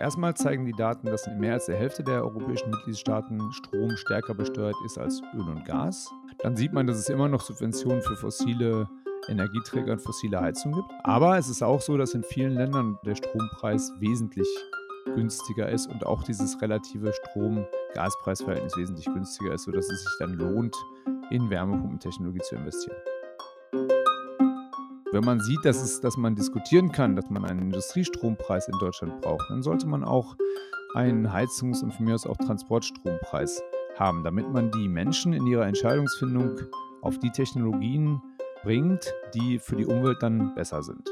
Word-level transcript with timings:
erstmal 0.00 0.34
zeigen 0.34 0.64
die 0.64 0.72
Daten, 0.72 1.06
dass 1.06 1.26
in 1.26 1.38
mehr 1.38 1.54
als 1.54 1.66
der 1.66 1.76
Hälfte 1.76 2.02
der 2.02 2.22
europäischen 2.24 2.70
Mitgliedstaaten 2.70 3.52
Strom 3.52 3.96
stärker 3.96 4.34
besteuert 4.34 4.76
ist 4.84 4.98
als 4.98 5.22
Öl 5.34 5.48
und 5.48 5.64
Gas. 5.64 6.10
Dann 6.38 6.56
sieht 6.56 6.72
man, 6.72 6.86
dass 6.86 6.96
es 6.96 7.08
immer 7.08 7.28
noch 7.28 7.42
Subventionen 7.42 8.02
für 8.02 8.16
fossile 8.16 8.88
Energieträger 9.28 9.92
und 9.92 10.00
fossile 10.00 10.40
Heizung 10.40 10.72
gibt. 10.72 10.88
Aber 11.04 11.36
es 11.36 11.48
ist 11.48 11.62
auch 11.62 11.80
so, 11.80 11.96
dass 11.96 12.14
in 12.14 12.22
vielen 12.22 12.54
Ländern 12.54 12.98
der 13.04 13.14
Strompreis 13.14 13.92
wesentlich 14.00 14.48
günstiger 15.14 15.68
ist 15.68 15.86
und 15.86 16.06
auch 16.06 16.22
dieses 16.22 16.60
relative 16.60 17.12
Strom-Gaspreisverhältnis 17.12 18.76
wesentlich 18.76 19.06
günstiger 19.06 19.54
ist, 19.54 19.64
sodass 19.64 19.90
es 19.90 20.02
sich 20.02 20.12
dann 20.18 20.34
lohnt, 20.34 20.76
in 21.30 21.48
Wärmepumpentechnologie 21.50 22.40
zu 22.40 22.56
investieren. 22.56 22.96
Wenn 25.12 25.24
man 25.24 25.40
sieht, 25.40 25.64
dass, 25.64 25.82
es, 25.82 26.00
dass 26.00 26.16
man 26.16 26.36
diskutieren 26.36 26.92
kann, 26.92 27.16
dass 27.16 27.28
man 27.30 27.44
einen 27.44 27.62
Industriestrompreis 27.62 28.68
in 28.68 28.78
Deutschland 28.78 29.20
braucht, 29.20 29.50
dann 29.50 29.60
sollte 29.60 29.88
man 29.88 30.04
auch 30.04 30.36
einen 30.94 31.32
Heizungs- 31.32 31.82
und 31.82 31.92
von 31.92 32.06
mir 32.06 32.14
aus 32.14 32.26
auch 32.26 32.36
Transportstrompreis 32.36 33.60
haben, 33.98 34.22
damit 34.22 34.48
man 34.52 34.70
die 34.70 34.86
Menschen 34.86 35.32
in 35.32 35.48
ihrer 35.48 35.66
Entscheidungsfindung 35.66 36.60
auf 37.02 37.18
die 37.18 37.30
Technologien 37.30 38.22
bringt, 38.62 39.12
die 39.34 39.58
für 39.58 39.74
die 39.74 39.86
Umwelt 39.86 40.18
dann 40.22 40.54
besser 40.54 40.80
sind. 40.84 41.08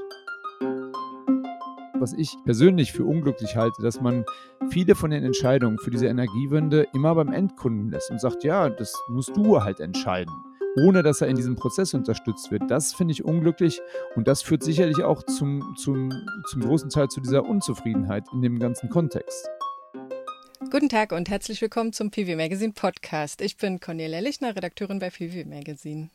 Was 1.94 2.12
ich 2.12 2.36
persönlich 2.44 2.92
für 2.92 3.04
unglücklich 3.04 3.56
halte, 3.56 3.82
dass 3.82 4.00
man 4.00 4.24
viele 4.70 4.94
von 4.94 5.10
den 5.10 5.24
Entscheidungen 5.24 5.78
für 5.78 5.90
diese 5.90 6.06
Energiewende 6.06 6.86
immer 6.94 7.16
beim 7.16 7.32
Endkunden 7.32 7.90
lässt 7.90 8.12
und 8.12 8.20
sagt, 8.20 8.44
ja, 8.44 8.68
das 8.70 8.94
musst 9.08 9.36
du 9.36 9.60
halt 9.64 9.80
entscheiden, 9.80 10.32
ohne 10.78 11.02
dass 11.02 11.20
er 11.20 11.28
in 11.28 11.36
diesem 11.36 11.56
Prozess 11.56 11.94
unterstützt 11.94 12.50
wird. 12.50 12.70
Das 12.70 12.94
finde 12.94 13.12
ich 13.12 13.24
unglücklich 13.24 13.80
und 14.14 14.28
das 14.28 14.42
führt 14.42 14.62
sicherlich 14.62 15.02
auch 15.02 15.22
zum, 15.24 15.74
zum, 15.76 16.10
zum 16.50 16.62
großen 16.62 16.90
Teil 16.90 17.08
zu 17.08 17.20
dieser 17.20 17.44
Unzufriedenheit 17.44 18.24
in 18.32 18.42
dem 18.42 18.58
ganzen 18.58 18.88
Kontext. 18.88 19.48
Guten 20.70 20.88
Tag 20.88 21.12
und 21.12 21.28
herzlich 21.28 21.60
willkommen 21.62 21.92
zum 21.92 22.10
PV 22.10 22.36
Magazine 22.36 22.72
Podcast. 22.72 23.40
Ich 23.40 23.56
bin 23.56 23.80
Cornelia 23.80 24.20
Lichner, 24.20 24.54
Redakteurin 24.54 24.98
bei 24.98 25.10
PV 25.10 25.48
Magazine. 25.48 26.10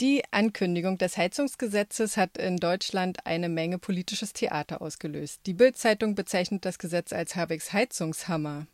Die 0.00 0.22
Ankündigung 0.30 0.96
des 0.96 1.16
Heizungsgesetzes 1.16 2.16
hat 2.16 2.38
in 2.38 2.58
Deutschland 2.58 3.26
eine 3.26 3.48
Menge 3.48 3.78
politisches 3.78 4.32
Theater 4.32 4.80
ausgelöst. 4.80 5.40
Die 5.46 5.54
Bild-Zeitung 5.54 6.14
bezeichnet 6.14 6.64
das 6.64 6.78
Gesetz 6.78 7.12
als 7.12 7.34
Habecks 7.34 7.72
Heizungshammer. 7.72 8.68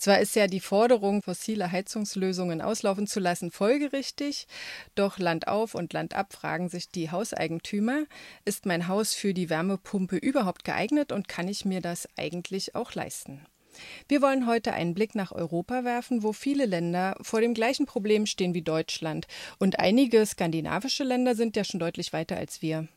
Zwar 0.00 0.18
ist 0.18 0.34
ja 0.34 0.46
die 0.46 0.60
Forderung, 0.60 1.22
fossile 1.22 1.72
Heizungslösungen 1.72 2.62
auslaufen 2.62 3.06
zu 3.06 3.20
lassen, 3.20 3.50
folgerichtig, 3.50 4.46
doch 4.94 5.18
Land 5.18 5.46
auf 5.46 5.74
und 5.74 5.92
Land 5.92 6.14
ab 6.14 6.32
fragen 6.32 6.70
sich 6.70 6.88
die 6.88 7.10
Hauseigentümer, 7.10 8.06
ist 8.46 8.64
mein 8.64 8.88
Haus 8.88 9.12
für 9.12 9.34
die 9.34 9.50
Wärmepumpe 9.50 10.16
überhaupt 10.16 10.64
geeignet 10.64 11.12
und 11.12 11.28
kann 11.28 11.48
ich 11.48 11.66
mir 11.66 11.82
das 11.82 12.08
eigentlich 12.16 12.74
auch 12.74 12.94
leisten? 12.94 13.44
Wir 14.08 14.22
wollen 14.22 14.46
heute 14.46 14.72
einen 14.72 14.94
Blick 14.94 15.14
nach 15.14 15.32
Europa 15.32 15.84
werfen, 15.84 16.22
wo 16.22 16.32
viele 16.32 16.64
Länder 16.64 17.14
vor 17.20 17.42
dem 17.42 17.52
gleichen 17.52 17.84
Problem 17.84 18.24
stehen 18.24 18.54
wie 18.54 18.62
Deutschland. 18.62 19.26
Und 19.58 19.80
einige 19.80 20.24
skandinavische 20.24 21.04
Länder 21.04 21.34
sind 21.34 21.56
ja 21.56 21.64
schon 21.64 21.78
deutlich 21.78 22.14
weiter 22.14 22.38
als 22.38 22.62
wir. 22.62 22.88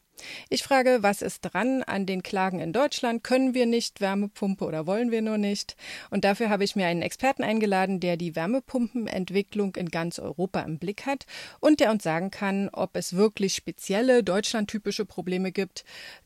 Ich 0.50 0.64
frage, 0.64 1.00
was 1.02 1.22
ist 1.22 1.42
dran 1.42 1.84
an 1.84 2.06
den 2.06 2.24
Klagen 2.24 2.60
in 2.60 2.74
Deutschland? 2.74 3.24
Können 3.24 3.54
wir 3.54 3.66
nicht 3.66 4.02
Wärmepumpe 4.02 4.66
oder 4.66 4.86
wollen 4.86 5.12
wir 5.12 5.22
nur 5.22 5.38
nicht? 5.38 5.76
Und 6.10 6.24
dafür 6.24 6.50
habe 6.50 6.64
ich 6.64 6.76
mir 6.76 6.88
einen 6.88 7.02
Experten 7.02 7.44
eingeladen, 7.44 8.00
der 8.00 8.18
die 8.18 8.36
Wärmepumpenentwicklung 8.36 9.76
in 9.76 9.90
ganz 9.90 10.20
Europa 10.20 10.62
im 10.62 10.78
Blick 10.78 11.06
hat 11.06 11.26
und 11.60 11.80
der 11.80 11.92
uns 11.92 12.04
sagen 12.04 12.32
kann, 12.32 12.70
ob 12.70 12.96
es 12.96 13.16
wirklich 13.16 13.56
spezielle 13.56 14.24
deutschlandtypische 14.24 15.06
Probleme 15.06 15.52
gibt, 15.52 15.84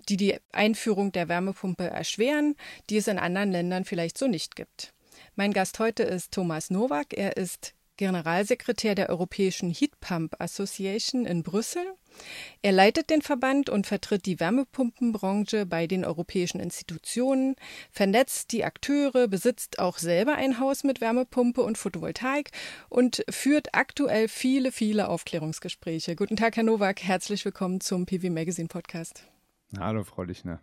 die 0.10 0.18
die 0.18 0.38
Einführung 0.52 1.12
der 1.12 1.30
Wärmepumpe 1.30 1.86
erschweren, 1.86 2.56
die 2.90 2.98
es 2.98 3.08
in 3.08 3.20
anderen 3.20 3.52
Ländern 3.52 3.86
vielleicht 3.86 4.18
so 4.18 4.28
nicht 4.28 4.56
gibt. 4.56 4.94
Mein 5.36 5.54
Gast 5.54 5.80
heute 5.80 6.04
ist 6.04 6.34
Thomas 6.34 6.70
Nowak. 6.70 7.14
Er 7.14 7.38
ist 7.38 7.74
Generalsekretär 7.98 8.96
der 8.96 9.10
Europäischen 9.10 9.70
Heat 9.72 10.00
Pump 10.00 10.40
Association 10.40 11.26
in 11.26 11.44
Brüssel. 11.44 11.84
Er 12.62 12.72
leitet 12.72 13.10
den 13.10 13.22
Verband 13.22 13.70
und 13.70 13.88
vertritt 13.88 14.26
die 14.26 14.40
Wärmepumpenbranche 14.40 15.66
bei 15.66 15.88
den 15.88 16.06
europäischen 16.06 16.60
Institutionen, 16.60 17.56
vernetzt 17.92 18.52
die 18.52 18.64
Akteure, 18.64 19.28
besitzt 19.28 19.80
auch 19.80 19.98
selber 19.98 20.36
ein 20.36 20.60
Haus 20.60 20.84
mit 20.84 21.02
Wärmepumpe 21.02 21.62
und 21.62 21.78
Photovoltaik 21.78 22.52
und 22.90 23.24
führt 23.30 23.70
aktuell 23.74 24.28
viele, 24.28 24.72
viele 24.72 25.10
Aufklärungsgespräche. 25.10 26.16
Guten 26.16 26.38
Tag, 26.38 26.56
Herr 26.56 26.64
Nowak, 26.64 27.04
herzlich 27.04 27.44
willkommen 27.46 27.82
zum 27.82 28.06
PV 28.06 28.30
Magazine 28.30 28.68
Podcast. 28.68 29.24
Hallo, 29.78 30.04
Frau 30.04 30.24
Lichner. 30.24 30.62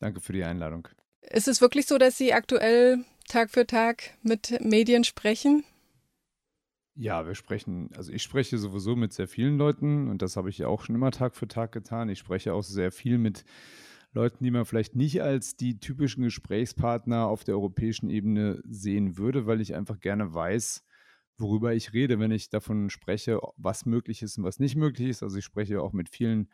Danke 0.00 0.20
für 0.20 0.32
die 0.32 0.44
Einladung. 0.44 0.88
Ist 1.22 1.48
es 1.48 1.60
wirklich 1.60 1.86
so, 1.86 1.98
dass 1.98 2.18
Sie 2.18 2.32
aktuell 2.32 3.04
Tag 3.28 3.50
für 3.50 3.66
Tag 3.66 4.10
mit 4.22 4.60
Medien 4.60 5.04
sprechen? 5.04 5.64
Ja, 6.98 7.26
wir 7.26 7.34
sprechen, 7.34 7.90
also 7.94 8.10
ich 8.10 8.22
spreche 8.22 8.56
sowieso 8.56 8.96
mit 8.96 9.12
sehr 9.12 9.28
vielen 9.28 9.58
Leuten 9.58 10.08
und 10.08 10.22
das 10.22 10.36
habe 10.36 10.48
ich 10.48 10.56
ja 10.56 10.68
auch 10.68 10.82
schon 10.82 10.94
immer 10.94 11.10
Tag 11.10 11.34
für 11.36 11.46
Tag 11.46 11.72
getan. 11.72 12.08
Ich 12.08 12.18
spreche 12.18 12.54
auch 12.54 12.62
sehr 12.62 12.90
viel 12.90 13.18
mit 13.18 13.44
Leuten, 14.14 14.42
die 14.42 14.50
man 14.50 14.64
vielleicht 14.64 14.96
nicht 14.96 15.20
als 15.20 15.56
die 15.56 15.78
typischen 15.78 16.24
Gesprächspartner 16.24 17.26
auf 17.26 17.44
der 17.44 17.54
europäischen 17.56 18.08
Ebene 18.08 18.62
sehen 18.66 19.18
würde, 19.18 19.46
weil 19.46 19.60
ich 19.60 19.74
einfach 19.74 20.00
gerne 20.00 20.32
weiß, 20.32 20.86
worüber 21.36 21.74
ich 21.74 21.92
rede, 21.92 22.18
wenn 22.18 22.30
ich 22.30 22.48
davon 22.48 22.88
spreche, 22.88 23.40
was 23.58 23.84
möglich 23.84 24.22
ist 24.22 24.38
und 24.38 24.44
was 24.44 24.58
nicht 24.58 24.76
möglich 24.76 25.08
ist. 25.10 25.22
Also 25.22 25.36
ich 25.36 25.44
spreche 25.44 25.82
auch 25.82 25.92
mit 25.92 26.08
vielen 26.08 26.48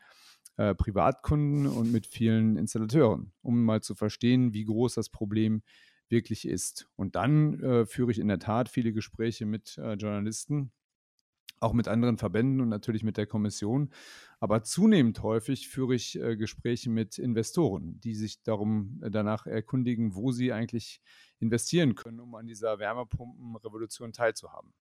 äh, 0.57 0.75
Privatkunden 0.75 1.67
und 1.67 1.89
mit 1.93 2.05
vielen 2.05 2.57
Installateuren, 2.57 3.31
um 3.41 3.63
mal 3.63 3.81
zu 3.81 3.95
verstehen, 3.95 4.53
wie 4.53 4.65
groß 4.65 4.95
das 4.95 5.07
Problem 5.09 5.61
ist 5.65 5.92
wirklich 6.13 6.47
ist. 6.47 6.87
Und 6.95 7.15
dann 7.15 7.59
äh, 7.61 7.85
führe 7.85 8.11
ich 8.11 8.19
in 8.19 8.29
der 8.29 8.39
Tat 8.39 8.69
viele 8.69 8.93
Gespräche 8.93 9.45
mit 9.45 9.77
äh, 9.77 9.95
Journalisten, 9.95 10.71
auch 11.59 11.73
mit 11.73 11.87
anderen 11.87 12.17
Verbänden 12.17 12.61
und 12.61 12.69
natürlich 12.69 13.03
mit 13.03 13.17
der 13.17 13.25
Kommission. 13.25 13.89
Aber 14.39 14.63
zunehmend 14.63 15.23
häufig 15.23 15.67
führe 15.67 15.95
ich 15.95 16.19
äh, 16.19 16.37
Gespräche 16.37 16.89
mit 16.89 17.17
Investoren, 17.17 17.99
die 18.01 18.13
sich 18.13 18.43
darum 18.43 19.01
äh, 19.01 19.09
danach 19.09 19.47
erkundigen, 19.47 20.15
wo 20.15 20.31
sie 20.31 20.53
eigentlich 20.53 21.01
investieren 21.39 21.95
können, 21.95 22.19
um 22.19 22.35
an 22.35 22.45
dieser 22.45 22.79
Wärmepumpenrevolution 22.79 24.13
teilzuhaben. 24.13 24.73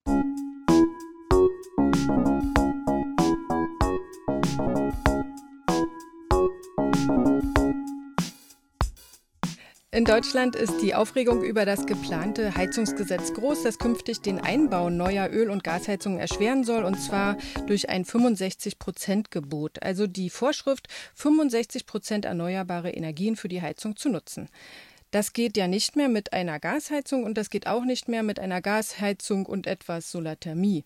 In 9.95 10.07
Deutschland 10.07 10.57
ist 10.57 10.81
die 10.81 10.95
Aufregung 10.95 11.43
über 11.45 11.67
das 11.67 11.85
geplante 11.85 12.57
Heizungsgesetz 12.57 13.35
groß, 13.35 13.63
das 13.63 13.79
künftig 13.79 14.23
den 14.23 14.41
Einbau 14.41 14.89
neuer 14.89 15.29
Öl- 15.31 15.51
und 15.51 15.65
Gasheizungen 15.65 16.19
erschweren 16.19 16.65
soll, 16.65 16.85
und 16.85 16.99
zwar 16.99 17.37
durch 17.67 17.91
ein 17.91 18.07
65-Prozent-Gebot, 18.07 19.83
also 19.83 20.07
die 20.07 20.31
Vorschrift, 20.31 20.89
65 21.17 21.85
Prozent 21.85 22.25
erneuerbare 22.25 22.89
Energien 22.89 23.37
für 23.37 23.49
die 23.49 23.61
Heizung 23.61 23.95
zu 23.95 24.09
nutzen. 24.09 24.49
Das 25.13 25.35
geht 25.35 25.59
ja 25.59 25.69
nicht 25.69 25.95
mehr 25.95 26.09
mit 26.09 26.33
einer 26.33 26.59
Gasheizung 26.59 27.25
und 27.25 27.37
das 27.37 27.51
geht 27.51 27.67
auch 27.67 27.85
nicht 27.85 28.09
mehr 28.09 28.23
mit 28.23 28.41
einer 28.41 28.63
Gasheizung 28.63 29.45
und 29.45 29.67
etwas 29.67 30.11
Solarthermie. 30.11 30.85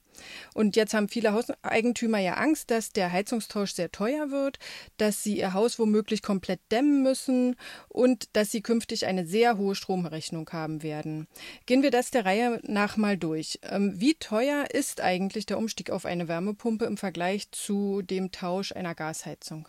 Und 0.53 0.75
jetzt 0.75 0.95
haben 0.95 1.09
viele 1.09 1.33
Hauseigentümer 1.33 2.19
ja 2.19 2.35
Angst, 2.35 2.73
dass 2.73 2.91
der 2.91 3.13
Heizungstausch 3.13 3.73
sehr 3.73 3.93
teuer 3.93 4.33
wird, 4.33 4.59
dass 4.97 5.23
sie 5.23 5.39
ihr 5.39 5.55
Haus 5.55 5.79
womöglich 5.79 6.23
komplett 6.23 6.61
dämmen 6.73 7.05
müssen 7.05 7.55
und 7.89 8.29
dass 8.33 8.51
sie 8.51 8.63
künftig 8.63 9.07
eine 9.07 9.27
sehr 9.27 9.59
hohe 9.59 9.77
Stromrechnung 9.77 10.51
haben 10.51 10.83
werden. 10.83 11.29
Gehen 11.67 11.85
wir 11.85 11.93
das 11.93 12.11
der 12.11 12.25
Reihe 12.25 12.61
nach 12.65 12.97
mal 12.97 13.17
durch. 13.17 13.61
Ähm, 13.63 13.95
wie 14.01 14.15
teuer 14.15 14.67
ist 14.73 15.01
eigentlich 15.01 15.47
der 15.47 15.59
Umstieg 15.59 15.91
auf 15.91 16.05
eine 16.05 16.27
Wärmepumpe 16.27 16.85
im 16.85 16.97
Vergleich 16.97 17.53
zu 17.53 18.03
dem 18.03 18.33
Tausch 18.33 18.73
einer 18.73 18.97
Gasheizung? 18.97 19.69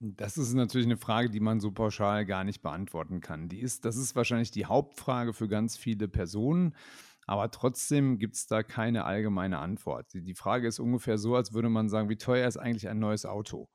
Das 0.00 0.36
ist 0.36 0.52
natürlich 0.54 0.86
eine 0.86 0.96
Frage, 0.96 1.30
die 1.30 1.40
man 1.40 1.60
so 1.60 1.70
pauschal 1.70 2.26
gar 2.26 2.44
nicht 2.44 2.62
beantworten 2.62 3.20
kann. 3.20 3.48
Die 3.48 3.60
ist, 3.60 3.84
das 3.84 3.96
ist 3.96 4.14
wahrscheinlich 4.16 4.50
die 4.50 4.66
Hauptfrage 4.66 5.32
für 5.32 5.48
ganz 5.48 5.76
viele 5.76 6.08
Personen, 6.08 6.74
aber 7.26 7.50
trotzdem 7.50 8.18
gibt 8.18 8.34
es 8.34 8.46
da 8.46 8.62
keine 8.62 9.04
allgemeine 9.04 9.58
Antwort. 9.58 10.12
Die 10.12 10.34
Frage 10.34 10.68
ist 10.68 10.78
ungefähr 10.78 11.16
so, 11.16 11.36
als 11.36 11.54
würde 11.54 11.70
man 11.70 11.88
sagen, 11.88 12.08
wie 12.10 12.16
teuer 12.16 12.46
ist 12.46 12.58
eigentlich 12.58 12.88
ein 12.88 12.98
neues 12.98 13.24
Auto? 13.24 13.68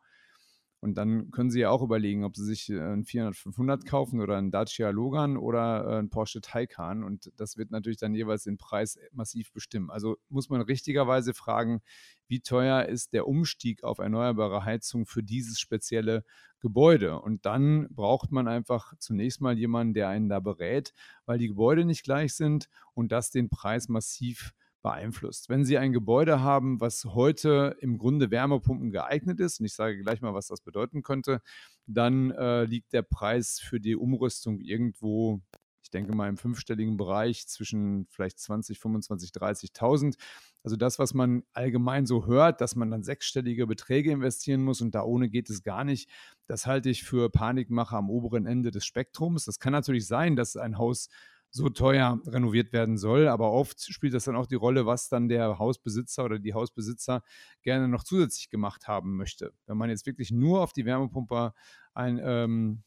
Und 0.82 0.96
dann 0.96 1.30
können 1.32 1.52
Sie 1.52 1.60
ja 1.60 1.70
auch 1.72 1.82
überlegen, 1.82 2.24
ob 2.24 2.38
Sie 2.38 2.46
sich 2.46 2.70
äh, 2.70 2.80
ein 2.80 3.04
400, 3.04 3.36
500 3.36 3.86
kaufen 3.86 4.22
oder 4.22 4.38
ein 4.38 4.50
Dacia 4.50 4.90
Logan 4.92 5.36
oder 5.36 5.86
äh, 5.86 6.00
ein 6.00 6.10
Porsche 6.10 6.40
Taycan. 6.40 7.04
Und 7.04 7.32
das 7.36 7.58
wird 7.58 7.72
natürlich 7.72 7.98
dann 7.98 8.14
jeweils 8.14 8.44
den 8.44 8.58
Preis 8.58 8.98
massiv 9.12 9.52
bestimmen. 9.52 9.90
Also 9.90 10.18
muss 10.30 10.50
man 10.50 10.62
richtigerweise 10.62 11.34
fragen, 11.34 11.82
wie 12.28 12.40
teuer 12.40 12.86
ist 12.86 13.14
der 13.14 13.28
Umstieg 13.28 13.84
auf 13.84 14.00
erneuerbare 14.00 14.64
Heizung 14.64 15.06
für 15.06 15.24
dieses 15.24 15.60
spezielle 15.60 16.24
Gebäude? 16.60 17.20
Und 17.20 17.46
dann 17.46 17.88
braucht 17.90 18.32
man 18.32 18.48
einfach 18.48 18.94
zunächst 19.00 19.42
mal 19.42 19.58
jemanden, 19.58 19.94
der 19.94 20.08
einen 20.08 20.30
da 20.30 20.40
berät, 20.40 20.94
weil 21.26 21.40
die 21.40 21.48
Gebäude 21.48 21.84
nicht 21.84 22.04
gleich 22.04 22.36
sind 22.36 22.70
und 22.94 23.12
das 23.12 23.32
den 23.32 23.50
Preis 23.50 23.90
massiv 23.90 24.54
beeinflusst. 24.82 25.50
Wenn 25.50 25.66
Sie 25.66 25.78
ein 25.78 25.94
Gebäude 25.94 26.42
haben, 26.42 26.80
was 26.80 27.06
heute 27.06 27.76
im 27.80 27.98
Grunde 27.98 28.32
Wärmepumpen 28.32 28.92
geeignet 28.92 29.40
ist, 29.40 29.60
und 29.60 29.66
ich 29.66 29.74
sage 29.74 30.02
gleich 30.02 30.22
mal, 30.22 30.34
was 30.34 30.48
das 30.48 30.62
bedeuten 30.62 31.04
könnte, 31.04 31.42
dann 31.86 32.32
äh, 32.32 32.64
liegt 32.66 32.94
der 32.94 33.02
Preis 33.02 33.60
für 33.60 33.80
die 33.80 33.96
Umrüstung 33.96 34.60
irgendwo, 34.60 35.42
ich 35.82 35.90
denke 35.90 36.16
mal 36.16 36.30
im 36.30 36.38
fünfstelligen 36.38 36.98
Bereich 36.98 37.48
zwischen 37.48 38.06
vielleicht 38.10 38.40
20, 38.40 38.80
25, 38.80 39.32
30.000. 39.32 40.16
Also 40.64 40.76
das, 40.76 41.00
was 41.00 41.14
man 41.14 41.44
allgemein 41.54 42.06
so 42.06 42.26
hört, 42.26 42.62
dass 42.62 42.76
man 42.76 42.92
dann 42.92 43.04
sechsstellige 43.04 43.66
Beträge 43.66 44.12
investieren 44.12 44.62
muss 44.62 44.82
und 44.82 44.94
da 44.94 45.04
ohne 45.04 45.30
geht 45.30 45.50
es 45.50 45.64
gar 45.64 45.84
nicht, 45.84 46.10
das 46.48 46.66
halte 46.66 46.90
ich 46.90 47.04
für 47.04 47.30
Panikmacher 47.30 47.98
am 47.98 48.10
oberen 48.10 48.46
Ende 48.46 48.72
des 48.72 48.86
Spektrums. 48.86 49.46
Das 49.46 49.60
kann 49.60 49.74
natürlich 49.74 50.06
sein, 50.06 50.36
dass 50.36 50.58
ein 50.58 50.78
Haus 50.78 51.10
so 51.52 51.70
teuer 51.70 52.22
renoviert 52.28 52.74
werden 52.74 52.98
soll. 52.98 53.28
Aber 53.28 53.52
oft 53.52 53.82
spielt 53.82 54.14
das 54.14 54.26
dann 54.26 54.36
auch 54.36 54.48
die 54.48 54.56
Rolle, 54.56 54.86
was 54.86 55.10
dann 55.10 55.30
der 55.30 55.60
Hausbesitzer 55.60 56.26
oder 56.26 56.40
die 56.40 56.54
Hausbesitzer 56.54 57.24
gerne 57.62 57.88
noch 57.88 58.04
zusätzlich 58.04 58.50
gemacht 58.50 58.88
haben 58.88 59.18
möchte. 59.18 59.54
Wenn 59.66 59.78
man 59.78 59.90
jetzt 59.90 60.06
wirklich 60.06 60.32
nur 60.32 60.62
auf 60.62 60.74
die 60.74 60.86
Wärmepumpe 60.86 61.54
ein, 61.94 62.20
ähm, 62.24 62.84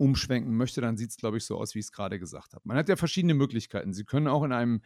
umschwenken 0.00 0.56
möchte, 0.56 0.80
dann 0.80 0.96
sieht 0.96 1.10
es, 1.10 1.18
glaube 1.18 1.36
ich, 1.36 1.44
so 1.44 1.58
aus, 1.58 1.74
wie 1.74 1.78
ich 1.78 1.84
es 1.84 1.92
gerade 1.92 2.18
gesagt 2.18 2.54
habe. 2.54 2.62
Man 2.64 2.78
hat 2.78 2.88
ja 2.88 2.96
verschiedene 2.96 3.34
Möglichkeiten. 3.34 3.92
Sie 3.92 4.04
können 4.04 4.28
auch 4.28 4.42
in 4.42 4.52
einem 4.52 4.80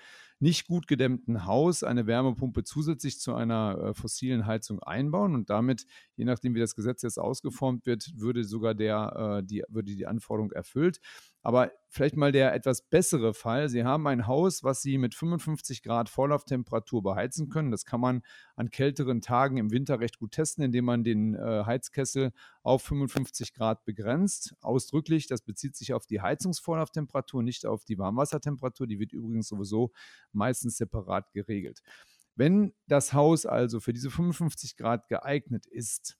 nicht 0.44 0.66
gut 0.66 0.86
gedämmten 0.86 1.46
Haus 1.46 1.82
eine 1.82 2.06
Wärmepumpe 2.06 2.64
zusätzlich 2.64 3.18
zu 3.18 3.34
einer 3.34 3.78
äh, 3.78 3.94
fossilen 3.94 4.44
Heizung 4.44 4.78
einbauen 4.82 5.34
und 5.34 5.48
damit, 5.48 5.86
je 6.16 6.26
nachdem, 6.26 6.54
wie 6.54 6.60
das 6.60 6.74
Gesetz 6.74 7.00
jetzt 7.00 7.18
ausgeformt 7.18 7.86
wird, 7.86 8.12
würde 8.14 8.44
sogar 8.44 8.74
der, 8.74 9.38
äh, 9.38 9.42
die, 9.42 9.64
würde 9.68 9.94
die 9.96 10.06
Anforderung 10.06 10.52
erfüllt. 10.52 11.00
Aber 11.40 11.72
vielleicht 11.90 12.16
mal 12.16 12.32
der 12.32 12.54
etwas 12.54 12.82
bessere 12.82 13.34
Fall. 13.34 13.68
Sie 13.68 13.84
haben 13.84 14.06
ein 14.06 14.26
Haus, 14.26 14.64
was 14.64 14.80
Sie 14.80 14.96
mit 14.96 15.14
55 15.14 15.82
Grad 15.82 16.08
Vorlauftemperatur 16.08 17.02
beheizen 17.02 17.50
können. 17.50 17.70
Das 17.70 17.84
kann 17.84 18.00
man 18.00 18.22
an 18.56 18.70
kälteren 18.70 19.20
Tagen 19.20 19.58
im 19.58 19.70
Winter 19.70 20.00
recht 20.00 20.18
gut 20.18 20.32
testen, 20.32 20.64
indem 20.64 20.86
man 20.86 21.04
den 21.04 21.34
äh, 21.34 21.64
Heizkessel 21.66 22.32
auf 22.62 22.82
55 22.82 23.52
Grad 23.52 23.84
begrenzt. 23.84 24.54
Ausdrücklich, 24.62 25.26
das 25.26 25.42
bezieht 25.42 25.76
sich 25.76 25.92
auf 25.92 26.06
die 26.06 26.22
Heizungsvorlauftemperatur, 26.22 27.42
nicht 27.42 27.66
auf 27.66 27.84
die 27.84 27.98
Warmwassertemperatur. 27.98 28.86
Die 28.86 28.98
wird 28.98 29.12
übrigens 29.12 29.48
sowieso 29.48 29.92
meistens 30.34 30.76
separat 30.76 31.32
geregelt. 31.32 31.82
Wenn 32.36 32.72
das 32.86 33.12
Haus 33.12 33.46
also 33.46 33.80
für 33.80 33.92
diese 33.92 34.10
55 34.10 34.76
Grad 34.76 35.08
geeignet 35.08 35.66
ist, 35.66 36.18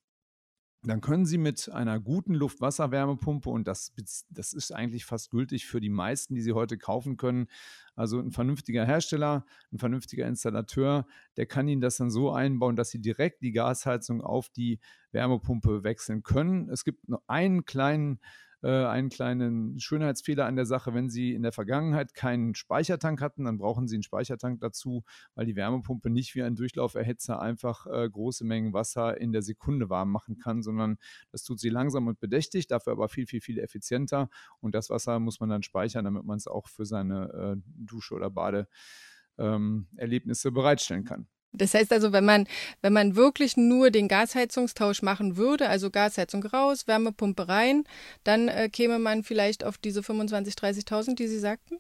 dann 0.87 1.01
können 1.01 1.25
Sie 1.25 1.39
mit 1.39 1.71
einer 1.71 1.99
guten 1.99 2.35
Luft-Wasser-Wärmepumpe, 2.35 3.49
und 3.49 3.67
das, 3.67 3.95
das 4.29 4.53
ist 4.53 4.73
eigentlich 4.73 5.07
fast 5.07 5.31
gültig 5.31 5.67
für 5.67 5.81
die 5.81 5.89
meisten, 5.89 6.35
die 6.35 6.43
Sie 6.43 6.53
heute 6.53 6.77
kaufen 6.77 7.17
können, 7.17 7.47
also 7.95 8.19
ein 8.19 8.33
vernünftiger 8.33 8.85
Hersteller, 8.85 9.47
ein 9.73 9.79
vernünftiger 9.79 10.27
Installateur, 10.27 11.07
der 11.37 11.47
kann 11.47 11.69
Ihnen 11.69 11.81
das 11.81 11.97
dann 11.97 12.11
so 12.11 12.33
einbauen, 12.33 12.77
dass 12.77 12.91
Sie 12.91 13.01
direkt 13.01 13.43
die 13.43 13.53
Gasheizung 13.53 14.21
auf 14.21 14.51
die 14.51 14.79
Wärmepumpe 15.13 15.85
wechseln 15.85 16.23
können. 16.23 16.69
Es 16.69 16.85
gibt 16.85 17.09
noch 17.09 17.23
einen 17.27 17.65
kleinen 17.65 18.21
äh, 18.65 18.87
einen 18.87 19.11
kleinen 19.11 19.79
Schönheitsfehler 19.79 20.47
an 20.47 20.57
der 20.57 20.65
Sache. 20.65 20.95
Wenn 20.95 21.11
Sie 21.11 21.35
in 21.35 21.43
der 21.43 21.53
Vergangenheit 21.53 22.15
keinen 22.15 22.55
Speichertank 22.55 23.21
hatten, 23.21 23.45
dann 23.45 23.59
brauchen 23.59 23.87
Sie 23.87 23.97
einen 23.97 24.03
Speichertank 24.03 24.59
dazu, 24.61 25.05
weil 25.35 25.45
die 25.45 25.55
Wärmepumpe 25.55 26.09
nicht 26.09 26.35
wie 26.35 26.43
ein 26.43 26.57
Durchlauferhitzer 26.57 27.43
einfach 27.43 27.87
äh, 27.87 28.09
große 28.09 28.43
Mengen 28.45 28.73
Wasser 28.73 29.21
in 29.21 29.33
der 29.33 29.43
Sekunde 29.43 29.91
warm 29.91 30.11
machen 30.11 30.39
kann, 30.39 30.63
sondern 30.63 30.97
das 31.31 31.45
tut 31.45 31.61
sie 31.61 31.69
langsam 31.69 32.07
und 32.07 32.21
bedächtig, 32.21 32.67
dafür 32.67 32.95
aber 32.95 33.11
viel, 33.11 33.27
viel, 33.27 33.43
viel 33.43 33.59
effizienter. 33.59 34.31
Und 34.61 34.75
das 34.75 34.89
Wasser 34.89 35.21
muss 35.21 35.41
man 35.41 35.51
dann 35.51 35.63
speichern, 35.63 36.07
damit 36.07 36.25
man 36.25 36.39
es 36.39 36.47
auch 36.47 36.69
für 36.69 36.87
seine 36.87 37.29
äh, 37.33 37.57
Dusche 37.67 38.15
oder 38.15 38.31
Badeerlebnisse 38.31 40.49
ähm, 40.49 40.55
bereitstellen 40.55 41.05
kann. 41.05 41.29
Das 41.55 41.73
heißt 41.73 41.93
also, 41.93 42.13
wenn 42.13 42.25
man, 42.25 42.47
wenn 42.83 42.93
man 42.93 43.17
wirklich 43.17 43.57
nur 43.57 43.91
den 43.91 44.09
Gasheizungstausch 44.09 45.03
machen 45.03 45.37
würde, 45.37 45.69
also 45.69 45.91
Gasheizung 45.91 46.45
raus, 46.45 46.87
Wärmepumpe 46.87 47.49
rein, 47.49 47.85
dann 48.25 48.49
äh, 48.49 48.69
käme 48.69 48.99
man 48.99 49.23
vielleicht 49.23 49.65
auf 49.65 49.79
diese 49.79 50.01
25.000, 50.01 50.59
30.000, 50.59 51.15
die 51.15 51.29
Sie 51.29 51.39
sagten? 51.39 51.79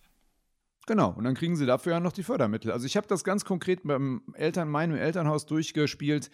Genau, 0.87 1.15
und 1.17 1.25
dann 1.25 1.35
kriegen 1.35 1.57
Sie 1.57 1.67
dafür 1.67 1.95
ja 1.95 2.01
noch 2.01 2.13
die 2.13 2.23
Fördermittel. 2.23 2.71
Also 2.71 2.87
ich 2.87 2.97
habe 2.97 3.07
das 3.07 3.25
ganz 3.25 3.45
konkret 3.45 3.81
beim 3.85 4.23
Eltern, 4.35 4.69
meinem 4.69 4.97
Elternhaus 4.97 5.47
durchgespielt 5.47 6.31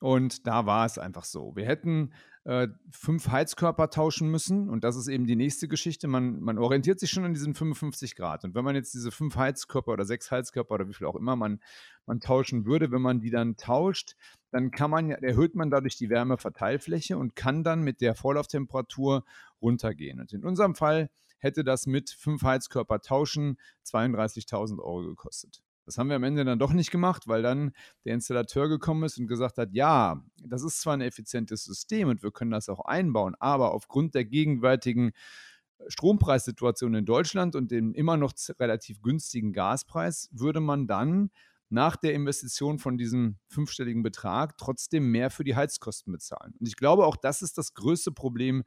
und 0.00 0.46
da 0.46 0.66
war 0.66 0.84
es 0.84 0.98
einfach 0.98 1.24
so. 1.24 1.54
Wir 1.54 1.66
hätten 1.66 2.12
äh, 2.44 2.68
fünf 2.90 3.28
Heizkörper 3.28 3.90
tauschen 3.90 4.30
müssen. 4.30 4.68
Und 4.68 4.84
das 4.84 4.96
ist 4.96 5.08
eben 5.08 5.26
die 5.26 5.36
nächste 5.36 5.68
Geschichte. 5.68 6.08
Man, 6.08 6.40
man 6.40 6.58
orientiert 6.58 6.98
sich 6.98 7.10
schon 7.10 7.24
an 7.24 7.34
diesen 7.34 7.54
55 7.54 8.16
Grad. 8.16 8.44
Und 8.44 8.54
wenn 8.54 8.64
man 8.64 8.74
jetzt 8.74 8.94
diese 8.94 9.12
fünf 9.12 9.36
Heizkörper 9.36 9.92
oder 9.92 10.04
sechs 10.04 10.30
Heizkörper 10.30 10.74
oder 10.74 10.88
wie 10.88 10.94
viel 10.94 11.06
auch 11.06 11.16
immer 11.16 11.36
man, 11.36 11.60
man 12.06 12.20
tauschen 12.20 12.66
würde, 12.66 12.90
wenn 12.90 13.02
man 13.02 13.20
die 13.20 13.30
dann 13.30 13.56
tauscht, 13.56 14.16
dann 14.50 14.70
kann 14.70 14.90
man 14.90 15.10
erhöht 15.10 15.54
man 15.54 15.70
dadurch 15.70 15.96
die 15.96 16.10
Wärmeverteilfläche 16.10 17.16
und 17.16 17.36
kann 17.36 17.62
dann 17.62 17.82
mit 17.82 18.00
der 18.00 18.14
Vorlauftemperatur 18.14 19.24
runtergehen. 19.60 20.20
Und 20.20 20.32
in 20.32 20.44
unserem 20.44 20.74
Fall 20.74 21.10
hätte 21.38 21.64
das 21.64 21.86
mit 21.86 22.10
fünf 22.10 22.42
Heizkörper 22.42 23.00
tauschen 23.00 23.58
32.000 23.86 24.78
Euro 24.78 25.06
gekostet. 25.06 25.62
Das 25.92 25.98
haben 25.98 26.08
wir 26.08 26.16
am 26.16 26.22
Ende 26.22 26.46
dann 26.46 26.58
doch 26.58 26.72
nicht 26.72 26.90
gemacht, 26.90 27.28
weil 27.28 27.42
dann 27.42 27.72
der 28.06 28.14
Installateur 28.14 28.66
gekommen 28.70 29.02
ist 29.04 29.18
und 29.18 29.26
gesagt 29.26 29.58
hat, 29.58 29.68
ja, 29.72 30.24
das 30.42 30.62
ist 30.62 30.80
zwar 30.80 30.94
ein 30.94 31.02
effizientes 31.02 31.64
System 31.64 32.08
und 32.08 32.22
wir 32.22 32.30
können 32.30 32.50
das 32.50 32.70
auch 32.70 32.80
einbauen, 32.86 33.34
aber 33.40 33.74
aufgrund 33.74 34.14
der 34.14 34.24
gegenwärtigen 34.24 35.10
äh, 35.10 35.84
Strompreissituation 35.88 36.94
in 36.94 37.04
Deutschland 37.04 37.54
und 37.56 37.70
dem 37.70 37.92
immer 37.92 38.16
noch 38.16 38.32
relativ 38.58 39.02
günstigen 39.02 39.52
Gaspreis 39.52 40.30
würde 40.32 40.60
man 40.60 40.86
dann 40.86 41.30
nach 41.68 41.96
der 41.96 42.14
Investition 42.14 42.78
von 42.78 42.96
diesem 42.96 43.36
fünfstelligen 43.48 44.02
Betrag 44.02 44.56
trotzdem 44.56 45.10
mehr 45.10 45.28
für 45.28 45.44
die 45.44 45.56
Heizkosten 45.56 46.10
bezahlen. 46.10 46.54
Und 46.58 46.68
ich 46.68 46.76
glaube, 46.76 47.04
auch 47.04 47.16
das 47.16 47.42
ist 47.42 47.58
das 47.58 47.74
größte 47.74 48.12
Problem, 48.12 48.64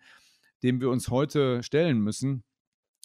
dem 0.62 0.80
wir 0.80 0.92
uns 0.92 1.10
heute 1.10 1.64
stellen 1.64 2.02
müssen 2.02 2.44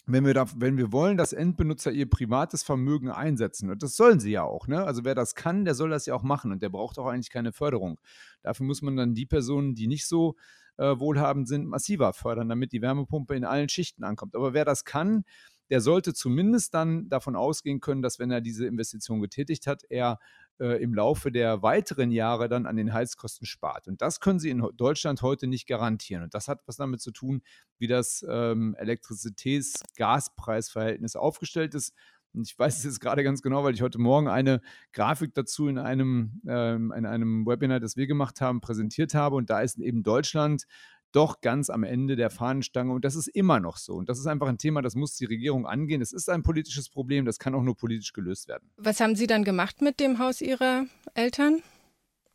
wenn 0.05 0.25
wir, 0.25 0.33
da, 0.33 0.45
wenn 0.55 0.77
wir 0.77 0.91
wollen, 0.91 1.17
dass 1.17 1.33
Endbenutzer 1.33 1.91
ihr 1.91 2.09
privates 2.09 2.63
Vermögen 2.63 3.09
einsetzen, 3.09 3.69
und 3.69 3.83
das 3.83 3.95
sollen 3.95 4.19
sie 4.19 4.31
ja 4.31 4.43
auch, 4.43 4.67
ne? 4.67 4.83
also 4.83 5.03
wer 5.03 5.15
das 5.15 5.35
kann, 5.35 5.63
der 5.65 5.75
soll 5.75 5.89
das 5.89 6.05
ja 6.05 6.15
auch 6.15 6.23
machen 6.23 6.51
und 6.51 6.61
der 6.61 6.69
braucht 6.69 6.97
auch 6.97 7.07
eigentlich 7.07 7.29
keine 7.29 7.53
Förderung. 7.53 7.99
Dafür 8.41 8.65
muss 8.65 8.81
man 8.81 8.95
dann 8.95 9.13
die 9.13 9.25
Personen, 9.25 9.75
die 9.75 9.87
nicht 9.87 10.07
so 10.07 10.35
äh, 10.77 10.99
wohlhabend 10.99 11.47
sind, 11.47 11.67
massiver 11.67 12.13
fördern, 12.13 12.49
damit 12.49 12.71
die 12.71 12.81
Wärmepumpe 12.81 13.35
in 13.35 13.45
allen 13.45 13.69
Schichten 13.69 14.03
ankommt. 14.03 14.35
Aber 14.35 14.53
wer 14.53 14.65
das 14.65 14.85
kann, 14.85 15.23
der 15.69 15.79
sollte 15.79 16.13
zumindest 16.13 16.73
dann 16.73 17.07
davon 17.07 17.35
ausgehen 17.35 17.79
können, 17.79 18.01
dass 18.01 18.19
wenn 18.19 18.31
er 18.31 18.41
diese 18.41 18.65
Investition 18.65 19.21
getätigt 19.21 19.67
hat, 19.67 19.83
er 19.89 20.19
äh, 20.59 20.81
im 20.81 20.93
Laufe 20.93 21.31
der 21.31 21.61
weiteren 21.61 22.11
Jahre 22.11 22.49
dann 22.49 22.65
an 22.65 22.75
den 22.75 22.93
Heizkosten 22.93 23.45
spart. 23.45 23.87
Und 23.87 24.01
das 24.01 24.19
können 24.19 24.39
Sie 24.39 24.49
in 24.49 24.67
Deutschland 24.75 25.21
heute 25.21 25.47
nicht 25.47 25.67
garantieren. 25.67 26.23
Und 26.23 26.33
das 26.33 26.47
hat 26.47 26.61
was 26.65 26.77
damit 26.77 27.01
zu 27.01 27.11
tun, 27.11 27.43
wie 27.77 27.87
das 27.87 28.25
ähm, 28.29 28.75
Elektrizitäts-Gaspreisverhältnis 28.77 31.15
aufgestellt 31.15 31.75
ist. 31.75 31.93
Und 32.33 32.47
ich 32.47 32.57
weiß 32.57 32.77
es 32.77 32.83
jetzt 32.85 33.01
gerade 33.01 33.23
ganz 33.23 33.41
genau, 33.41 33.63
weil 33.63 33.73
ich 33.73 33.81
heute 33.81 33.99
Morgen 33.99 34.27
eine 34.27 34.61
Grafik 34.93 35.33
dazu 35.33 35.67
in 35.67 35.77
einem, 35.77 36.41
ähm, 36.47 36.93
in 36.95 37.05
einem 37.05 37.45
Webinar, 37.45 37.79
das 37.79 37.97
wir 37.97 38.07
gemacht 38.07 38.39
haben, 38.39 38.61
präsentiert 38.61 39.13
habe. 39.13 39.35
Und 39.35 39.49
da 39.49 39.61
ist 39.61 39.79
eben 39.79 40.03
Deutschland 40.03 40.65
doch 41.11 41.41
ganz 41.41 41.69
am 41.69 41.83
Ende 41.83 42.15
der 42.15 42.29
Fahnenstange. 42.29 42.93
Und 42.93 43.05
das 43.05 43.15
ist 43.15 43.27
immer 43.27 43.59
noch 43.59 43.77
so. 43.77 43.93
Und 43.93 44.09
das 44.09 44.19
ist 44.19 44.27
einfach 44.27 44.47
ein 44.47 44.57
Thema, 44.57 44.81
das 44.81 44.95
muss 44.95 45.15
die 45.15 45.25
Regierung 45.25 45.65
angehen. 45.65 46.01
Es 46.01 46.13
ist 46.13 46.29
ein 46.29 46.43
politisches 46.43 46.89
Problem, 46.89 47.25
das 47.25 47.39
kann 47.39 47.55
auch 47.55 47.63
nur 47.63 47.75
politisch 47.75 48.13
gelöst 48.13 48.47
werden. 48.47 48.69
Was 48.77 48.99
haben 48.99 49.15
Sie 49.15 49.27
dann 49.27 49.43
gemacht 49.43 49.81
mit 49.81 49.99
dem 49.99 50.19
Haus 50.19 50.41
Ihrer 50.41 50.85
Eltern? 51.13 51.61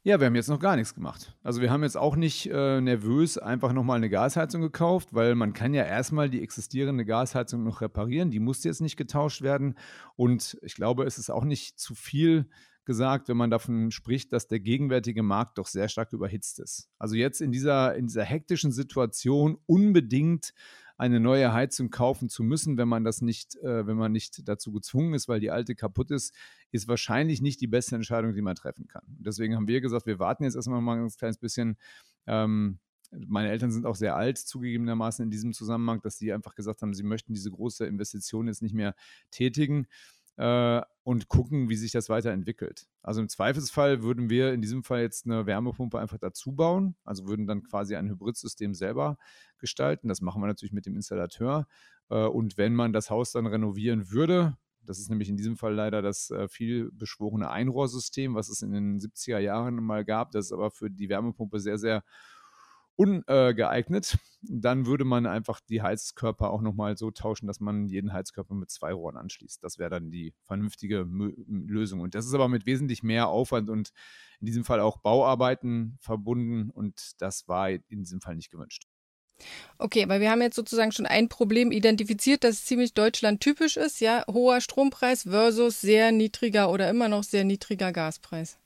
Ja, 0.06 0.21
wir 0.21 0.28
haben 0.28 0.37
jetzt 0.37 0.49
noch 0.49 0.61
gar 0.61 0.76
nichts 0.76 0.95
gemacht. 0.95 1.35
Also 1.42 1.61
wir 1.61 1.68
haben 1.73 1.83
jetzt 1.83 1.97
auch 1.97 2.14
nicht 2.14 2.49
äh, 2.49 2.80
nervös 2.80 3.38
einfach 3.38 3.73
nochmal 3.73 3.97
eine 3.97 4.09
Gasheizung 4.09 4.62
gekauft, 4.62 5.09
weil 5.11 5.35
man 5.35 5.52
kann 5.52 5.75
ja 5.75 5.83
erstmal 5.83 6.30
die 6.30 6.45
existierende 6.45 7.04
Gasheizung 7.04 7.64
noch 7.64 7.80
reparieren. 7.80 8.30
Die 8.30 8.38
muss 8.38 8.62
jetzt 8.62 8.80
nicht 8.80 8.97
getauscht 8.97 9.42
werden. 9.42 9.76
Und 10.14 10.59
ich 10.62 10.76
glaube, 10.76 11.06
es 11.06 11.18
ist 11.18 11.28
auch 11.28 11.42
nicht 11.42 11.80
zu 11.80 11.97
viel 11.97 12.49
gesagt, 12.87 13.28
wenn 13.28 13.37
man 13.37 13.50
davon 13.50 13.90
spricht, 13.90 14.33
dass 14.33 14.49
der 14.49 14.61
gegenwärtige 14.61 15.23
Markt 15.23 15.59
doch 15.59 15.66
sehr 15.66 15.88
stark 15.88 16.12
überhitzt 16.12 16.61
ist. 16.61 16.88
Also 16.99 17.16
jetzt 17.16 17.40
in 17.40 17.52
dieser, 17.52 17.95
in 17.95 18.07
dieser 18.07 18.25
hektischen 18.25 18.73
Situation 18.73 19.59
unbedingt 19.66 20.55
eine 20.97 21.21
neue 21.21 21.52
Heizung 21.52 21.90
kaufen 21.90 22.28
zu 22.28 22.43
müssen, 22.43 22.78
wenn 22.78 22.88
man 22.88 23.05
das 23.05 23.21
nicht, 23.21 23.57
äh, 23.57 23.87
wenn 23.87 23.97
man 23.97 24.12
nicht 24.12 24.49
dazu 24.49 24.73
gezwungen 24.73 25.12
ist, 25.12 25.28
weil 25.28 25.40
die 25.40 25.50
alte 25.50 25.75
kaputt 25.75 26.11
ist, 26.11 26.35
ist 26.71 26.88
wahrscheinlich 26.88 27.43
nicht 27.43 27.61
die 27.61 27.66
beste 27.66 27.97
Entscheidung, 27.97 28.35
die 28.35 28.43
man 28.43 28.57
treffen 28.57 28.87
kann. 28.87 29.05
deswegen 29.07 29.57
haben 29.57 29.69
wir 29.69 29.81
gesagt, 29.81 30.07
wir 30.07 30.19
warten 30.19 30.45
jetzt 30.45 30.57
erstmal 30.57 30.81
mal 30.81 30.99
ein 30.99 31.11
kleines 31.11 31.38
bisschen. 31.38 31.76
Ähm, 32.26 32.78
meine 33.11 33.50
Eltern 33.50 33.71
sind 33.71 33.87
auch 33.87 33.95
sehr 33.95 34.16
alt, 34.16 34.38
zugegebenermaßen 34.38 35.23
in 35.23 35.31
diesem 35.31 35.52
Zusammenhang, 35.52 36.00
dass 36.00 36.19
sie 36.19 36.33
einfach 36.33 36.55
gesagt 36.55 36.83
haben, 36.83 36.95
sie 36.95 37.05
möchten 37.05 37.35
diese 37.35 37.50
große 37.50 37.87
Investition 37.87 38.49
jetzt 38.49 38.62
nicht 38.62 38.75
mehr 38.75 38.95
tätigen 39.31 39.87
äh, 40.37 40.83
und 41.02 41.28
gucken, 41.28 41.69
wie 41.69 41.76
sich 41.76 41.93
das 41.93 42.09
weiterentwickelt. 42.09 42.88
Also 43.02 43.21
im 43.21 43.28
Zweifelsfall 43.28 44.02
würden 44.02 44.28
wir 44.28 44.52
in 44.52 44.61
diesem 44.61 44.83
Fall 44.83 45.00
jetzt 45.02 45.26
eine 45.26 45.47
Wärmepumpe 45.47 45.99
einfach 45.99 46.19
dazu 46.19 46.52
bauen, 46.52 46.97
also 47.05 47.26
würden 47.28 47.47
dann 47.47 47.62
quasi 47.62 47.97
ein 47.97 48.09
Hybridsystem 48.09 48.75
selber 48.75 49.16
gestalten. 49.59 50.09
Das 50.09 50.21
machen 50.21 50.43
wir 50.43 50.47
natürlich 50.49 50.73
mit 50.73 50.87
dem 50.87 50.97
Installateur. 50.97 51.66
Äh, 52.11 52.26
und 52.26 52.57
wenn 52.59 52.75
man 52.75 52.93
das 52.93 53.11
Haus 53.11 53.33
dann 53.33 53.47
renovieren 53.47 54.11
würde, 54.11 54.57
Das 54.88 55.00
ist 55.00 55.11
nämlich 55.11 55.28
in 55.28 55.37
diesem 55.37 55.57
Fall 55.57 55.75
leider 55.75 56.00
das 56.00 56.31
äh, 56.31 56.47
viel 56.49 56.90
beschworene 56.93 57.50
Einrohrsystem, 57.50 58.35
was 58.37 58.49
es 58.49 58.62
in 58.62 58.71
den 58.73 59.00
70er 59.00 59.38
Jahren 59.40 59.83
mal 59.83 60.05
gab. 60.05 60.31
Das 60.31 60.47
ist 60.47 60.52
aber 60.52 60.71
für 60.71 60.90
die 60.90 61.09
Wärmepumpe 61.09 61.59
sehr, 61.59 61.76
sehr 61.78 62.05
ungeeignet. 62.97 64.19
Dann 64.43 64.87
würde 64.87 65.05
man 65.05 65.26
einfach 65.26 65.61
die 65.61 65.83
Heizkörper 65.83 66.50
auch 66.50 66.62
nochmal 66.62 66.97
so 66.97 67.11
tauschen, 67.11 67.47
dass 67.47 67.61
man 67.61 67.87
jeden 67.88 68.12
Heizkörper 68.12 68.55
mit 68.55 68.71
zwei 68.71 68.93
Rohren 68.93 69.17
anschließt. 69.17 69.62
Das 69.62 69.79
wäre 69.79 69.91
dann 69.91 70.11
die 70.11 70.35
vernünftige 70.45 71.05
Mö 71.05 71.33
Lösung. 71.47 72.00
Und 72.00 72.15
das 72.15 72.26
ist 72.26 72.35
aber 72.35 72.49
mit 72.49 72.67
wesentlich 72.67 73.03
mehr 73.03 73.29
Aufwand 73.29 73.71
und 73.71 73.93
in 74.41 74.47
diesem 74.47 74.65
Fall 74.65 74.81
auch 74.81 74.99
Bauarbeiten 74.99 75.99
verbunden. 76.00 76.71
Und 76.71 77.21
das 77.21 77.47
war 77.49 77.71
in 77.71 78.03
diesem 78.03 78.21
Fall 78.21 78.37
nicht 78.37 78.50
gewünscht. 78.50 78.85
Okay, 79.79 80.03
aber 80.03 80.21
wir 80.21 80.31
haben 80.31 80.41
jetzt 80.41 80.57
sozusagen 80.57 80.93
schon 80.93 81.07
ein 81.07 81.29
Problem 81.29 81.71
identifiziert, 81.71 82.43
das 82.45 82.65
ziemlich 82.65 82.95
Deutschland 82.95 83.41
typisch 83.43 83.76
ist, 83.76 84.00
ja, 84.00 84.25
hoher 84.26 84.62
Strompreis 84.62 85.25
versus 85.25 85.81
sehr 85.81 86.11
niedriger 86.12 86.71
oder 86.71 86.88
immer 86.88 87.09
noch 87.09 87.23
sehr 87.23 87.45
niedriger 87.45 87.93
Gaspreis. 87.93 88.59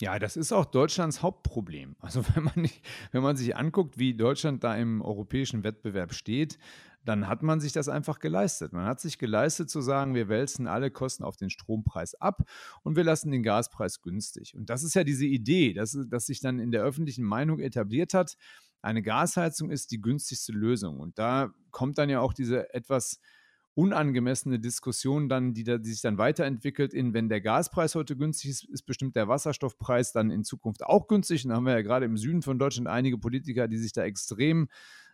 Ja, 0.00 0.18
das 0.18 0.38
ist 0.38 0.50
auch 0.50 0.64
Deutschlands 0.64 1.22
Hauptproblem. 1.22 1.94
Also 2.00 2.24
wenn 2.34 2.44
man, 2.44 2.54
nicht, 2.56 2.82
wenn 3.12 3.22
man 3.22 3.36
sich 3.36 3.54
anguckt, 3.54 3.98
wie 3.98 4.14
Deutschland 4.14 4.64
da 4.64 4.74
im 4.74 5.02
europäischen 5.02 5.62
Wettbewerb 5.62 6.14
steht, 6.14 6.58
dann 7.04 7.28
hat 7.28 7.42
man 7.42 7.60
sich 7.60 7.72
das 7.72 7.88
einfach 7.88 8.18
geleistet. 8.18 8.72
Man 8.72 8.84
hat 8.84 9.00
sich 9.00 9.18
geleistet 9.18 9.70
zu 9.70 9.80
sagen, 9.80 10.14
wir 10.14 10.28
wälzen 10.28 10.66
alle 10.66 10.90
Kosten 10.90 11.24
auf 11.24 11.36
den 11.36 11.50
Strompreis 11.50 12.14
ab 12.14 12.42
und 12.82 12.96
wir 12.96 13.04
lassen 13.04 13.30
den 13.30 13.42
Gaspreis 13.42 14.02
günstig. 14.02 14.54
Und 14.54 14.68
das 14.70 14.82
ist 14.82 14.94
ja 14.94 15.04
diese 15.04 15.26
Idee, 15.26 15.72
dass, 15.72 15.96
dass 16.08 16.26
sich 16.26 16.40
dann 16.40 16.58
in 16.58 16.72
der 16.72 16.82
öffentlichen 16.82 17.24
Meinung 17.24 17.58
etabliert 17.58 18.12
hat, 18.12 18.36
eine 18.82 19.02
Gasheizung 19.02 19.70
ist 19.70 19.90
die 19.90 20.00
günstigste 20.00 20.52
Lösung. 20.52 21.00
Und 21.00 21.18
da 21.18 21.52
kommt 21.70 21.98
dann 21.98 22.08
ja 22.08 22.20
auch 22.20 22.32
diese 22.32 22.72
etwas 22.72 23.20
unangemessene 23.74 24.58
Diskussion 24.58 25.28
dann, 25.28 25.54
die, 25.54 25.64
da, 25.64 25.78
die 25.78 25.90
sich 25.90 26.00
dann 26.00 26.18
weiterentwickelt 26.18 26.92
in, 26.92 27.14
wenn 27.14 27.28
der 27.28 27.40
Gaspreis 27.40 27.94
heute 27.94 28.16
günstig 28.16 28.50
ist, 28.50 28.64
ist 28.64 28.82
bestimmt 28.82 29.16
der 29.16 29.28
Wasserstoffpreis 29.28 30.12
dann 30.12 30.30
in 30.30 30.44
Zukunft 30.44 30.84
auch 30.84 31.06
günstig. 31.06 31.44
Und 31.44 31.50
da 31.50 31.56
haben 31.56 31.66
wir 31.66 31.72
ja 31.72 31.82
gerade 31.82 32.06
im 32.06 32.16
Süden 32.16 32.42
von 32.42 32.58
Deutschland 32.58 32.88
einige 32.88 33.18
Politiker, 33.18 33.68
die 33.68 33.78
sich 33.78 33.92
da 33.92 34.04
extrem 34.04 34.68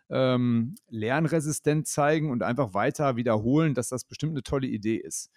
ähm, 0.09 0.75
lernresistent 0.89 1.87
zeigen 1.87 2.31
und 2.31 2.43
einfach 2.43 2.73
weiter 2.73 3.15
wiederholen, 3.15 3.73
dass 3.73 3.89
das 3.89 4.05
bestimmt 4.05 4.33
eine 4.33 4.43
tolle 4.43 4.67
Idee 4.67 4.97
ist. 4.97 5.31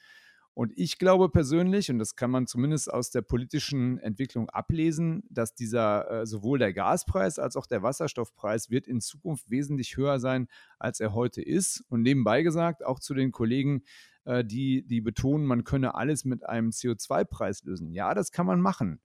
Und 0.61 0.77
ich 0.77 0.99
glaube 0.99 1.31
persönlich, 1.31 1.91
und 1.91 1.99
das 1.99 2.17
kann 2.17 2.31
man 2.31 2.47
zumindest 2.47 2.93
aus 2.93 3.11
der 3.11 3.23
politischen 3.23 3.97
Entwicklung 3.97 4.51
ablesen, 4.51 5.23
dass 5.31 5.55
dieser 5.55 6.11
äh, 6.11 6.27
sowohl 6.27 6.59
der 6.59 6.75
Gaspreis 6.75 7.39
als 7.39 7.57
auch 7.57 7.65
der 7.65 7.83
Wasserstoffpreis 7.83 8.69
wird 8.69 8.87
in 8.87 9.01
Zukunft 9.01 9.49
wesentlich 9.49 9.97
höher 9.97 10.21
sein, 10.21 10.49
als 10.79 11.01
er 11.01 11.15
heute 11.15 11.41
ist. 11.41 11.83
Und 11.89 12.03
nebenbei 12.03 12.43
gesagt, 12.43 12.85
auch 12.85 12.99
zu 12.99 13.15
den 13.15 13.33
Kollegen, 13.33 13.85
äh, 14.27 14.45
die, 14.45 14.87
die 14.87 15.01
betonen, 15.01 15.47
man 15.47 15.65
könne 15.65 15.95
alles 15.95 16.27
mit 16.27 16.47
einem 16.47 16.73
CO2-Preis 16.73 17.65
lösen. 17.65 17.95
Ja, 17.95 18.13
das 18.13 18.31
kann 18.31 18.45
man 18.45 18.61
machen. 18.61 19.01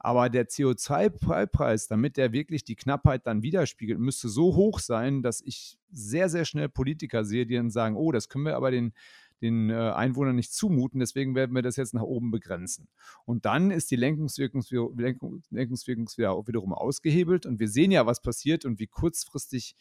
Aber 0.00 0.28
der 0.28 0.48
CO2-Preis, 0.48 1.86
damit 1.86 2.16
der 2.16 2.32
wirklich 2.32 2.64
die 2.64 2.76
Knappheit 2.76 3.24
dann 3.24 3.42
widerspiegelt, 3.42 4.00
müsste 4.00 4.28
so 4.28 4.56
hoch 4.56 4.80
sein, 4.80 5.22
dass 5.22 5.42
ich 5.42 5.78
sehr, 5.92 6.28
sehr 6.28 6.44
schnell 6.44 6.68
Politiker 6.68 7.24
sehe, 7.24 7.46
die 7.46 7.54
dann 7.54 7.70
sagen, 7.70 7.96
oh, 7.96 8.10
das 8.10 8.28
können 8.28 8.46
wir 8.46 8.56
aber 8.56 8.72
den 8.72 8.94
den 9.40 9.70
äh, 9.70 9.74
Einwohnern 9.74 10.36
nicht 10.36 10.52
zumuten. 10.52 11.00
Deswegen 11.00 11.34
werden 11.34 11.54
wir 11.54 11.62
das 11.62 11.76
jetzt 11.76 11.94
nach 11.94 12.02
oben 12.02 12.30
begrenzen. 12.30 12.88
Und 13.24 13.44
dann 13.44 13.70
ist 13.70 13.90
die 13.90 13.96
Lenkungswirkung, 13.96 14.62
Lenkung, 14.96 15.42
Lenkungswirkung 15.50 16.06
wiederum 16.08 16.72
ausgehebelt. 16.72 17.46
Und 17.46 17.60
wir 17.60 17.68
sehen 17.68 17.90
ja, 17.90 18.06
was 18.06 18.20
passiert 18.20 18.64
und 18.64 18.78
wie 18.78 18.86
kurzfristig 18.86 19.76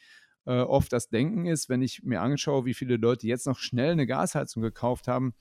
äh, 0.46 0.62
oft 0.62 0.94
das 0.94 1.10
Denken 1.10 1.46
ist, 1.46 1.70
wenn 1.70 1.82
ich 1.82 2.04
mir 2.04 2.22
anschaue, 2.22 2.66
wie 2.66 2.74
viele 2.74 2.98
Leute 2.98 3.28
jetzt 3.28 3.48
noch 3.48 3.60
schnell 3.60 3.92
eine 3.92 4.08
Gasheizung 4.08 4.64
gekauft 4.64 5.08
haben. 5.08 5.34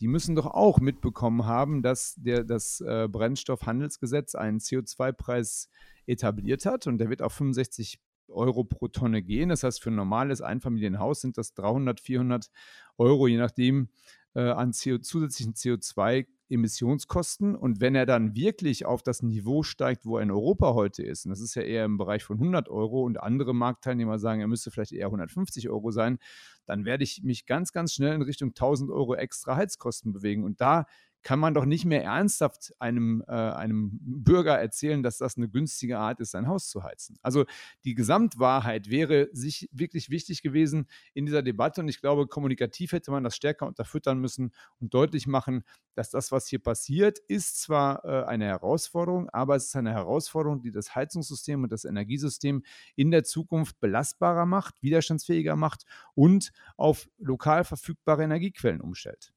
Die 0.00 0.08
müssen 0.08 0.34
doch 0.34 0.46
auch 0.46 0.80
mitbekommen 0.80 1.46
haben, 1.46 1.82
dass 1.82 2.14
der, 2.16 2.44
das 2.44 2.80
äh, 2.80 3.08
Brennstoffhandelsgesetz 3.10 4.34
einen 4.34 4.58
CO2-Preis 4.58 5.68
etabliert 6.06 6.64
hat 6.66 6.86
und 6.86 6.98
der 6.98 7.10
wird 7.10 7.22
auf 7.22 7.34
65 7.34 8.00
Euro 8.30 8.64
pro 8.64 8.88
Tonne 8.88 9.22
gehen. 9.22 9.48
Das 9.48 9.62
heißt, 9.62 9.82
für 9.82 9.90
ein 9.90 9.96
normales 9.96 10.40
Einfamilienhaus 10.40 11.20
sind 11.20 11.38
das 11.38 11.54
300, 11.54 12.00
400 12.00 12.50
Euro, 12.98 13.26
je 13.26 13.38
nachdem, 13.38 13.88
äh, 14.34 14.40
an 14.40 14.72
CO 14.72 14.98
zusätzlichen 14.98 15.54
CO2 15.54 16.26
Emissionskosten. 16.50 17.54
Und 17.54 17.80
wenn 17.80 17.94
er 17.94 18.06
dann 18.06 18.34
wirklich 18.34 18.84
auf 18.84 19.02
das 19.02 19.22
Niveau 19.22 19.62
steigt, 19.62 20.04
wo 20.04 20.16
er 20.16 20.22
in 20.22 20.30
Europa 20.30 20.74
heute 20.74 21.02
ist, 21.02 21.24
und 21.24 21.30
das 21.30 21.40
ist 21.40 21.54
ja 21.54 21.62
eher 21.62 21.84
im 21.84 21.96
Bereich 21.96 22.24
von 22.24 22.38
100 22.38 22.68
Euro 22.68 23.04
und 23.04 23.20
andere 23.20 23.54
Marktteilnehmer 23.54 24.18
sagen, 24.18 24.40
er 24.40 24.48
müsste 24.48 24.70
vielleicht 24.70 24.92
eher 24.92 25.06
150 25.06 25.68
Euro 25.70 25.90
sein, 25.90 26.18
dann 26.66 26.84
werde 26.84 27.04
ich 27.04 27.22
mich 27.22 27.46
ganz, 27.46 27.72
ganz 27.72 27.94
schnell 27.94 28.14
in 28.14 28.22
Richtung 28.22 28.50
1000 28.50 28.90
Euro 28.90 29.14
extra 29.14 29.56
Heizkosten 29.56 30.12
bewegen. 30.12 30.44
Und 30.44 30.60
da 30.60 30.86
kann 31.22 31.38
man 31.38 31.54
doch 31.54 31.64
nicht 31.64 31.84
mehr 31.84 32.02
ernsthaft 32.02 32.72
einem, 32.78 33.22
äh, 33.28 33.32
einem 33.32 33.98
Bürger 34.00 34.58
erzählen, 34.58 35.02
dass 35.02 35.18
das 35.18 35.36
eine 35.36 35.48
günstige 35.48 35.98
Art 35.98 36.20
ist, 36.20 36.30
sein 36.30 36.48
Haus 36.48 36.68
zu 36.68 36.82
heizen. 36.82 37.18
Also 37.22 37.44
die 37.84 37.94
Gesamtwahrheit 37.94 38.90
wäre 38.90 39.28
sich 39.32 39.68
wirklich 39.72 40.10
wichtig 40.10 40.42
gewesen 40.42 40.86
in 41.12 41.26
dieser 41.26 41.42
Debatte 41.42 41.82
und 41.82 41.88
ich 41.88 42.00
glaube, 42.00 42.26
kommunikativ 42.26 42.92
hätte 42.92 43.10
man 43.10 43.24
das 43.24 43.36
stärker 43.36 43.66
unterfüttern 43.66 44.18
müssen 44.18 44.52
und 44.78 44.94
deutlich 44.94 45.26
machen, 45.26 45.64
dass 45.94 46.10
das, 46.10 46.32
was 46.32 46.46
hier 46.46 46.60
passiert, 46.60 47.18
ist 47.28 47.60
zwar 47.60 48.04
äh, 48.04 48.24
eine 48.24 48.46
Herausforderung, 48.46 49.28
aber 49.30 49.56
es 49.56 49.66
ist 49.66 49.76
eine 49.76 49.92
Herausforderung, 49.92 50.62
die 50.62 50.70
das 50.70 50.94
Heizungssystem 50.94 51.62
und 51.62 51.72
das 51.72 51.84
Energiesystem 51.84 52.62
in 52.96 53.10
der 53.10 53.24
Zukunft 53.24 53.80
belastbarer 53.80 54.46
macht, 54.46 54.82
widerstandsfähiger 54.82 55.56
macht 55.56 55.84
und 56.14 56.52
auf 56.76 57.08
lokal 57.18 57.64
verfügbare 57.64 58.24
Energiequellen 58.24 58.80
umstellt. 58.80 59.32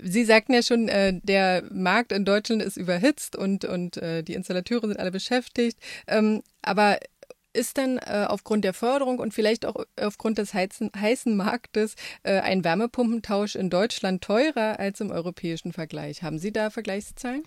Sie 0.00 0.24
sagten 0.24 0.52
ja 0.52 0.62
schon, 0.62 0.88
äh, 0.88 1.20
der 1.22 1.64
Markt 1.70 2.12
in 2.12 2.24
Deutschland 2.24 2.62
ist 2.62 2.76
überhitzt 2.76 3.36
und, 3.36 3.64
und 3.64 3.96
äh, 3.96 4.22
die 4.22 4.34
Installateure 4.34 4.88
sind 4.88 4.98
alle 4.98 5.12
beschäftigt. 5.12 5.78
Ähm, 6.06 6.42
aber 6.62 6.98
ist 7.54 7.76
denn 7.76 7.98
äh, 7.98 8.26
aufgrund 8.28 8.64
der 8.64 8.74
Förderung 8.74 9.18
und 9.20 9.32
vielleicht 9.32 9.64
auch 9.64 9.84
aufgrund 9.98 10.38
des 10.38 10.54
heizen, 10.54 10.90
heißen 10.94 11.36
Marktes 11.36 11.94
äh, 12.24 12.40
ein 12.40 12.64
Wärmepumpentausch 12.64 13.54
in 13.54 13.70
Deutschland 13.70 14.22
teurer 14.22 14.78
als 14.78 15.00
im 15.00 15.10
europäischen 15.10 15.72
Vergleich? 15.72 16.22
Haben 16.22 16.38
Sie 16.38 16.52
da 16.52 16.70
Vergleichszahlen? 16.70 17.44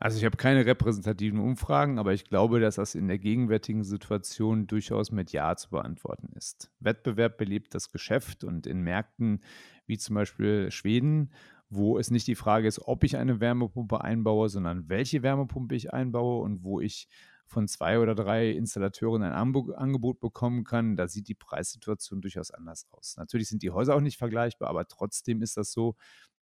Also 0.00 0.18
ich 0.18 0.24
habe 0.24 0.36
keine 0.36 0.66
repräsentativen 0.66 1.38
Umfragen, 1.38 1.98
aber 1.98 2.12
ich 2.12 2.24
glaube, 2.24 2.60
dass 2.60 2.76
das 2.76 2.94
in 2.94 3.08
der 3.08 3.18
gegenwärtigen 3.18 3.84
Situation 3.84 4.66
durchaus 4.66 5.10
mit 5.10 5.32
Ja 5.32 5.56
zu 5.56 5.70
beantworten 5.70 6.30
ist. 6.36 6.70
Wettbewerb 6.80 7.38
belebt 7.38 7.74
das 7.74 7.90
Geschäft 7.90 8.44
und 8.44 8.66
in 8.66 8.82
Märkten 8.82 9.42
wie 9.86 9.98
zum 9.98 10.14
Beispiel 10.14 10.70
Schweden 10.70 11.32
wo 11.70 11.98
es 11.98 12.10
nicht 12.10 12.26
die 12.26 12.34
Frage 12.34 12.68
ist, 12.68 12.80
ob 12.80 13.04
ich 13.04 13.16
eine 13.16 13.40
Wärmepumpe 13.40 14.00
einbaue, 14.00 14.48
sondern 14.48 14.88
welche 14.88 15.22
Wärmepumpe 15.22 15.74
ich 15.74 15.92
einbaue 15.92 16.42
und 16.42 16.62
wo 16.62 16.80
ich 16.80 17.08
von 17.46 17.68
zwei 17.68 17.98
oder 17.98 18.14
drei 18.14 18.50
Installateuren 18.50 19.22
ein 19.22 19.32
Angebot 19.32 20.20
bekommen 20.20 20.64
kann, 20.64 20.96
da 20.96 21.08
sieht 21.08 21.28
die 21.28 21.34
Preissituation 21.34 22.20
durchaus 22.20 22.50
anders 22.50 22.86
aus. 22.90 23.16
Natürlich 23.16 23.48
sind 23.48 23.62
die 23.62 23.70
Häuser 23.70 23.94
auch 23.94 24.00
nicht 24.00 24.18
vergleichbar, 24.18 24.68
aber 24.68 24.86
trotzdem 24.88 25.42
ist 25.42 25.56
das 25.56 25.72
so, 25.72 25.96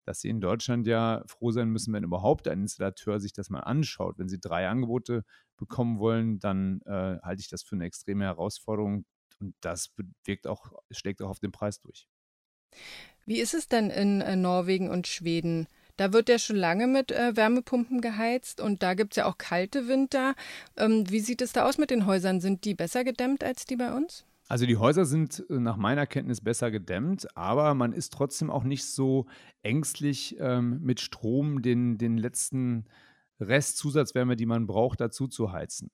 dass 0.05 0.21
sie 0.21 0.29
in 0.29 0.41
Deutschland 0.41 0.85
ja 0.87 1.23
froh 1.27 1.51
sein 1.51 1.69
müssen, 1.69 1.93
wenn 1.93 2.03
überhaupt 2.03 2.47
ein 2.47 2.61
Installateur 2.61 3.19
sich 3.19 3.33
das 3.33 3.49
mal 3.49 3.61
anschaut. 3.61 4.17
Wenn 4.17 4.29
sie 4.29 4.39
drei 4.39 4.67
Angebote 4.67 5.23
bekommen 5.57 5.99
wollen, 5.99 6.39
dann 6.39 6.81
äh, 6.85 7.19
halte 7.21 7.41
ich 7.41 7.49
das 7.49 7.63
für 7.63 7.75
eine 7.75 7.85
extreme 7.85 8.25
Herausforderung 8.25 9.05
und 9.39 9.55
das 9.61 9.93
wirkt 10.25 10.47
auch, 10.47 10.73
schlägt 10.91 11.21
auch 11.21 11.29
auf 11.29 11.39
den 11.39 11.51
Preis 11.51 11.79
durch. 11.79 12.07
Wie 13.25 13.39
ist 13.39 13.53
es 13.53 13.67
denn 13.67 13.89
in 13.89 14.21
äh, 14.21 14.35
Norwegen 14.35 14.89
und 14.89 15.07
Schweden? 15.07 15.67
Da 15.95 16.11
wird 16.11 16.27
ja 16.27 16.39
schon 16.39 16.55
lange 16.55 16.87
mit 16.87 17.11
äh, 17.11 17.35
Wärmepumpen 17.35 18.01
geheizt 18.01 18.59
und 18.59 18.81
da 18.81 18.95
gibt 18.95 19.13
es 19.13 19.17
ja 19.17 19.25
auch 19.25 19.37
kalte 19.37 19.87
Winter. 19.87 20.33
Ähm, 20.75 21.05
wie 21.09 21.19
sieht 21.19 21.41
es 21.41 21.53
da 21.53 21.65
aus 21.67 21.77
mit 21.77 21.91
den 21.91 22.05
Häusern? 22.05 22.41
Sind 22.41 22.65
die 22.65 22.73
besser 22.73 23.03
gedämmt 23.03 23.43
als 23.43 23.65
die 23.65 23.75
bei 23.75 23.93
uns? 23.93 24.25
Also 24.47 24.65
die 24.65 24.77
Häuser 24.77 25.05
sind 25.05 25.45
äh, 25.49 25.59
nach 25.59 25.77
meiner 25.77 26.05
Kenntnis 26.05 26.41
besser 26.41 26.71
gedämmt, 26.71 27.27
aber 27.37 27.75
man 27.75 27.93
ist 27.93 28.11
trotzdem 28.11 28.49
auch 28.49 28.63
nicht 28.63 28.85
so 28.85 29.27
ängstlich 29.61 30.35
ähm, 30.39 30.79
mit 30.81 30.99
Strom 30.99 31.61
den, 31.61 31.97
den 31.97 32.17
letzten 32.17 32.85
Rest 33.39 33.77
Zusatzwärme, 33.77 34.35
die 34.35 34.45
man 34.45 34.67
braucht, 34.67 34.99
dazu 34.99 35.27
zu 35.27 35.51
heizen. 35.51 35.91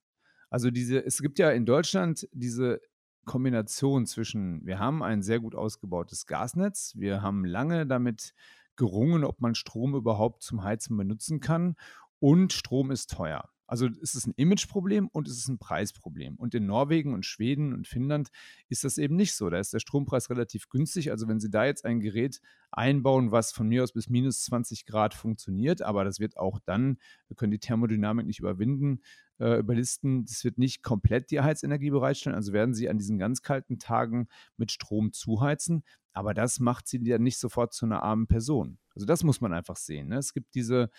Also 0.49 0.71
diese, 0.71 1.05
es 1.05 1.21
gibt 1.21 1.39
ja 1.39 1.51
in 1.51 1.65
Deutschland 1.65 2.27
diese 2.31 2.81
Kombination 3.25 4.05
zwischen, 4.05 4.65
wir 4.65 4.79
haben 4.79 5.03
ein 5.03 5.21
sehr 5.21 5.39
gut 5.39 5.55
ausgebautes 5.55 6.25
Gasnetz, 6.25 6.93
wir 6.95 7.21
haben 7.21 7.45
lange 7.45 7.85
damit 7.85 8.33
gerungen, 8.75 9.23
ob 9.23 9.41
man 9.41 9.55
Strom 9.55 9.95
überhaupt 9.95 10.41
zum 10.41 10.63
Heizen 10.63 10.97
benutzen 10.97 11.39
kann 11.39 11.75
und 12.19 12.53
Strom 12.53 12.91
ist 12.91 13.11
teuer. 13.11 13.49
Also 13.69 13.87
es 14.01 14.15
ist 14.15 14.25
ein 14.25 14.33
Imageproblem 14.35 15.09
und 15.09 15.27
es 15.27 15.37
ist 15.37 15.47
ein 15.47 15.59
Preisproblem. 15.59 16.35
Und 16.37 16.55
in 16.55 16.65
Norwegen 16.65 17.13
und 17.13 17.25
Schweden 17.25 17.71
und 17.73 17.87
Finnland 17.87 18.29
ist 18.67 18.83
das 18.83 18.97
eben 18.97 19.15
nicht 19.15 19.35
so. 19.35 19.49
Da 19.49 19.59
ist 19.59 19.73
der 19.73 19.79
Strompreis 19.79 20.31
relativ 20.31 20.69
günstig. 20.69 21.11
Also 21.11 21.27
wenn 21.27 21.39
Sie 21.39 21.51
da 21.51 21.65
jetzt 21.65 21.85
ein 21.85 21.99
Gerät 21.99 22.41
einbauen, 22.71 23.31
was 23.31 23.51
von 23.51 23.67
mir 23.67 23.83
aus 23.83 23.93
bis 23.93 24.09
minus 24.09 24.43
20 24.45 24.87
Grad 24.87 25.13
funktioniert, 25.13 25.83
aber 25.83 26.03
das 26.03 26.19
wird 26.19 26.37
auch 26.37 26.59
dann, 26.65 26.97
wir 27.27 27.35
können 27.35 27.51
die 27.51 27.59
Thermodynamik 27.59 28.25
nicht 28.25 28.39
überwinden, 28.39 29.01
äh, 29.39 29.59
überlisten, 29.59 30.25
das 30.25 30.43
wird 30.43 30.57
nicht 30.57 30.81
komplett 30.81 31.29
die 31.29 31.41
Heizenergie 31.41 31.91
bereitstellen. 31.91 32.35
Also 32.35 32.53
werden 32.53 32.73
Sie 32.73 32.89
an 32.89 32.97
diesen 32.97 33.19
ganz 33.19 33.43
kalten 33.43 33.77
Tagen 33.77 34.27
mit 34.57 34.71
Strom 34.71 35.13
zuheizen. 35.13 35.83
Aber 36.11 36.33
das 36.33 36.59
macht 36.59 36.87
Sie 36.87 36.99
ja 37.03 37.19
nicht 37.19 37.37
sofort 37.37 37.73
zu 37.73 37.85
einer 37.85 38.01
armen 38.01 38.25
Person. 38.25 38.79
Also 38.95 39.05
das 39.05 39.23
muss 39.23 39.41
man 39.41 39.53
einfach 39.53 39.77
sehen. 39.77 40.09
Ne? 40.09 40.17
Es 40.17 40.33
gibt 40.33 40.55
diese 40.55 40.89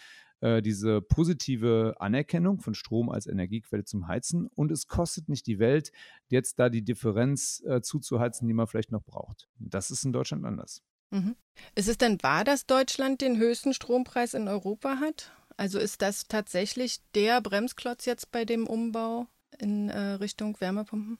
äh, 0.41 0.63
diese 0.63 1.01
positive 1.01 1.95
Anerkennung 1.99 2.61
von 2.61 2.75
Strom 2.75 3.11
als 3.11 3.27
Energiequelle 3.27 3.85
zum 3.85 4.09
Heizen 4.09 4.47
und 4.47 4.71
es 4.71 4.87
kostet 4.87 5.29
nicht 5.29 5.47
die 5.47 5.59
Welt, 5.59 5.93
jetzt 6.29 6.59
da 6.59 6.69
die 6.69 6.83
Differenz 6.83 7.63
äh, 7.67 7.81
zuzuheizen, 7.81 8.49
die 8.49 8.55
man 8.55 8.67
vielleicht 8.67 8.93
noch 8.93 9.03
braucht. 9.03 9.49
Das 9.59 9.91
ist 9.91 10.05
in 10.05 10.13
Deutschland 10.13 10.45
anders. 10.45 10.83
Mhm. 11.11 11.37
Ist 11.75 11.89
es 11.89 11.99
denn 11.99 12.23
wahr, 12.23 12.45
dass 12.45 12.67
Deutschland 12.67 13.21
den 13.21 13.37
höchsten 13.37 13.75
Strompreis 13.75 14.35
in 14.35 14.49
Europa 14.49 14.97
hat? 15.01 15.33
Also 15.57 15.79
ist 15.79 16.03
das 16.03 16.27
tatsächlich 16.27 17.01
der 17.15 17.41
Bremsklotz 17.41 18.07
jetzt 18.07 18.31
bei 18.31 18.45
dem 18.45 18.67
Umbau 18.67 19.27
in 19.59 19.91
äh, 19.91 19.99
Richtung 20.13 20.59
Wärmepumpen? 20.61 21.19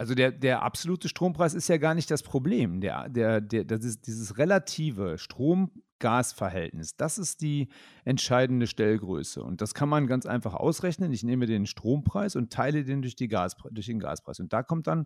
Also 0.00 0.14
der, 0.14 0.32
der 0.32 0.62
absolute 0.62 1.10
Strompreis 1.10 1.52
ist 1.52 1.68
ja 1.68 1.76
gar 1.76 1.94
nicht 1.94 2.10
das 2.10 2.22
Problem. 2.22 2.80
Der, 2.80 3.10
der, 3.10 3.42
der, 3.42 3.64
das 3.64 3.84
ist 3.84 4.06
dieses 4.06 4.38
relative 4.38 5.18
Strom, 5.18 5.72
Gasverhältnis. 5.98 6.96
Das 6.96 7.18
ist 7.18 7.42
die 7.42 7.68
entscheidende 8.06 8.66
Stellgröße. 8.66 9.42
Und 9.42 9.60
das 9.60 9.74
kann 9.74 9.90
man 9.90 10.06
ganz 10.06 10.24
einfach 10.24 10.54
ausrechnen. 10.54 11.12
Ich 11.12 11.22
nehme 11.22 11.44
den 11.44 11.66
Strompreis 11.66 12.34
und 12.34 12.50
teile 12.50 12.82
den 12.82 13.02
durch, 13.02 13.14
die 13.14 13.28
Gas, 13.28 13.56
durch 13.72 13.88
den 13.88 13.98
Gaspreis. 13.98 14.40
Und 14.40 14.54
da 14.54 14.62
kommt 14.62 14.86
dann 14.86 15.04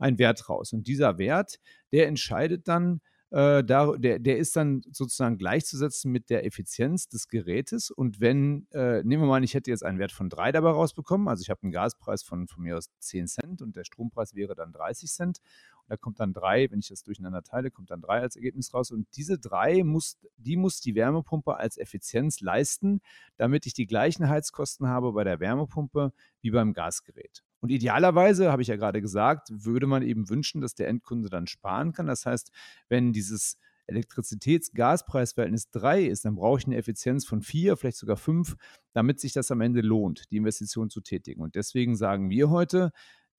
ein 0.00 0.18
Wert 0.18 0.48
raus. 0.48 0.72
Und 0.72 0.88
dieser 0.88 1.18
Wert, 1.18 1.60
der 1.92 2.08
entscheidet 2.08 2.66
dann, 2.66 3.00
äh, 3.32 3.64
da, 3.64 3.96
der, 3.96 4.18
der 4.18 4.36
ist 4.36 4.54
dann 4.56 4.82
sozusagen 4.92 5.38
gleichzusetzen 5.38 6.12
mit 6.12 6.28
der 6.28 6.44
Effizienz 6.44 7.08
des 7.08 7.28
Gerätes. 7.28 7.90
Und 7.90 8.20
wenn, 8.20 8.66
äh, 8.72 9.02
nehmen 9.04 9.22
wir 9.22 9.26
mal 9.26 9.38
an, 9.38 9.42
ich 9.42 9.54
hätte 9.54 9.70
jetzt 9.70 9.82
einen 9.82 9.98
Wert 9.98 10.12
von 10.12 10.28
3 10.28 10.52
dabei 10.52 10.70
rausbekommen, 10.70 11.28
also 11.28 11.40
ich 11.40 11.48
habe 11.48 11.62
einen 11.62 11.72
Gaspreis 11.72 12.22
von, 12.22 12.46
von 12.46 12.62
mir 12.62 12.76
aus 12.76 12.90
10 12.98 13.26
Cent 13.28 13.62
und 13.62 13.74
der 13.74 13.84
Strompreis 13.84 14.34
wäre 14.34 14.54
dann 14.54 14.72
30 14.72 15.10
Cent. 15.10 15.38
Und 15.78 15.90
da 15.90 15.96
kommt 15.96 16.20
dann 16.20 16.34
3, 16.34 16.70
wenn 16.70 16.80
ich 16.80 16.88
das 16.88 17.04
durcheinander 17.04 17.42
teile, 17.42 17.70
kommt 17.70 17.90
dann 17.90 18.02
3 18.02 18.20
als 18.20 18.36
Ergebnis 18.36 18.74
raus. 18.74 18.90
Und 18.90 19.08
diese 19.16 19.38
3 19.38 19.82
muss, 19.82 20.18
die 20.36 20.58
muss 20.58 20.82
die 20.82 20.94
Wärmepumpe 20.94 21.56
als 21.56 21.78
Effizienz 21.78 22.42
leisten, 22.42 23.00
damit 23.38 23.64
ich 23.64 23.72
die 23.72 23.86
gleichen 23.86 24.28
Heizkosten 24.28 24.88
habe 24.88 25.12
bei 25.14 25.24
der 25.24 25.40
Wärmepumpe 25.40 26.12
wie 26.42 26.50
beim 26.50 26.74
Gasgerät. 26.74 27.42
Und 27.62 27.70
idealerweise, 27.70 28.50
habe 28.50 28.60
ich 28.60 28.68
ja 28.68 28.76
gerade 28.76 29.00
gesagt, 29.00 29.48
würde 29.52 29.86
man 29.86 30.02
eben 30.02 30.28
wünschen, 30.28 30.60
dass 30.60 30.74
der 30.74 30.88
Endkunde 30.88 31.30
dann 31.30 31.46
sparen 31.46 31.92
kann. 31.92 32.08
Das 32.08 32.26
heißt, 32.26 32.50
wenn 32.88 33.12
dieses 33.12 33.56
Elektrizitäts-Gaspreisverhältnis 33.86 35.70
3 35.70 36.02
ist, 36.02 36.24
dann 36.24 36.34
brauche 36.34 36.58
ich 36.58 36.66
eine 36.66 36.76
Effizienz 36.76 37.24
von 37.24 37.40
4, 37.40 37.76
vielleicht 37.76 37.98
sogar 37.98 38.16
5, 38.16 38.56
damit 38.92 39.20
sich 39.20 39.32
das 39.32 39.52
am 39.52 39.60
Ende 39.60 39.80
lohnt, 39.80 40.30
die 40.32 40.38
Investition 40.38 40.90
zu 40.90 41.00
tätigen. 41.00 41.40
Und 41.40 41.54
deswegen 41.54 41.94
sagen 41.94 42.30
wir 42.30 42.50
heute, 42.50 42.90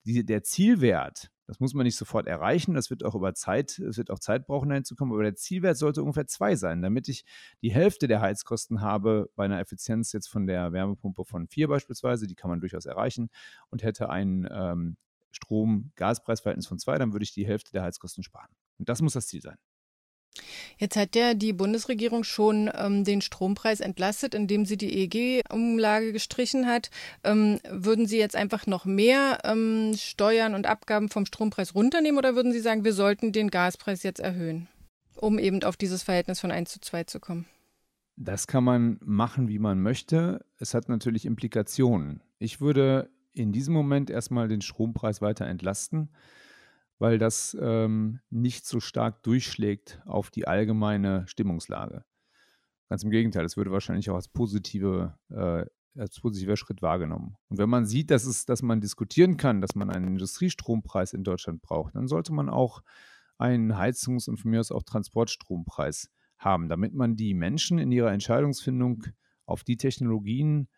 die, 0.04 0.24
der 0.24 0.42
Zielwert 0.42 1.30
das 1.46 1.60
muss 1.60 1.74
man 1.74 1.84
nicht 1.84 1.96
sofort 1.96 2.26
erreichen. 2.26 2.74
Das 2.74 2.90
wird 2.90 3.04
auch 3.04 3.14
über 3.14 3.34
Zeit, 3.34 3.78
es 3.78 3.98
wird 3.98 4.10
auch 4.10 4.18
Zeit 4.18 4.46
brauchen, 4.46 4.70
dahin 4.70 4.84
zu 4.84 4.96
kommen. 4.96 5.12
Aber 5.12 5.22
der 5.22 5.34
Zielwert 5.34 5.76
sollte 5.76 6.02
ungefähr 6.02 6.26
zwei 6.26 6.56
sein, 6.56 6.80
damit 6.80 7.08
ich 7.08 7.24
die 7.62 7.70
Hälfte 7.70 8.08
der 8.08 8.20
Heizkosten 8.20 8.80
habe 8.80 9.30
bei 9.36 9.44
einer 9.44 9.60
Effizienz 9.60 10.12
jetzt 10.12 10.28
von 10.28 10.46
der 10.46 10.72
Wärmepumpe 10.72 11.24
von 11.24 11.46
vier 11.48 11.68
beispielsweise. 11.68 12.26
Die 12.26 12.34
kann 12.34 12.50
man 12.50 12.60
durchaus 12.60 12.86
erreichen 12.86 13.30
und 13.70 13.82
hätte 13.82 14.08
ein 14.08 14.48
ähm, 14.50 14.96
Strom-Gaspreisverhältnis 15.32 16.66
von 16.66 16.78
zwei, 16.78 16.96
dann 16.96 17.12
würde 17.12 17.24
ich 17.24 17.32
die 17.32 17.46
Hälfte 17.46 17.72
der 17.72 17.82
Heizkosten 17.82 18.22
sparen. 18.22 18.50
Und 18.78 18.88
das 18.88 19.02
muss 19.02 19.12
das 19.12 19.26
Ziel 19.26 19.42
sein. 19.42 19.58
Jetzt 20.78 20.96
hat 20.96 21.14
ja 21.14 21.34
die 21.34 21.52
Bundesregierung 21.52 22.24
schon 22.24 22.70
ähm, 22.74 23.04
den 23.04 23.20
Strompreis 23.20 23.80
entlastet, 23.80 24.34
indem 24.34 24.66
sie 24.66 24.76
die 24.76 24.92
EEG-Umlage 24.92 26.12
gestrichen 26.12 26.66
hat. 26.66 26.90
Ähm, 27.22 27.60
würden 27.68 28.06
Sie 28.06 28.18
jetzt 28.18 28.36
einfach 28.36 28.66
noch 28.66 28.84
mehr 28.84 29.38
ähm, 29.44 29.92
Steuern 29.96 30.54
und 30.54 30.66
Abgaben 30.66 31.08
vom 31.08 31.26
Strompreis 31.26 31.74
runternehmen 31.74 32.18
oder 32.18 32.34
würden 32.34 32.52
Sie 32.52 32.60
sagen, 32.60 32.84
wir 32.84 32.92
sollten 32.92 33.32
den 33.32 33.50
Gaspreis 33.50 34.02
jetzt 34.02 34.20
erhöhen, 34.20 34.68
um 35.14 35.38
eben 35.38 35.62
auf 35.62 35.76
dieses 35.76 36.02
Verhältnis 36.02 36.40
von 36.40 36.50
1 36.50 36.72
zu 36.72 36.80
2 36.80 37.04
zu 37.04 37.20
kommen? 37.20 37.46
Das 38.16 38.46
kann 38.46 38.64
man 38.64 38.98
machen, 39.04 39.48
wie 39.48 39.58
man 39.58 39.80
möchte. 39.80 40.44
Es 40.58 40.74
hat 40.74 40.88
natürlich 40.88 41.26
Implikationen. 41.26 42.22
Ich 42.38 42.60
würde 42.60 43.10
in 43.32 43.52
diesem 43.52 43.74
Moment 43.74 44.10
erstmal 44.10 44.46
den 44.46 44.60
Strompreis 44.60 45.20
weiter 45.20 45.46
entlasten 45.46 46.10
weil 46.98 47.18
das 47.18 47.56
ähm, 47.60 48.20
nicht 48.30 48.66
so 48.66 48.80
stark 48.80 49.22
durchschlägt 49.22 50.00
auf 50.06 50.30
die 50.30 50.46
allgemeine 50.46 51.26
Stimmungslage. 51.26 52.04
Ganz 52.88 53.02
im 53.02 53.10
Gegenteil, 53.10 53.44
es 53.44 53.56
würde 53.56 53.72
wahrscheinlich 53.72 54.10
auch 54.10 54.16
als, 54.16 54.28
positive, 54.28 55.18
äh, 55.30 55.64
als 56.00 56.20
positiver 56.20 56.56
Schritt 56.56 56.82
wahrgenommen. 56.82 57.36
Und 57.48 57.58
wenn 57.58 57.70
man 57.70 57.86
sieht, 57.86 58.10
dass, 58.10 58.24
es, 58.26 58.44
dass 58.46 58.62
man 58.62 58.80
diskutieren 58.80 59.36
kann, 59.36 59.60
dass 59.60 59.74
man 59.74 59.90
einen 59.90 60.08
Industriestrompreis 60.08 61.12
in 61.12 61.24
Deutschland 61.24 61.62
braucht, 61.62 61.94
dann 61.94 62.08
sollte 62.08 62.32
man 62.32 62.48
auch 62.48 62.82
einen 63.38 63.76
Heizungs- 63.76 64.28
und 64.28 64.36
von 64.36 64.50
mir 64.50 64.60
aus 64.60 64.70
auch 64.70 64.82
Transportstrompreis 64.82 66.10
haben, 66.38 66.68
damit 66.68 66.94
man 66.94 67.16
die 67.16 67.34
Menschen 67.34 67.78
in 67.78 67.90
ihrer 67.90 68.12
Entscheidungsfindung 68.12 69.04
auf 69.46 69.64
die 69.64 69.76
Technologien 69.76 70.68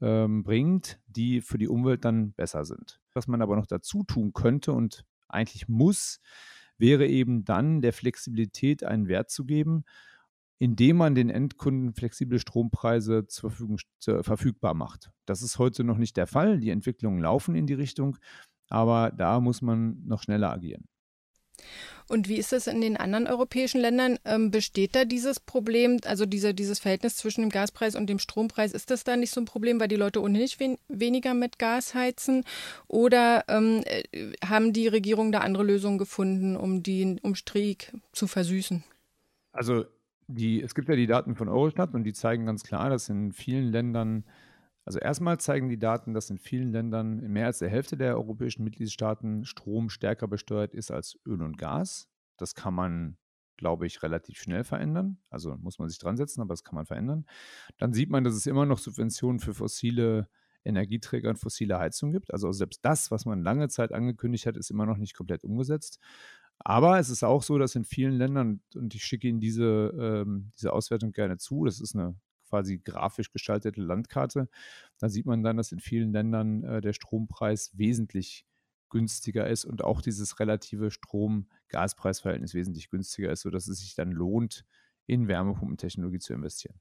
ähm, 0.00 0.42
bringt, 0.42 1.00
die 1.06 1.40
für 1.40 1.58
die 1.58 1.68
Umwelt 1.68 2.04
dann 2.04 2.32
besser 2.32 2.64
sind. 2.64 3.00
Was 3.12 3.26
man 3.26 3.42
aber 3.42 3.56
noch 3.56 3.66
dazu 3.66 4.02
tun 4.04 4.32
könnte 4.32 4.72
und 4.72 5.04
eigentlich 5.28 5.68
muss, 5.68 6.20
wäre 6.78 7.06
eben 7.06 7.44
dann 7.44 7.80
der 7.80 7.92
Flexibilität 7.92 8.84
einen 8.84 9.08
Wert 9.08 9.30
zu 9.30 9.44
geben, 9.44 9.84
indem 10.58 10.96
man 10.96 11.14
den 11.14 11.30
Endkunden 11.30 11.94
flexible 11.94 12.38
Strompreise 12.38 13.26
zur 13.26 13.50
Verfügung, 13.50 13.78
zur, 13.98 14.24
verfügbar 14.24 14.74
macht. 14.74 15.10
Das 15.26 15.42
ist 15.42 15.58
heute 15.58 15.84
noch 15.84 15.98
nicht 15.98 16.16
der 16.16 16.26
Fall. 16.26 16.58
Die 16.58 16.70
Entwicklungen 16.70 17.20
laufen 17.20 17.54
in 17.54 17.66
die 17.66 17.74
Richtung, 17.74 18.16
aber 18.68 19.10
da 19.10 19.40
muss 19.40 19.62
man 19.62 20.04
noch 20.06 20.22
schneller 20.22 20.52
agieren. 20.52 20.88
Und 22.06 22.28
wie 22.28 22.36
ist 22.36 22.52
es 22.52 22.66
in 22.66 22.80
den 22.80 22.96
anderen 22.96 23.26
europäischen 23.26 23.80
Ländern? 23.80 24.18
Ähm, 24.24 24.50
besteht 24.50 24.94
da 24.94 25.04
dieses 25.04 25.40
Problem, 25.40 25.98
also 26.04 26.26
diese, 26.26 26.52
dieses 26.52 26.78
Verhältnis 26.78 27.16
zwischen 27.16 27.40
dem 27.40 27.50
Gaspreis 27.50 27.96
und 27.96 28.08
dem 28.08 28.18
Strompreis? 28.18 28.72
Ist 28.72 28.90
das 28.90 29.04
da 29.04 29.16
nicht 29.16 29.30
so 29.30 29.40
ein 29.40 29.46
Problem, 29.46 29.80
weil 29.80 29.88
die 29.88 29.96
Leute 29.96 30.20
ohnehin 30.20 30.48
wen 30.58 30.78
weniger 30.88 31.32
mit 31.32 31.58
Gas 31.58 31.94
heizen? 31.94 32.44
Oder 32.88 33.44
ähm, 33.48 33.82
äh, 33.86 34.32
haben 34.44 34.72
die 34.72 34.88
Regierungen 34.88 35.32
da 35.32 35.40
andere 35.40 35.64
Lösungen 35.64 35.98
gefunden, 35.98 36.56
um 36.56 36.82
den 36.82 37.18
Umstieg 37.20 37.92
zu 38.12 38.26
versüßen? 38.26 38.84
Also 39.52 39.84
die, 40.26 40.62
es 40.62 40.74
gibt 40.74 40.88
ja 40.88 40.96
die 40.96 41.06
Daten 41.06 41.34
von 41.34 41.48
Eurostat 41.48 41.94
und 41.94 42.04
die 42.04 42.12
zeigen 42.12 42.46
ganz 42.46 42.64
klar, 42.64 42.90
dass 42.90 43.08
in 43.08 43.32
vielen 43.32 43.70
Ländern 43.70 44.24
also 44.84 44.98
erstmal 44.98 45.38
zeigen 45.38 45.68
die 45.68 45.78
Daten, 45.78 46.12
dass 46.12 46.30
in 46.30 46.38
vielen 46.38 46.70
Ländern 46.70 47.18
in 47.18 47.32
mehr 47.32 47.46
als 47.46 47.58
der 47.58 47.70
Hälfte 47.70 47.96
der 47.96 48.16
europäischen 48.16 48.64
Mitgliedstaaten 48.64 49.44
Strom 49.44 49.88
stärker 49.88 50.28
besteuert 50.28 50.74
ist 50.74 50.90
als 50.90 51.18
Öl 51.26 51.42
und 51.42 51.56
Gas. 51.56 52.08
Das 52.36 52.54
kann 52.54 52.74
man, 52.74 53.16
glaube 53.56 53.86
ich, 53.86 54.02
relativ 54.02 54.38
schnell 54.38 54.64
verändern. 54.64 55.18
Also 55.30 55.56
muss 55.56 55.78
man 55.78 55.88
sich 55.88 55.98
dran 55.98 56.16
setzen, 56.16 56.42
aber 56.42 56.52
das 56.52 56.64
kann 56.64 56.74
man 56.74 56.86
verändern. 56.86 57.24
Dann 57.78 57.94
sieht 57.94 58.10
man, 58.10 58.24
dass 58.24 58.34
es 58.34 58.46
immer 58.46 58.66
noch 58.66 58.78
Subventionen 58.78 59.40
für 59.40 59.54
fossile 59.54 60.28
Energieträger 60.64 61.30
und 61.30 61.38
fossile 61.38 61.78
Heizung 61.78 62.10
gibt. 62.10 62.32
Also 62.32 62.52
selbst 62.52 62.84
das, 62.84 63.10
was 63.10 63.24
man 63.24 63.42
lange 63.42 63.68
Zeit 63.68 63.92
angekündigt 63.92 64.46
hat, 64.46 64.56
ist 64.56 64.70
immer 64.70 64.86
noch 64.86 64.98
nicht 64.98 65.14
komplett 65.14 65.44
umgesetzt. 65.44 65.98
Aber 66.58 66.98
es 66.98 67.10
ist 67.10 67.22
auch 67.24 67.42
so, 67.42 67.58
dass 67.58 67.74
in 67.74 67.84
vielen 67.84 68.14
Ländern, 68.14 68.60
und 68.74 68.94
ich 68.94 69.04
schicke 69.04 69.28
Ihnen 69.28 69.40
diese, 69.40 69.94
ähm, 69.98 70.52
diese 70.56 70.72
Auswertung 70.72 71.12
gerne 71.12 71.38
zu, 71.38 71.64
das 71.64 71.80
ist 71.80 71.94
eine 71.94 72.16
quasi 72.48 72.78
grafisch 72.78 73.32
gestaltete 73.32 73.80
Landkarte. 73.80 74.48
Da 74.98 75.08
sieht 75.08 75.26
man 75.26 75.42
dann, 75.42 75.56
dass 75.56 75.72
in 75.72 75.80
vielen 75.80 76.12
Ländern 76.12 76.64
äh, 76.64 76.80
der 76.80 76.92
Strompreis 76.92 77.72
wesentlich 77.74 78.46
günstiger 78.90 79.48
ist 79.48 79.64
und 79.64 79.82
auch 79.82 80.00
dieses 80.00 80.38
relative 80.38 80.90
Strom-Gaspreisverhältnis 80.90 82.54
wesentlich 82.54 82.90
günstiger 82.90 83.32
ist, 83.32 83.40
sodass 83.40 83.66
es 83.66 83.80
sich 83.80 83.94
dann 83.94 84.12
lohnt, 84.12 84.64
in 85.06 85.28
Wärmepumpentechnologie 85.28 86.20
zu 86.20 86.32
investieren. 86.32 86.80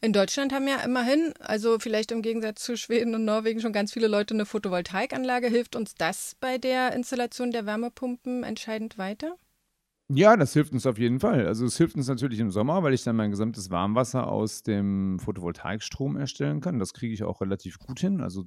In 0.00 0.12
Deutschland 0.12 0.52
haben 0.52 0.68
ja 0.68 0.80
immerhin, 0.80 1.32
also 1.40 1.78
vielleicht 1.78 2.12
im 2.12 2.22
Gegensatz 2.22 2.62
zu 2.62 2.76
Schweden 2.76 3.14
und 3.14 3.24
Norwegen, 3.24 3.60
schon 3.60 3.72
ganz 3.72 3.92
viele 3.92 4.06
Leute 4.08 4.34
eine 4.34 4.46
Photovoltaikanlage. 4.46 5.48
Hilft 5.48 5.76
uns 5.76 5.94
das 5.94 6.36
bei 6.38 6.58
der 6.58 6.92
Installation 6.92 7.50
der 7.50 7.66
Wärmepumpen 7.66 8.44
entscheidend 8.44 8.98
weiter? 8.98 9.36
Ja, 10.08 10.36
das 10.36 10.52
hilft 10.52 10.72
uns 10.72 10.86
auf 10.86 10.98
jeden 10.98 11.18
Fall. 11.18 11.46
Also 11.48 11.66
es 11.66 11.76
hilft 11.76 11.96
uns 11.96 12.06
natürlich 12.06 12.38
im 12.38 12.50
Sommer, 12.52 12.84
weil 12.84 12.94
ich 12.94 13.02
dann 13.02 13.16
mein 13.16 13.32
gesamtes 13.32 13.70
Warmwasser 13.70 14.28
aus 14.28 14.62
dem 14.62 15.18
Photovoltaikstrom 15.18 16.16
erstellen 16.16 16.60
kann. 16.60 16.78
Das 16.78 16.92
kriege 16.94 17.12
ich 17.12 17.24
auch 17.24 17.40
relativ 17.40 17.80
gut 17.80 17.98
hin. 17.98 18.20
Also 18.20 18.44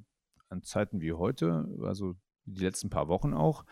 an 0.48 0.62
Zeiten 0.62 1.02
wie 1.02 1.12
heute, 1.12 1.68
also 1.82 2.14
die 2.46 2.62
letzten 2.62 2.88
paar 2.88 3.08
Wochen 3.08 3.34
auch. 3.34 3.64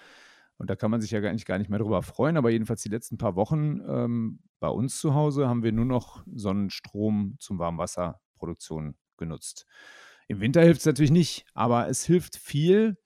Und 0.59 0.69
da 0.69 0.77
kann 0.77 0.91
man 0.91 1.01
sich 1.01 1.13
ja 1.13 1.21
eigentlich 1.21 1.47
gar 1.47 1.57
nicht 1.57 1.71
mehr 1.71 1.79
drüber 1.79 2.03
freuen. 2.03 2.37
Aber 2.37 2.51
jedenfalls 2.51 2.83
die 2.83 2.91
letzten 2.91 3.17
paar 3.17 3.37
Wochen 3.37 3.81
ähm, 3.89 4.41
bei 4.61 4.69
uns 4.69 5.01
zu 5.01 5.15
Hause 5.15 5.49
haben 5.49 5.63
wir 5.63 5.73
nur 5.73 5.87
noch 5.87 6.25
Sonnenstrom 6.35 7.37
zum 7.39 7.59
Warmwasserproduktion 7.59 8.97
genutzt. 9.17 9.67
Im 10.27 10.41
Winter 10.41 10.61
hilft 10.61 10.81
es 10.81 10.87
natürlich 10.87 11.11
nicht, 11.11 11.47
aber 11.55 11.89
es 11.89 12.05
hilft 12.05 12.37
viel, 12.37 12.99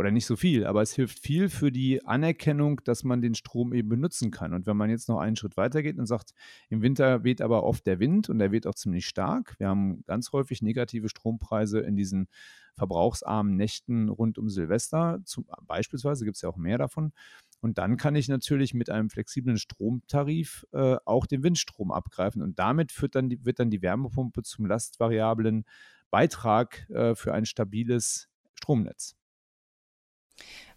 oder 0.00 0.10
nicht 0.10 0.24
so 0.24 0.34
viel, 0.34 0.64
aber 0.64 0.80
es 0.80 0.94
hilft 0.94 1.18
viel 1.18 1.50
für 1.50 1.70
die 1.70 2.06
Anerkennung, 2.06 2.80
dass 2.84 3.04
man 3.04 3.20
den 3.20 3.34
Strom 3.34 3.74
eben 3.74 3.90
benutzen 3.90 4.30
kann. 4.30 4.54
Und 4.54 4.66
wenn 4.66 4.76
man 4.76 4.88
jetzt 4.88 5.10
noch 5.10 5.18
einen 5.18 5.36
Schritt 5.36 5.58
weiter 5.58 5.82
geht 5.82 5.98
und 5.98 6.06
sagt, 6.06 6.32
im 6.70 6.80
Winter 6.80 7.22
weht 7.22 7.42
aber 7.42 7.64
oft 7.64 7.86
der 7.86 8.00
Wind 8.00 8.30
und 8.30 8.38
der 8.38 8.50
weht 8.50 8.66
auch 8.66 8.74
ziemlich 8.74 9.06
stark. 9.06 9.56
Wir 9.58 9.68
haben 9.68 10.02
ganz 10.06 10.32
häufig 10.32 10.62
negative 10.62 11.10
Strompreise 11.10 11.80
in 11.80 11.96
diesen 11.96 12.28
verbrauchsarmen 12.76 13.56
Nächten 13.56 14.08
rund 14.08 14.38
um 14.38 14.48
Silvester. 14.48 15.20
Zum, 15.26 15.44
beispielsweise 15.66 16.24
gibt 16.24 16.36
es 16.36 16.42
ja 16.42 16.48
auch 16.48 16.56
mehr 16.56 16.78
davon. 16.78 17.12
Und 17.60 17.76
dann 17.76 17.98
kann 17.98 18.14
ich 18.14 18.26
natürlich 18.28 18.72
mit 18.72 18.88
einem 18.88 19.10
flexiblen 19.10 19.58
Stromtarif 19.58 20.66
äh, 20.72 20.96
auch 21.04 21.26
den 21.26 21.42
Windstrom 21.42 21.92
abgreifen. 21.92 22.40
Und 22.40 22.58
damit 22.58 22.90
dann 23.12 23.28
die, 23.28 23.44
wird 23.44 23.58
dann 23.58 23.68
die 23.68 23.82
Wärmepumpe 23.82 24.44
zum 24.44 24.64
lastvariablen 24.64 25.66
Beitrag 26.10 26.88
äh, 26.88 27.14
für 27.14 27.34
ein 27.34 27.44
stabiles 27.44 28.30
Stromnetz. 28.54 29.19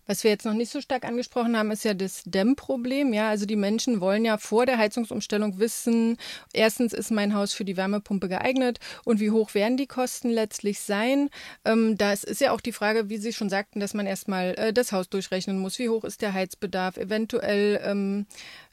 Was 0.05 0.23
wir 0.23 0.31
jetzt 0.31 0.45
noch 0.45 0.53
nicht 0.53 0.71
so 0.71 0.81
stark 0.81 1.05
angesprochen 1.05 1.57
haben, 1.57 1.71
ist 1.71 1.85
ja 1.85 1.93
das 1.93 2.23
Dämmproblem. 2.25 3.13
Ja, 3.13 3.29
also 3.29 3.45
die 3.45 3.55
Menschen 3.55 4.01
wollen 4.01 4.25
ja 4.25 4.37
vor 4.37 4.65
der 4.65 4.77
Heizungsumstellung 4.77 5.59
wissen, 5.59 6.17
erstens 6.51 6.91
ist 6.91 7.09
mein 7.09 7.33
Haus 7.33 7.53
für 7.53 7.63
die 7.63 7.77
Wärmepumpe 7.77 8.27
geeignet 8.27 8.79
und 9.05 9.21
wie 9.21 9.31
hoch 9.31 9.53
werden 9.53 9.77
die 9.77 9.87
Kosten 9.87 10.29
letztlich 10.29 10.81
sein. 10.81 11.29
Ähm, 11.63 11.97
das 11.97 12.23
ist 12.25 12.41
ja 12.41 12.51
auch 12.51 12.59
die 12.59 12.73
Frage, 12.73 13.09
wie 13.09 13.17
Sie 13.17 13.31
schon 13.31 13.49
sagten, 13.49 13.79
dass 13.79 13.93
man 13.93 14.05
erstmal 14.05 14.55
äh, 14.55 14.73
das 14.73 14.91
Haus 14.91 15.09
durchrechnen 15.09 15.57
muss. 15.57 15.79
Wie 15.79 15.89
hoch 15.89 16.03
ist 16.03 16.21
der 16.21 16.33
Heizbedarf? 16.33 16.97
Eventuell 16.97 17.81
ähm, 17.83 18.25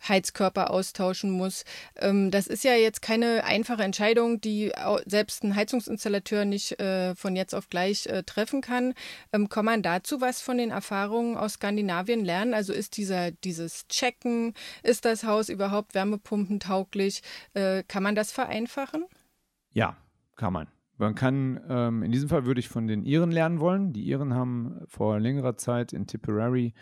Heizkörper 0.09 0.71
austauschen 0.71 1.31
muss. 1.31 1.65
Ähm, 1.97 2.31
das 2.33 2.49
ist 2.49 2.65
ja 2.65 2.75
jetzt 2.75 3.03
keine 3.03 3.45
einfache 3.45 3.83
Entscheidung, 3.83 4.41
die 4.41 4.73
selbst 5.07 5.45
ein 5.45 5.55
Heizungsinstallateur 5.55 6.45
nicht 6.45 6.81
äh, 6.81 7.15
von 7.15 7.37
jetzt 7.37 7.55
auf 7.55 7.69
gleich 7.69 8.07
äh, 8.07 8.25
treffen 8.25 8.63
kann. 8.63 8.95
Ähm, 9.33 9.49
kann 9.49 9.65
man 9.65 9.83
dazu 9.83 10.21
was 10.21 10.41
von 10.41 10.59
den 10.59 10.71
Erfahrungen 10.71 11.20
aus 11.37 11.55
Skandinavien 11.55 12.25
lernen? 12.25 12.55
Also 12.55 12.73
ist 12.73 12.97
dieser, 12.97 13.31
dieses 13.31 13.87
Checken, 13.89 14.55
ist 14.83 15.05
das 15.05 15.25
Haus 15.25 15.49
überhaupt 15.49 15.95
wärmepumpentauglich? 15.95 17.23
Äh, 17.55 17.83
kann 17.85 18.03
man 18.03 18.15
das 18.15 18.33
vereinfachen? 18.33 19.05
Ja, 19.73 19.97
kann 20.37 20.53
man. 20.53 20.69
Man 20.97 21.15
kann, 21.15 21.61
ähm, 21.69 22.03
in 22.03 22.13
diesem 22.13 22.29
Fall 22.29 22.45
würde 22.45 22.61
ich 22.61 22.69
von 22.69 22.87
den 22.87 23.05
Iren 23.05 23.31
lernen 23.31 23.61
wollen. 23.61 23.93
Die 23.93 24.03
Iren 24.03 24.35
haben 24.35 24.83
vor 24.87 25.19
längerer 25.19 25.57
Zeit 25.57 25.93
in 25.93 26.07
Tipperary 26.07 26.75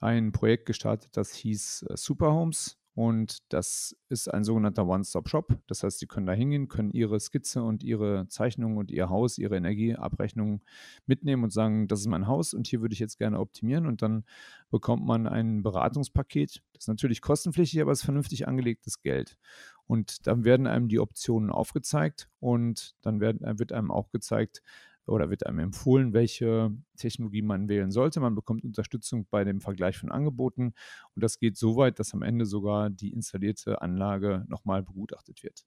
ein 0.00 0.32
Projekt 0.32 0.66
gestartet, 0.66 1.16
das 1.16 1.32
hieß 1.32 1.86
äh, 1.88 1.96
Superhomes. 1.96 2.76
Und 2.94 3.38
das 3.48 3.96
ist 4.10 4.28
ein 4.28 4.44
sogenannter 4.44 4.86
One-Stop-Shop. 4.86 5.56
Das 5.66 5.82
heißt, 5.82 5.98
Sie 5.98 6.06
können 6.06 6.26
da 6.26 6.34
hingehen, 6.34 6.68
können 6.68 6.90
Ihre 6.90 7.18
Skizze 7.20 7.62
und 7.62 7.82
Ihre 7.82 8.28
Zeichnung 8.28 8.76
und 8.76 8.90
Ihr 8.90 9.08
Haus, 9.08 9.38
Ihre 9.38 9.56
Energieabrechnung 9.56 10.62
mitnehmen 11.06 11.44
und 11.44 11.52
sagen, 11.52 11.88
das 11.88 12.00
ist 12.00 12.08
mein 12.08 12.26
Haus 12.26 12.52
und 12.52 12.66
hier 12.66 12.82
würde 12.82 12.92
ich 12.92 12.98
jetzt 12.98 13.16
gerne 13.16 13.40
optimieren. 13.40 13.86
Und 13.86 14.02
dann 14.02 14.24
bekommt 14.70 15.06
man 15.06 15.26
ein 15.26 15.62
Beratungspaket. 15.62 16.62
Das 16.74 16.84
ist 16.84 16.88
natürlich 16.88 17.22
kostenpflichtig, 17.22 17.80
aber 17.80 17.92
es 17.92 18.00
ist 18.00 18.04
vernünftig 18.04 18.46
angelegtes 18.46 19.00
Geld. 19.00 19.38
Und 19.86 20.26
dann 20.26 20.44
werden 20.44 20.66
einem 20.66 20.88
die 20.88 21.00
Optionen 21.00 21.50
aufgezeigt 21.50 22.28
und 22.40 22.94
dann 23.00 23.20
werden, 23.20 23.58
wird 23.58 23.72
einem 23.72 23.90
auch 23.90 24.10
gezeigt, 24.10 24.62
oder 25.06 25.30
wird 25.30 25.46
einem 25.46 25.58
empfohlen, 25.58 26.12
welche 26.12 26.70
Technologie 26.96 27.42
man 27.42 27.68
wählen 27.68 27.90
sollte. 27.90 28.20
Man 28.20 28.34
bekommt 28.34 28.64
Unterstützung 28.64 29.26
bei 29.30 29.44
dem 29.44 29.60
Vergleich 29.60 29.98
von 29.98 30.10
Angeboten 30.10 30.74
und 31.14 31.22
das 31.22 31.38
geht 31.38 31.56
so 31.56 31.76
weit, 31.76 31.98
dass 31.98 32.14
am 32.14 32.22
Ende 32.22 32.46
sogar 32.46 32.90
die 32.90 33.12
installierte 33.12 33.82
Anlage 33.82 34.44
nochmal 34.48 34.82
begutachtet 34.82 35.42
wird. 35.42 35.64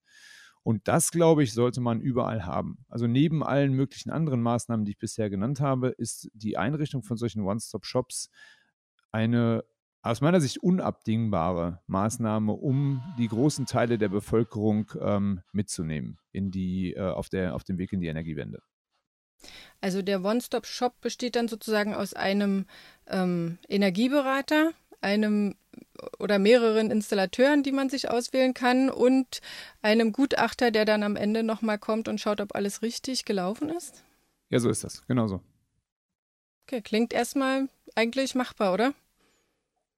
Und 0.64 0.88
das, 0.88 1.12
glaube 1.12 1.44
ich, 1.44 1.54
sollte 1.54 1.80
man 1.80 2.02
überall 2.02 2.46
haben. 2.46 2.80
Also 2.90 3.06
neben 3.06 3.44
allen 3.44 3.74
möglichen 3.74 4.10
anderen 4.10 4.42
Maßnahmen, 4.42 4.84
die 4.84 4.94
ich 4.94 4.98
bisher 4.98 5.30
genannt 5.30 5.60
habe, 5.60 5.90
ist 5.90 6.30
die 6.34 6.58
Einrichtung 6.58 7.04
von 7.04 7.18
solchen 7.18 7.44
One-Stop-Shops 7.44 8.32
eine 9.12 9.64
aus 10.02 10.22
meiner 10.22 10.40
Sicht 10.40 10.60
unabdingbare 10.60 11.82
Maßnahme, 11.88 12.52
um 12.52 13.02
die 13.18 13.28
großen 13.28 13.66
Teile 13.66 13.98
der 13.98 14.10
Bevölkerung 14.10 14.92
ähm, 15.02 15.42
mitzunehmen 15.52 16.20
in 16.32 16.52
die, 16.52 16.94
äh, 16.94 17.02
auf, 17.02 17.30
der, 17.30 17.56
auf 17.56 17.64
dem 17.64 17.80
Weg 17.80 17.92
in 17.92 18.02
die 18.02 18.08
Energiewende. 18.08 18.62
Also 19.82 20.02
der 20.02 20.24
One-Stop-Shop 20.24 21.00
besteht 21.02 21.36
dann 21.36 21.48
sozusagen 21.48 21.94
aus 21.94 22.14
einem 22.14 22.66
ähm, 23.08 23.60
Energieberater, 23.70 24.72
einem 25.02 25.56
oder 26.20 26.40
mehreren 26.40 26.90
Installateuren, 26.90 27.64
die 27.64 27.72
man 27.72 27.90
sich 27.90 28.10
auswählen 28.10 28.54
kann 28.54 28.90
und 28.90 29.42
einem 29.82 30.12
Gutachter, 30.12 30.72
der 30.72 30.86
dann 30.86 31.04
am 31.04 31.16
Ende 31.16 31.44
nochmal 31.44 31.78
kommt 31.78 32.08
und 32.08 32.20
schaut, 32.20 32.42
ob 32.42 32.56
alles 32.56 32.82
richtig 32.82 33.26
gelaufen 33.26 33.70
ist? 33.70 34.04
Ja, 34.50 34.60
so 34.60 34.70
ist 34.70 34.84
das, 34.84 35.06
genau 35.08 35.28
so. 35.28 35.42
Okay, 36.66 36.82
klingt 36.82 37.14
erstmal 37.14 37.70
eigentlich 37.94 38.34
machbar, 38.34 38.74
oder? 38.74 38.94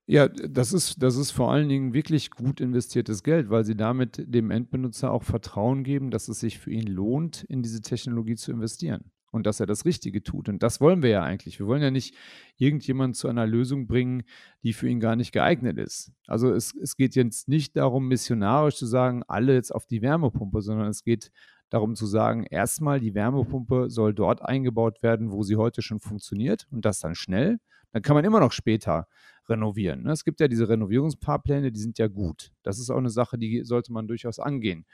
Ja, 0.05 0.27
das 0.27 0.73
ist, 0.73 1.01
das 1.01 1.15
ist 1.15 1.31
vor 1.31 1.51
allen 1.51 1.69
Dingen 1.69 1.93
wirklich 1.93 2.31
gut 2.31 2.59
investiertes 2.59 3.23
Geld, 3.23 3.49
weil 3.49 3.65
sie 3.65 3.75
damit 3.75 4.23
dem 4.25 4.51
Endbenutzer 4.51 5.11
auch 5.11 5.23
Vertrauen 5.23 5.83
geben, 5.83 6.11
dass 6.11 6.27
es 6.27 6.39
sich 6.39 6.59
für 6.59 6.71
ihn 6.71 6.87
lohnt, 6.87 7.43
in 7.43 7.61
diese 7.61 7.81
Technologie 7.81 8.35
zu 8.35 8.51
investieren 8.51 9.11
und 9.31 9.45
dass 9.45 9.59
er 9.59 9.65
das 9.65 9.85
Richtige 9.85 10.23
tut. 10.23 10.49
Und 10.49 10.63
das 10.63 10.81
wollen 10.81 11.01
wir 11.01 11.09
ja 11.09 11.23
eigentlich. 11.23 11.59
Wir 11.59 11.67
wollen 11.67 11.81
ja 11.81 11.91
nicht 11.91 12.15
irgendjemand 12.57 13.15
zu 13.15 13.27
einer 13.27 13.45
Lösung 13.45 13.87
bringen, 13.87 14.23
die 14.63 14.73
für 14.73 14.87
ihn 14.87 14.99
gar 14.99 15.15
nicht 15.15 15.31
geeignet 15.31 15.77
ist. 15.77 16.11
Also 16.27 16.51
es, 16.51 16.73
es 16.75 16.95
geht 16.95 17.15
jetzt 17.15 17.47
nicht 17.47 17.75
darum, 17.75 18.07
missionarisch 18.07 18.75
zu 18.75 18.85
sagen, 18.85 19.23
alle 19.27 19.53
jetzt 19.53 19.73
auf 19.73 19.85
die 19.85 20.01
Wärmepumpe, 20.01 20.61
sondern 20.61 20.87
es 20.87 21.03
geht 21.03 21.31
darum 21.69 21.95
zu 21.95 22.05
sagen, 22.05 22.45
erstmal 22.45 22.99
die 22.99 23.13
Wärmepumpe 23.13 23.89
soll 23.89 24.13
dort 24.13 24.41
eingebaut 24.41 25.03
werden, 25.03 25.31
wo 25.31 25.43
sie 25.43 25.57
heute 25.57 25.81
schon 25.81 25.99
funktioniert 25.99 26.67
und 26.71 26.85
das 26.85 26.99
dann 26.99 27.15
schnell. 27.15 27.59
Dann 27.91 28.01
kann 28.01 28.15
man 28.15 28.25
immer 28.25 28.39
noch 28.39 28.51
später 28.51 29.07
renovieren. 29.49 30.03
Ne? 30.03 30.11
Es 30.11 30.23
gibt 30.23 30.39
ja 30.39 30.47
diese 30.47 30.69
Renovierungspaarpläne, 30.69 31.71
die 31.71 31.79
sind 31.79 31.97
ja 31.97 32.07
gut. 32.07 32.51
Das 32.63 32.79
ist 32.79 32.89
auch 32.89 32.97
eine 32.97 33.09
Sache, 33.09 33.37
die 33.37 33.63
sollte 33.63 33.91
man 33.91 34.07
durchaus 34.07 34.39
angehen. 34.39 34.85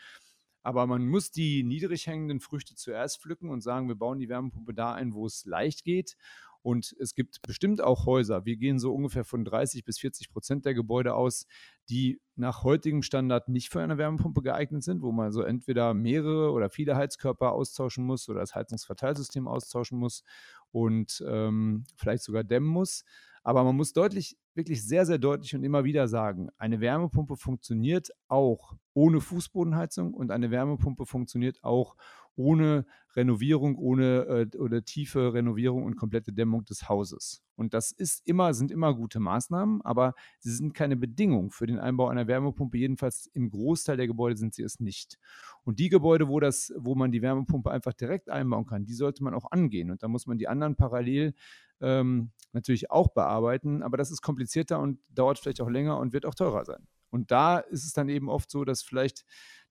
Aber 0.63 0.87
man 0.87 1.07
muss 1.07 1.29
die 1.29 1.63
niedrig 1.63 2.07
hängenden 2.07 2.39
Früchte 2.39 2.75
zuerst 2.75 3.21
pflücken 3.21 3.49
und 3.49 3.61
sagen, 3.61 3.87
wir 3.87 3.95
bauen 3.95 4.19
die 4.19 4.29
Wärmepumpe 4.29 4.73
da 4.73 4.93
ein, 4.93 5.13
wo 5.13 5.25
es 5.25 5.45
leicht 5.45 5.83
geht. 5.83 6.15
Und 6.63 6.95
es 6.97 7.13
gibt 7.13 7.41
bestimmt 7.41 7.81
auch 7.81 8.05
Häuser, 8.05 8.45
wir 8.45 8.55
gehen 8.55 8.79
so 8.79 8.93
ungefähr 8.95 9.25
von 9.25 9.43
30 9.43 9.83
bis 9.83 9.99
40 9.99 10.31
Prozent 10.31 10.63
der 10.63 10.73
Gebäude 10.73 11.13
aus, 11.13 11.45
die 11.89 12.21
nach 12.37 12.63
heutigem 12.63 13.03
Standard 13.03 13.49
nicht 13.49 13.69
für 13.69 13.81
eine 13.81 13.97
Wärmepumpe 13.97 14.41
geeignet 14.41 14.81
sind, 14.81 15.01
wo 15.01 15.11
man 15.11 15.33
so 15.33 15.41
entweder 15.41 15.93
mehrere 15.93 16.51
oder 16.51 16.69
viele 16.69 16.95
Heizkörper 16.95 17.51
austauschen 17.51 18.05
muss 18.05 18.29
oder 18.29 18.39
das 18.39 18.55
Heizungsverteilsystem 18.55 19.45
austauschen 19.45 19.99
muss 19.99 20.23
und 20.71 21.21
ähm, 21.27 21.83
vielleicht 21.97 22.23
sogar 22.23 22.45
dämmen 22.45 22.69
muss. 22.69 23.03
Aber 23.43 23.63
man 23.63 23.75
muss 23.75 23.93
deutlich, 23.93 24.37
wirklich 24.55 24.85
sehr, 24.85 25.05
sehr 25.05 25.17
deutlich 25.17 25.53
und 25.55 25.63
immer 25.63 25.83
wieder 25.83 26.07
sagen, 26.07 26.49
eine 26.57 26.79
Wärmepumpe 26.79 27.35
funktioniert 27.35 28.09
auch 28.27 28.75
ohne 28.93 29.19
Fußbodenheizung 29.19 30.13
und 30.13 30.31
eine 30.31 30.49
Wärmepumpe 30.49 31.05
funktioniert 31.05 31.63
auch 31.63 31.95
ohne 32.35 32.85
Renovierung, 33.15 33.77
ohne 33.77 34.49
äh, 34.53 34.57
oder 34.57 34.83
tiefe 34.83 35.33
Renovierung 35.33 35.83
und 35.83 35.95
komplette 35.95 36.33
Dämmung 36.33 36.65
des 36.65 36.89
Hauses. 36.89 37.43
Und 37.55 37.73
das 37.73 37.91
ist 37.91 38.27
immer, 38.27 38.53
sind 38.53 38.71
immer 38.71 38.95
gute 38.95 39.19
Maßnahmen, 39.19 39.81
aber 39.83 40.13
sie 40.39 40.51
sind 40.51 40.73
keine 40.73 40.97
Bedingung 40.97 41.51
für 41.51 41.67
den 41.67 41.79
Einbau 41.79 42.07
einer 42.07 42.27
Wärmepumpe. 42.27 42.77
Jedenfalls 42.77 43.27
im 43.33 43.51
Großteil 43.51 43.97
der 43.97 44.07
Gebäude 44.07 44.37
sind 44.37 44.55
sie 44.55 44.63
es 44.63 44.79
nicht. 44.79 45.19
Und 45.63 45.79
die 45.79 45.89
Gebäude, 45.89 46.27
wo, 46.27 46.39
das, 46.39 46.73
wo 46.77 46.95
man 46.95 47.11
die 47.11 47.21
Wärmepumpe 47.21 47.69
einfach 47.69 47.93
direkt 47.93 48.29
einbauen 48.29 48.65
kann, 48.65 48.85
die 48.85 48.95
sollte 48.95 49.23
man 49.23 49.33
auch 49.33 49.51
angehen. 49.51 49.91
Und 49.91 50.01
da 50.01 50.07
muss 50.07 50.25
man 50.25 50.37
die 50.37 50.47
anderen 50.47 50.75
parallel 50.75 51.33
ähm, 51.81 52.31
natürlich 52.51 52.89
auch 52.89 53.09
bearbeiten. 53.09 53.83
Aber 53.83 53.97
das 53.97 54.09
ist 54.09 54.21
komplizierter 54.21 54.79
und 54.79 54.99
dauert 55.09 55.37
vielleicht 55.37 55.61
auch 55.61 55.69
länger 55.69 55.99
und 55.99 56.13
wird 56.13 56.25
auch 56.25 56.35
teurer 56.35 56.65
sein. 56.65 56.87
Und 57.13 57.29
da 57.29 57.59
ist 57.59 57.85
es 57.85 57.93
dann 57.93 58.09
eben 58.09 58.27
oft 58.27 58.49
so, 58.49 58.65
dass 58.65 58.81
vielleicht 58.81 59.23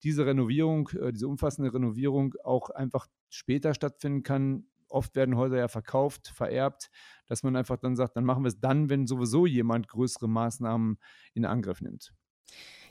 diese 0.04 0.24
Renovierung, 0.24 0.88
äh, 0.90 1.12
diese 1.12 1.26
umfassende 1.26 1.74
Renovierung 1.74 2.34
auch 2.44 2.70
einfach 2.70 3.08
später 3.30 3.74
stattfinden 3.74 4.22
kann. 4.22 4.66
Oft 4.88 5.16
werden 5.16 5.36
Häuser 5.36 5.56
ja 5.56 5.66
verkauft, 5.66 6.28
vererbt, 6.28 6.90
dass 7.26 7.42
man 7.42 7.56
einfach 7.56 7.78
dann 7.78 7.96
sagt, 7.96 8.16
dann 8.16 8.24
machen 8.24 8.44
wir 8.44 8.48
es 8.48 8.60
dann, 8.60 8.90
wenn 8.90 9.08
sowieso 9.08 9.44
jemand 9.46 9.88
größere 9.88 10.28
Maßnahmen 10.28 10.98
in 11.34 11.44
Angriff 11.44 11.80
nimmt. 11.80 12.14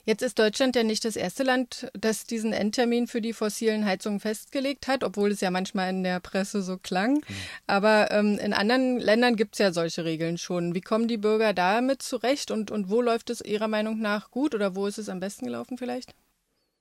Jetzt 0.04 0.22
ist 0.22 0.38
Deutschland 0.38 0.74
ja 0.74 0.82
nicht 0.82 1.04
das 1.04 1.14
erste 1.14 1.44
Land, 1.44 1.88
das 1.94 2.24
diesen 2.24 2.52
Endtermin 2.52 3.06
für 3.06 3.20
die 3.20 3.32
fossilen 3.32 3.84
Heizungen 3.84 4.18
festgelegt 4.18 4.88
hat, 4.88 5.04
obwohl 5.04 5.30
es 5.30 5.40
ja 5.40 5.52
manchmal 5.52 5.90
in 5.90 6.02
der 6.02 6.18
Presse 6.18 6.62
so 6.62 6.76
klang. 6.76 7.14
Mhm. 7.14 7.34
Aber 7.68 8.10
ähm, 8.10 8.36
in 8.42 8.52
anderen 8.52 8.98
Ländern 8.98 9.36
gibt 9.36 9.54
es 9.54 9.60
ja 9.60 9.72
solche 9.72 10.04
Regeln 10.04 10.38
schon. 10.38 10.74
Wie 10.74 10.80
kommen 10.80 11.06
die 11.06 11.18
Bürger 11.18 11.54
damit 11.54 12.02
zurecht 12.02 12.50
und, 12.50 12.72
und 12.72 12.90
wo 12.90 13.00
läuft 13.00 13.30
es 13.30 13.40
Ihrer 13.42 13.68
Meinung 13.68 14.00
nach 14.00 14.32
gut 14.32 14.56
oder 14.56 14.74
wo 14.74 14.88
ist 14.88 14.98
es 14.98 15.08
am 15.08 15.20
besten 15.20 15.46
gelaufen 15.46 15.78
vielleicht? 15.78 16.16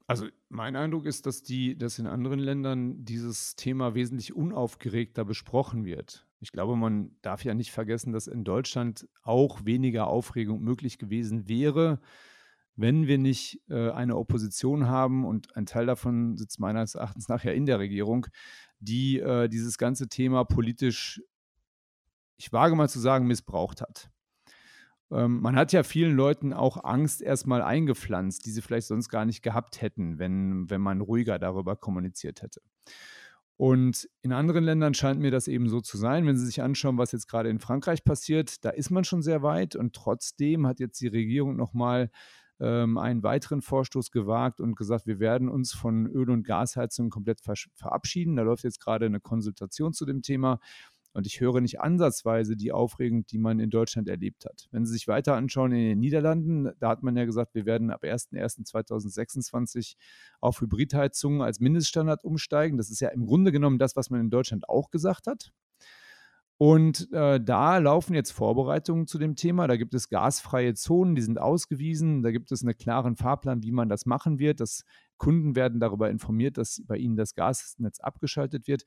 Also 0.08 0.26
mein 0.50 0.76
Eindruck 0.76 1.06
ist, 1.06 1.28
dass, 1.28 1.44
die, 1.44 1.78
dass 1.78 2.00
in 2.00 2.08
anderen 2.08 2.40
Ländern 2.40 3.06
dieses 3.06 3.56
Thema 3.56 3.94
wesentlich 3.94 4.36
unaufgeregter 4.36 5.26
besprochen 5.26 5.86
wird. 5.86 6.26
Ich 6.40 6.52
glaube, 6.52 6.76
man 6.76 7.16
darf 7.22 7.46
ja 7.46 7.54
nicht 7.54 7.72
vergessen, 7.72 8.12
dass 8.14 8.26
in 8.26 8.44
Deutschland 8.44 9.08
auch 9.22 9.64
weniger 9.64 10.08
Aufregung 10.08 10.62
möglich 10.62 10.98
gewesen 10.98 11.48
wäre, 11.48 12.02
wenn 12.76 13.08
wir 13.08 13.18
nicht 13.18 13.62
äh, 13.70 13.92
eine 13.92 14.18
Opposition 14.18 14.88
haben 14.88 15.26
und 15.26 15.56
ein 15.56 15.66
Teil 15.66 15.86
davon 15.86 16.38
sitzt 16.38 16.60
meines 16.60 16.96
Erachtens 16.96 17.28
nachher 17.28 17.54
in 17.54 17.66
der 17.66 17.80
Regierung, 17.80 18.28
die 18.80 19.20
äh, 19.20 19.48
dieses 19.48 19.78
ganze 19.78 20.08
Thema 20.08 20.44
politisch, 20.44 21.22
ich 22.38 22.52
wage 22.52 22.76
mal 22.76 22.90
zu 22.90 23.00
sagen, 23.00 23.28
missbraucht 23.28 23.82
hat. 23.82 24.10
Ähm, 25.12 25.42
man 25.42 25.56
hat 25.56 25.74
ja 25.74 25.84
vielen 25.84 26.16
Leuten 26.16 26.54
auch 26.54 26.84
Angst 26.84 27.22
erstmal 27.22 27.62
eingepflanzt, 27.62 28.46
die 28.46 28.52
sie 28.52 28.62
vielleicht 28.62 28.88
sonst 28.88 29.10
gar 29.10 29.26
nicht 29.26 29.42
gehabt 29.42 29.82
hätten, 29.82 30.18
wenn, 30.18 30.70
wenn 30.70 30.82
man 30.82 31.02
ruhiger 31.02 31.38
darüber 31.38 31.76
kommuniziert 31.76 32.42
hätte. 32.42 32.62
Und 33.58 34.10
in 34.24 34.32
anderen 34.32 34.64
Ländern 34.64 34.96
scheint 34.96 35.20
mir 35.20 35.30
das 35.30 35.48
eben 35.48 35.70
so 35.70 35.82
zu 35.82 35.96
sein. 35.96 36.26
Wenn 36.26 36.36
Sie 36.36 36.48
sich 36.48 36.64
anschauen, 36.64 36.98
was 36.98 37.12
jetzt 37.12 37.28
gerade 37.28 37.50
in 37.50 37.60
Frankreich 37.60 38.04
passiert, 38.04 38.66
da 38.66 38.72
ist 38.72 38.90
man 38.90 39.04
schon 39.04 39.22
sehr 39.22 39.44
weit 39.44 39.76
und 39.76 39.94
trotzdem 39.94 40.66
hat 40.66 40.80
jetzt 40.80 41.00
die 41.00 41.10
Regierung 41.10 41.58
nochmal 41.58 42.10
ähm, 42.62 42.98
einen 42.98 43.24
weiteren 43.24 43.62
Vorstoß 43.62 44.12
gewagt 44.12 44.62
und 44.62 44.76
gesagt, 44.76 45.08
wir 45.08 45.20
werden 45.20 45.50
uns 45.50 45.74
von 45.74 46.06
Öl- 46.06 46.30
und 46.30 46.44
Gasheizungen 46.44 47.10
komplett 47.10 47.42
verabschieden. 47.76 48.36
Da 48.36 48.44
läuft 48.44 48.64
jetzt 48.64 48.80
gerade 48.80 49.08
eine 49.08 49.20
Konsultation 49.20 49.94
zu 49.94 50.06
dem 50.06 50.22
Thema. 50.22 50.60
Und 51.14 51.28
ich 51.28 51.42
höre 51.42 51.60
nicht 51.60 51.82
ansatzweise 51.82 52.56
die 52.56 52.72
Aufregung, 52.72 53.26
die 53.26 53.38
man 53.38 53.60
in 53.60 53.70
Deutschland 53.70 54.08
erlebt 54.08 54.46
hat. 54.46 54.70
Wenn 54.72 54.86
Sie 54.86 54.94
sich 54.94 55.10
weiter 55.10 55.36
anschauen 55.36 55.74
in 55.74 55.90
den 55.90 56.00
Niederlanden, 56.00 56.72
da 56.80 56.88
hat 56.88 57.04
man 57.04 57.18
ja 57.18 57.26
gesagt, 57.26 57.54
wir 57.54 57.66
werden 57.66 57.92
ab 57.92 58.04
01.01.2026 58.04 59.96
auf 60.40 60.62
Hybridheizungen 60.62 61.42
als 61.42 61.60
Mindeststandard 61.60 62.24
umsteigen. 62.24 62.78
Das 62.78 62.90
ist 62.90 63.02
ja 63.02 63.10
im 63.10 63.26
Grunde 63.26 63.52
genommen 63.52 63.78
das, 63.78 63.98
was 63.98 64.10
man 64.10 64.22
in 64.22 64.30
Deutschland 64.30 64.70
auch 64.70 64.90
gesagt 64.90 65.28
hat. 65.28 65.52
Und 66.62 67.12
äh, 67.12 67.44
da 67.44 67.80
laufen 67.80 68.14
jetzt 68.14 68.30
Vorbereitungen 68.30 69.08
zu 69.08 69.18
dem 69.18 69.36
Thema. 69.36 69.66
Da 69.66 69.78
gibt 69.78 69.96
es 69.96 70.10
gasfreie 70.10 70.76
Zonen, 70.76 71.16
die 71.16 71.24
sind 71.24 71.40
ausgewiesen. 71.40 72.22
Da 72.22 72.30
gibt 72.30 72.52
es 72.52 72.62
einen 72.62 72.78
klaren 72.78 73.16
Fahrplan, 73.16 73.64
wie 73.64 73.72
man 73.72 73.90
das 73.90 74.06
machen 74.06 74.38
wird. 74.38 74.60
Das 74.60 74.84
Kunden 75.18 75.56
werden 75.56 75.80
darüber 75.80 76.12
informiert, 76.12 76.60
dass 76.60 76.84
bei 76.86 76.98
ihnen 76.98 77.16
das 77.16 77.34
Gasnetz 77.34 78.00
abgeschaltet 78.00 78.68
wird. 78.68 78.84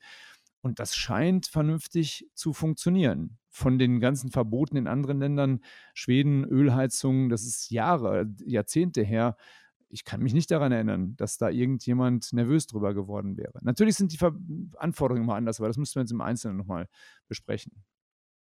Und 0.61 0.79
das 0.79 0.95
scheint 0.95 1.47
vernünftig 1.47 2.29
zu 2.33 2.53
funktionieren. 2.53 3.39
Von 3.49 3.77
den 3.77 3.99
ganzen 3.99 4.31
Verboten 4.31 4.77
in 4.77 4.87
anderen 4.87 5.19
Ländern, 5.19 5.59
Schweden, 5.93 6.45
Ölheizungen, 6.45 7.27
das 7.27 7.43
ist 7.43 7.71
Jahre, 7.71 8.33
Jahrzehnte 8.45 9.03
her. 9.03 9.35
Ich 9.89 10.03
kann 10.03 10.21
mich 10.21 10.33
nicht 10.33 10.51
daran 10.51 10.71
erinnern, 10.71 11.15
dass 11.15 11.37
da 11.37 11.49
irgendjemand 11.49 12.33
nervös 12.33 12.67
drüber 12.67 12.93
geworden 12.93 13.37
wäre. 13.37 13.59
Natürlich 13.61 13.95
sind 13.95 14.11
die 14.11 14.19
Anforderungen 14.77 15.23
immer 15.23 15.35
anders, 15.35 15.59
aber 15.59 15.67
das 15.67 15.77
müssten 15.77 15.95
wir 15.95 16.01
jetzt 16.01 16.11
im 16.11 16.21
Einzelnen 16.21 16.57
nochmal 16.57 16.87
besprechen. 17.27 17.83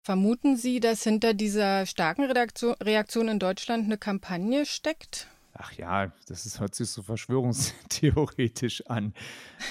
Vermuten 0.05 0.57
Sie, 0.57 0.81
dass 0.81 1.05
hinter 1.05 1.35
dieser 1.35 1.87
starken 1.87 2.25
Reaktion 2.25 3.29
in 3.29 3.39
Deutschland 3.39 3.85
eine 3.85 3.99
Kampagne 3.99 4.67
steckt? 4.67 5.29
Ach 5.55 5.73
ja, 5.75 6.13
das 6.29 6.47
ist, 6.47 6.61
hört 6.61 6.75
sich 6.75 6.89
so 6.89 7.03
verschwörungstheoretisch 7.03 8.87
an. 8.87 9.13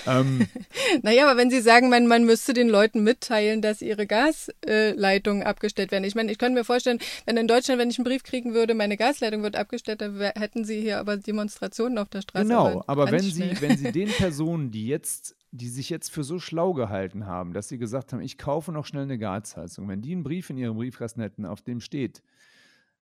Ähm, 0.05 0.47
naja, 1.01 1.27
aber 1.27 1.39
wenn 1.39 1.49
Sie 1.49 1.59
sagen, 1.59 1.89
man, 1.89 2.05
man 2.05 2.23
müsste 2.23 2.53
den 2.53 2.69
Leuten 2.69 3.03
mitteilen, 3.03 3.63
dass 3.63 3.81
ihre 3.81 4.05
Gasleitungen 4.05 5.43
abgestellt 5.43 5.91
werden. 5.91 6.03
Ich 6.03 6.13
meine, 6.13 6.31
ich 6.31 6.37
könnte 6.37 6.59
mir 6.59 6.65
vorstellen, 6.65 6.99
wenn 7.25 7.35
in 7.37 7.47
Deutschland, 7.47 7.79
wenn 7.79 7.89
ich 7.89 7.97
einen 7.97 8.05
Brief 8.05 8.23
kriegen 8.23 8.53
würde, 8.53 8.75
meine 8.75 8.95
Gasleitung 8.95 9.41
wird 9.41 9.55
abgestellt, 9.55 10.01
dann 10.01 10.19
hätten 10.19 10.65
Sie 10.65 10.79
hier 10.79 10.99
aber 10.99 11.17
Demonstrationen 11.17 11.97
auf 11.97 12.09
der 12.09 12.21
Straße. 12.21 12.45
Genau, 12.45 12.83
aber, 12.85 12.89
aber 12.89 13.11
wenn 13.11 13.23
Sie, 13.23 13.59
wenn 13.59 13.77
Sie 13.77 13.91
den 13.91 14.09
Personen, 14.09 14.69
die 14.69 14.87
jetzt 14.87 15.35
die 15.53 15.67
sich 15.67 15.89
jetzt 15.89 16.09
für 16.09 16.23
so 16.23 16.39
schlau 16.39 16.73
gehalten 16.73 17.25
haben, 17.25 17.51
dass 17.51 17.67
sie 17.67 17.77
gesagt 17.77 18.13
haben, 18.13 18.21
ich 18.21 18.37
kaufe 18.37 18.71
noch 18.71 18.85
schnell 18.85 19.03
eine 19.03 19.17
Gasheizung, 19.17 19.89
wenn 19.89 20.01
die 20.01 20.13
einen 20.13 20.23
Brief 20.23 20.49
in 20.49 20.57
ihrem 20.57 20.77
Briefkasten 20.77 21.21
hätten, 21.21 21.45
auf 21.45 21.61
dem 21.61 21.81
steht, 21.81 22.23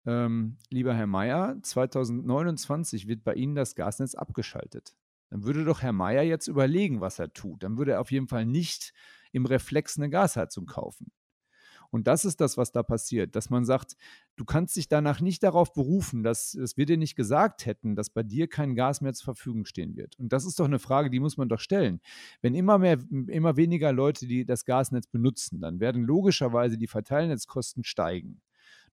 ähm, 0.06 0.56
lieber 0.70 0.94
Herr 0.94 1.06
Mayer, 1.06 1.58
2029 1.62 3.06
wird 3.08 3.24
bei 3.24 3.34
Ihnen 3.34 3.54
das 3.54 3.74
Gasnetz 3.74 4.14
abgeschaltet. 4.14 4.94
Dann 5.30 5.44
würde 5.44 5.64
doch 5.64 5.82
Herr 5.82 5.92
Mayer 5.92 6.22
jetzt 6.22 6.48
überlegen, 6.48 7.00
was 7.00 7.18
er 7.18 7.32
tut. 7.32 7.62
Dann 7.62 7.76
würde 7.78 7.92
er 7.92 8.00
auf 8.00 8.10
jeden 8.10 8.28
Fall 8.28 8.46
nicht 8.46 8.94
im 9.32 9.46
Reflex 9.46 9.98
eine 9.98 10.08
Gasheizung 10.08 10.66
kaufen. 10.66 11.12
Und 11.90 12.06
das 12.06 12.24
ist 12.24 12.40
das, 12.40 12.58
was 12.58 12.70
da 12.70 12.82
passiert, 12.82 13.34
dass 13.34 13.48
man 13.48 13.64
sagt, 13.64 13.96
du 14.36 14.44
kannst 14.44 14.76
dich 14.76 14.88
danach 14.88 15.20
nicht 15.20 15.42
darauf 15.42 15.72
berufen, 15.72 16.22
dass, 16.22 16.52
dass 16.52 16.76
wir 16.76 16.84
dir 16.84 16.98
nicht 16.98 17.16
gesagt 17.16 17.66
hätten, 17.66 17.96
dass 17.96 18.10
bei 18.10 18.22
dir 18.22 18.46
kein 18.46 18.74
Gas 18.74 19.00
mehr 19.00 19.14
zur 19.14 19.24
Verfügung 19.24 19.64
stehen 19.64 19.96
wird. 19.96 20.18
Und 20.18 20.32
das 20.32 20.44
ist 20.44 20.60
doch 20.60 20.66
eine 20.66 20.78
Frage, 20.78 21.08
die 21.08 21.20
muss 21.20 21.38
man 21.38 21.48
doch 21.48 21.60
stellen. 21.60 22.00
Wenn 22.42 22.54
immer 22.54 22.78
mehr, 22.78 22.98
immer 23.28 23.56
weniger 23.56 23.92
Leute 23.92 24.26
die 24.26 24.44
das 24.44 24.64
Gasnetz 24.64 25.06
benutzen, 25.06 25.60
dann 25.60 25.80
werden 25.80 26.02
logischerweise 26.02 26.76
die 26.76 26.88
Verteilnetzkosten 26.88 27.84
steigen. 27.84 28.42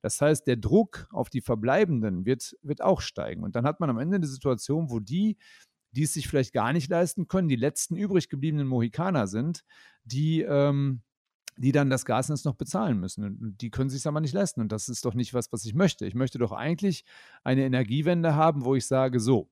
Das 0.06 0.22
heißt, 0.22 0.46
der 0.46 0.58
Druck 0.58 1.08
auf 1.10 1.32
die 1.32 1.42
Verbleibenden 1.42 2.28
wird, 2.28 2.56
wird 2.62 2.84
auch 2.84 3.02
steigen. 3.02 3.42
Und 3.42 3.56
dann 3.56 3.66
hat 3.66 3.80
man 3.80 3.90
am 3.90 3.98
Ende 3.98 4.18
eine 4.18 4.28
Situation, 4.28 4.92
wo 4.92 5.00
die, 5.00 5.36
die 5.94 6.04
es 6.04 6.14
sich 6.14 6.28
vielleicht 6.28 6.54
gar 6.54 6.74
nicht 6.74 6.92
leisten 6.92 7.28
können, 7.28 7.48
die 7.48 7.56
letzten 7.56 7.96
übrig 7.96 8.30
gebliebenen 8.30 8.68
Mohikaner 8.68 9.26
sind, 9.26 9.64
die, 10.04 10.42
ähm, 10.42 11.02
die 11.58 11.72
dann 11.72 11.90
das 11.90 12.06
Gasnetz 12.06 12.46
noch 12.46 12.54
bezahlen 12.54 13.00
müssen. 13.00 13.24
Und 13.24 13.62
die 13.62 13.72
können 13.72 13.90
sich 13.90 14.06
aber 14.06 14.22
nicht 14.22 14.36
leisten. 14.36 14.62
Und 14.62 14.72
das 14.72 14.90
ist 14.90 15.06
doch 15.06 15.16
nicht 15.16 15.34
was, 15.34 15.52
was 15.52 15.66
ich 15.66 15.74
möchte. 15.74 16.06
Ich 16.06 16.14
möchte 16.14 16.38
doch 16.38 16.52
eigentlich 16.52 17.04
eine 17.44 17.66
Energiewende 17.66 18.36
haben, 18.36 18.64
wo 18.64 18.76
ich 18.76 18.86
sage, 18.86 19.20
so, 19.20 19.50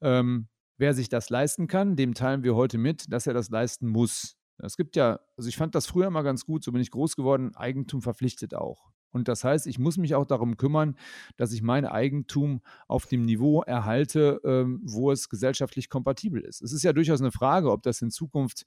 ähm, 0.00 0.46
wer 0.78 0.94
sich 0.94 1.08
das 1.08 1.28
leisten 1.28 1.66
kann, 1.66 1.96
dem 1.96 2.14
teilen 2.14 2.44
wir 2.44 2.54
heute 2.54 2.78
mit, 2.78 3.12
dass 3.12 3.26
er 3.26 3.34
das 3.34 3.50
leisten 3.50 3.88
muss. 3.88 4.36
Es 4.58 4.76
gibt 4.76 4.94
ja, 4.94 5.18
also 5.36 5.48
ich 5.48 5.56
fand 5.56 5.74
das 5.74 5.86
früher 5.86 6.06
immer 6.06 6.22
ganz 6.22 6.44
gut, 6.44 6.62
so 6.62 6.70
bin 6.70 6.80
ich 6.80 6.92
groß 6.92 7.16
geworden, 7.16 7.56
Eigentum 7.56 8.00
verpflichtet 8.00 8.54
auch. 8.54 8.92
Und 9.12 9.28
das 9.28 9.44
heißt, 9.44 9.66
ich 9.66 9.78
muss 9.78 9.98
mich 9.98 10.14
auch 10.14 10.26
darum 10.26 10.56
kümmern, 10.56 10.96
dass 11.36 11.52
ich 11.52 11.62
mein 11.62 11.84
Eigentum 11.84 12.62
auf 12.88 13.06
dem 13.06 13.22
Niveau 13.22 13.62
erhalte, 13.62 14.40
ähm, 14.44 14.80
wo 14.82 15.12
es 15.12 15.28
gesellschaftlich 15.28 15.88
kompatibel 15.88 16.42
ist. 16.42 16.62
Es 16.62 16.72
ist 16.72 16.82
ja 16.82 16.92
durchaus 16.92 17.20
eine 17.20 17.32
Frage, 17.32 17.70
ob 17.70 17.82
das 17.82 18.02
in 18.02 18.10
Zukunft 18.10 18.66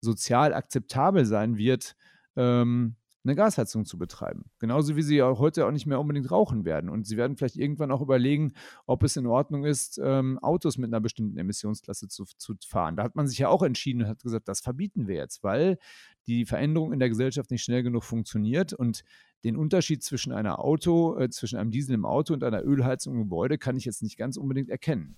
sozial 0.00 0.52
akzeptabel 0.52 1.24
sein 1.24 1.56
wird, 1.56 1.96
ähm, 2.36 2.96
eine 3.24 3.34
Gasheizung 3.34 3.84
zu 3.84 3.98
betreiben. 3.98 4.44
Genauso 4.58 4.96
wie 4.96 5.02
sie 5.02 5.22
auch 5.22 5.38
heute 5.38 5.66
auch 5.66 5.70
nicht 5.70 5.86
mehr 5.86 6.00
unbedingt 6.00 6.30
rauchen 6.30 6.64
werden. 6.64 6.90
Und 6.90 7.06
sie 7.06 7.16
werden 7.16 7.36
vielleicht 7.36 7.56
irgendwann 7.56 7.92
auch 7.92 8.00
überlegen, 8.00 8.52
ob 8.86 9.02
es 9.04 9.16
in 9.16 9.26
Ordnung 9.26 9.64
ist, 9.64 10.00
ähm, 10.02 10.38
Autos 10.40 10.76
mit 10.78 10.88
einer 10.88 11.00
bestimmten 11.00 11.38
Emissionsklasse 11.38 12.08
zu, 12.08 12.24
zu 12.24 12.54
fahren. 12.66 12.96
Da 12.96 13.04
hat 13.04 13.14
man 13.14 13.28
sich 13.28 13.38
ja 13.38 13.48
auch 13.48 13.62
entschieden 13.62 14.02
und 14.02 14.08
hat 14.08 14.22
gesagt, 14.22 14.48
das 14.48 14.60
verbieten 14.60 15.06
wir 15.06 15.16
jetzt, 15.16 15.44
weil 15.44 15.78
die 16.26 16.44
Veränderung 16.44 16.92
in 16.92 16.98
der 16.98 17.08
Gesellschaft 17.08 17.50
nicht 17.50 17.62
schnell 17.62 17.82
genug 17.82 18.04
funktioniert 18.04 18.72
und 18.72 19.04
den 19.44 19.56
Unterschied 19.56 20.02
zwischen 20.02 20.32
einer 20.32 20.58
Auto, 20.60 21.16
äh, 21.18 21.28
zwischen 21.30 21.58
einem 21.58 21.70
Diesel 21.70 21.94
im 21.94 22.04
Auto 22.04 22.32
und 22.34 22.44
einer 22.44 22.64
Ölheizung 22.64 23.14
im 23.14 23.20
Gebäude 23.20 23.58
kann 23.58 23.76
ich 23.76 23.84
jetzt 23.84 24.02
nicht 24.02 24.16
ganz 24.16 24.36
unbedingt 24.36 24.68
erkennen. 24.68 25.16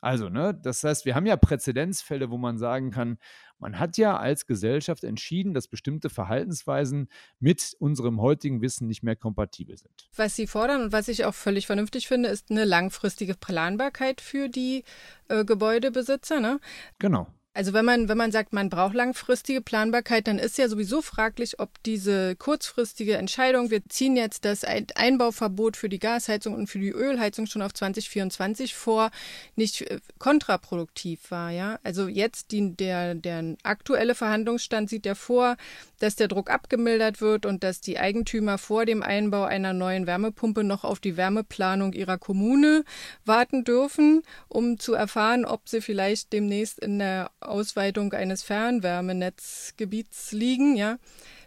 Also, 0.00 0.28
ne, 0.28 0.58
das 0.62 0.84
heißt, 0.84 1.04
wir 1.04 1.14
haben 1.14 1.26
ja 1.26 1.36
Präzedenzfälle, 1.36 2.30
wo 2.30 2.36
man 2.38 2.58
sagen 2.58 2.90
kann, 2.90 3.18
man 3.58 3.78
hat 3.78 3.96
ja 3.96 4.16
als 4.16 4.46
Gesellschaft 4.46 5.02
entschieden, 5.02 5.54
dass 5.54 5.68
bestimmte 5.68 6.10
Verhaltensweisen 6.10 7.08
mit 7.40 7.74
unserem 7.78 8.20
heutigen 8.20 8.60
Wissen 8.60 8.86
nicht 8.86 9.02
mehr 9.02 9.16
kompatibel 9.16 9.76
sind. 9.78 10.08
Was 10.14 10.36
Sie 10.36 10.46
fordern 10.46 10.82
und 10.82 10.92
was 10.92 11.08
ich 11.08 11.24
auch 11.24 11.34
völlig 11.34 11.66
vernünftig 11.66 12.06
finde, 12.06 12.28
ist 12.28 12.50
eine 12.50 12.64
langfristige 12.64 13.34
Planbarkeit 13.34 14.20
für 14.20 14.48
die 14.48 14.84
äh, 15.28 15.44
Gebäudebesitzer. 15.44 16.40
Ne? 16.40 16.60
Genau. 16.98 17.26
Also 17.56 17.72
wenn 17.72 17.86
man, 17.86 18.10
wenn 18.10 18.18
man 18.18 18.32
sagt, 18.32 18.52
man 18.52 18.68
braucht 18.68 18.92
langfristige 18.92 19.62
Planbarkeit, 19.62 20.26
dann 20.26 20.38
ist 20.38 20.58
ja 20.58 20.68
sowieso 20.68 21.00
fraglich, 21.00 21.58
ob 21.58 21.82
diese 21.84 22.36
kurzfristige 22.36 23.16
Entscheidung, 23.16 23.70
wir 23.70 23.82
ziehen 23.88 24.14
jetzt 24.14 24.44
das 24.44 24.62
Einbauverbot 24.62 25.78
für 25.78 25.88
die 25.88 25.98
Gasheizung 25.98 26.52
und 26.52 26.66
für 26.66 26.78
die 26.78 26.90
Ölheizung 26.90 27.46
schon 27.46 27.62
auf 27.62 27.72
2024 27.72 28.74
vor, 28.74 29.10
nicht 29.54 29.80
äh, 29.90 30.00
kontraproduktiv 30.18 31.30
war, 31.30 31.50
ja. 31.50 31.78
Also 31.82 32.08
jetzt 32.08 32.52
die, 32.52 32.76
der, 32.76 33.14
der 33.14 33.56
aktuelle 33.62 34.14
Verhandlungsstand 34.14 34.90
sieht 34.90 35.06
ja 35.06 35.14
vor, 35.14 35.56
dass 35.98 36.14
der 36.14 36.28
Druck 36.28 36.50
abgemildert 36.50 37.22
wird 37.22 37.46
und 37.46 37.64
dass 37.64 37.80
die 37.80 37.98
Eigentümer 37.98 38.58
vor 38.58 38.84
dem 38.84 39.02
Einbau 39.02 39.44
einer 39.44 39.72
neuen 39.72 40.06
Wärmepumpe 40.06 40.62
noch 40.62 40.84
auf 40.84 41.00
die 41.00 41.16
Wärmeplanung 41.16 41.94
ihrer 41.94 42.18
Kommune 42.18 42.84
warten 43.24 43.64
dürfen, 43.64 44.22
um 44.48 44.78
zu 44.78 44.92
erfahren, 44.92 45.46
ob 45.46 45.70
sie 45.70 45.80
vielleicht 45.80 46.34
demnächst 46.34 46.80
in 46.80 46.98
der 46.98 47.30
Ausweitung 47.48 48.12
eines 48.12 48.42
Fernwärmenetzgebiets 48.42 50.32
liegen, 50.32 50.76
ja. 50.76 50.98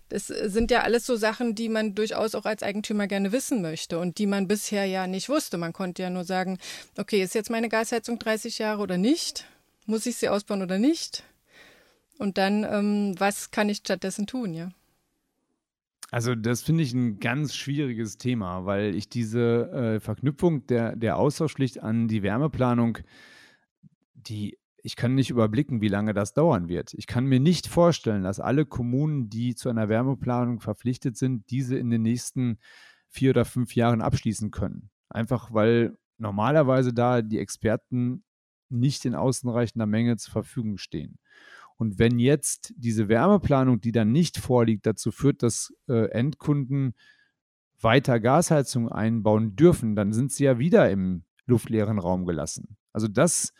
Das 0.09 0.25
sind 0.25 0.71
ja 0.71 0.81
alles 0.81 1.05
so 1.05 1.15
Sachen, 1.15 1.53
die 1.53 1.69
man 1.69 1.93
durchaus 1.93 2.33
auch 2.33 2.45
als 2.45 2.63
Eigentümer 2.63 3.05
gerne 3.05 3.31
wissen 3.31 3.61
möchte 3.61 3.99
und 3.99 4.17
die 4.17 4.25
man 4.25 4.47
bisher 4.47 4.85
ja 4.85 5.05
nicht 5.05 5.29
wusste. 5.29 5.59
Man 5.59 5.71
konnte 5.71 6.01
ja 6.01 6.09
nur 6.09 6.23
sagen, 6.23 6.57
okay, 6.97 7.21
ist 7.21 7.35
jetzt 7.35 7.51
meine 7.51 7.69
Gasheizung 7.69 8.17
30 8.17 8.57
Jahre 8.57 8.81
oder 8.81 8.97
nicht? 8.97 9.45
Muss 9.85 10.07
ich 10.07 10.15
sie 10.15 10.29
ausbauen 10.29 10.63
oder 10.63 10.79
nicht? 10.79 11.23
Und 12.17 12.37
dann, 12.37 12.63
ähm, 12.63 13.15
was 13.19 13.51
kann 13.51 13.69
ich 13.69 13.77
stattdessen 13.77 14.27
tun, 14.27 14.53
ja? 14.53 14.71
Also 16.11 16.35
das 16.35 16.63
finde 16.63 16.83
ich 16.83 16.93
ein 16.93 17.19
ganz 17.19 17.55
schwieriges 17.55 18.17
Thema, 18.17 18.65
weil 18.65 18.95
ich 18.95 19.09
diese 19.09 19.71
äh, 19.71 19.99
Verknüpfung 19.99 20.65
der, 20.67 20.95
der 20.95 21.17
Austauschpflicht 21.17 21.81
an 21.83 22.07
die 22.07 22.23
Wärmeplanung, 22.23 22.97
die 24.15 24.57
ich 24.83 24.95
kann 24.95 25.15
nicht 25.15 25.29
überblicken, 25.29 25.81
wie 25.81 25.87
lange 25.87 26.13
das 26.13 26.33
dauern 26.33 26.67
wird. 26.67 26.93
Ich 26.93 27.07
kann 27.07 27.25
mir 27.25 27.39
nicht 27.39 27.67
vorstellen, 27.67 28.23
dass 28.23 28.39
alle 28.39 28.65
Kommunen, 28.65 29.29
die 29.29 29.55
zu 29.55 29.69
einer 29.69 29.89
Wärmeplanung 29.89 30.59
verpflichtet 30.59 31.17
sind, 31.17 31.49
diese 31.49 31.77
in 31.77 31.89
den 31.89 32.01
nächsten 32.01 32.59
vier 33.09 33.31
oder 33.31 33.45
fünf 33.45 33.75
Jahren 33.75 34.01
abschließen 34.01 34.51
können. 34.51 34.89
Einfach 35.09 35.53
weil 35.53 35.97
normalerweise 36.17 36.93
da 36.93 37.21
die 37.21 37.39
Experten 37.39 38.23
nicht 38.69 39.05
in 39.05 39.15
ausreichender 39.15 39.87
Menge 39.87 40.17
zur 40.17 40.31
Verfügung 40.31 40.77
stehen. 40.77 41.17
Und 41.77 41.97
wenn 41.97 42.19
jetzt 42.19 42.73
diese 42.75 43.07
Wärmeplanung, 43.07 43.79
die 43.79 43.91
dann 43.93 44.11
nicht 44.11 44.37
vorliegt, 44.37 44.85
dazu 44.85 45.11
führt, 45.11 45.43
dass 45.43 45.73
äh, 45.87 46.09
Endkunden 46.11 46.93
weiter 47.81 48.19
Gasheizung 48.19 48.89
einbauen 48.89 49.55
dürfen, 49.55 49.95
dann 49.95 50.11
sind 50.11 50.31
sie 50.31 50.43
ja 50.43 50.59
wieder 50.59 50.89
im 50.91 51.23
luftleeren 51.45 51.97
Raum 51.97 52.25
gelassen. 52.25 52.77
Also 52.91 53.07
das 53.07 53.53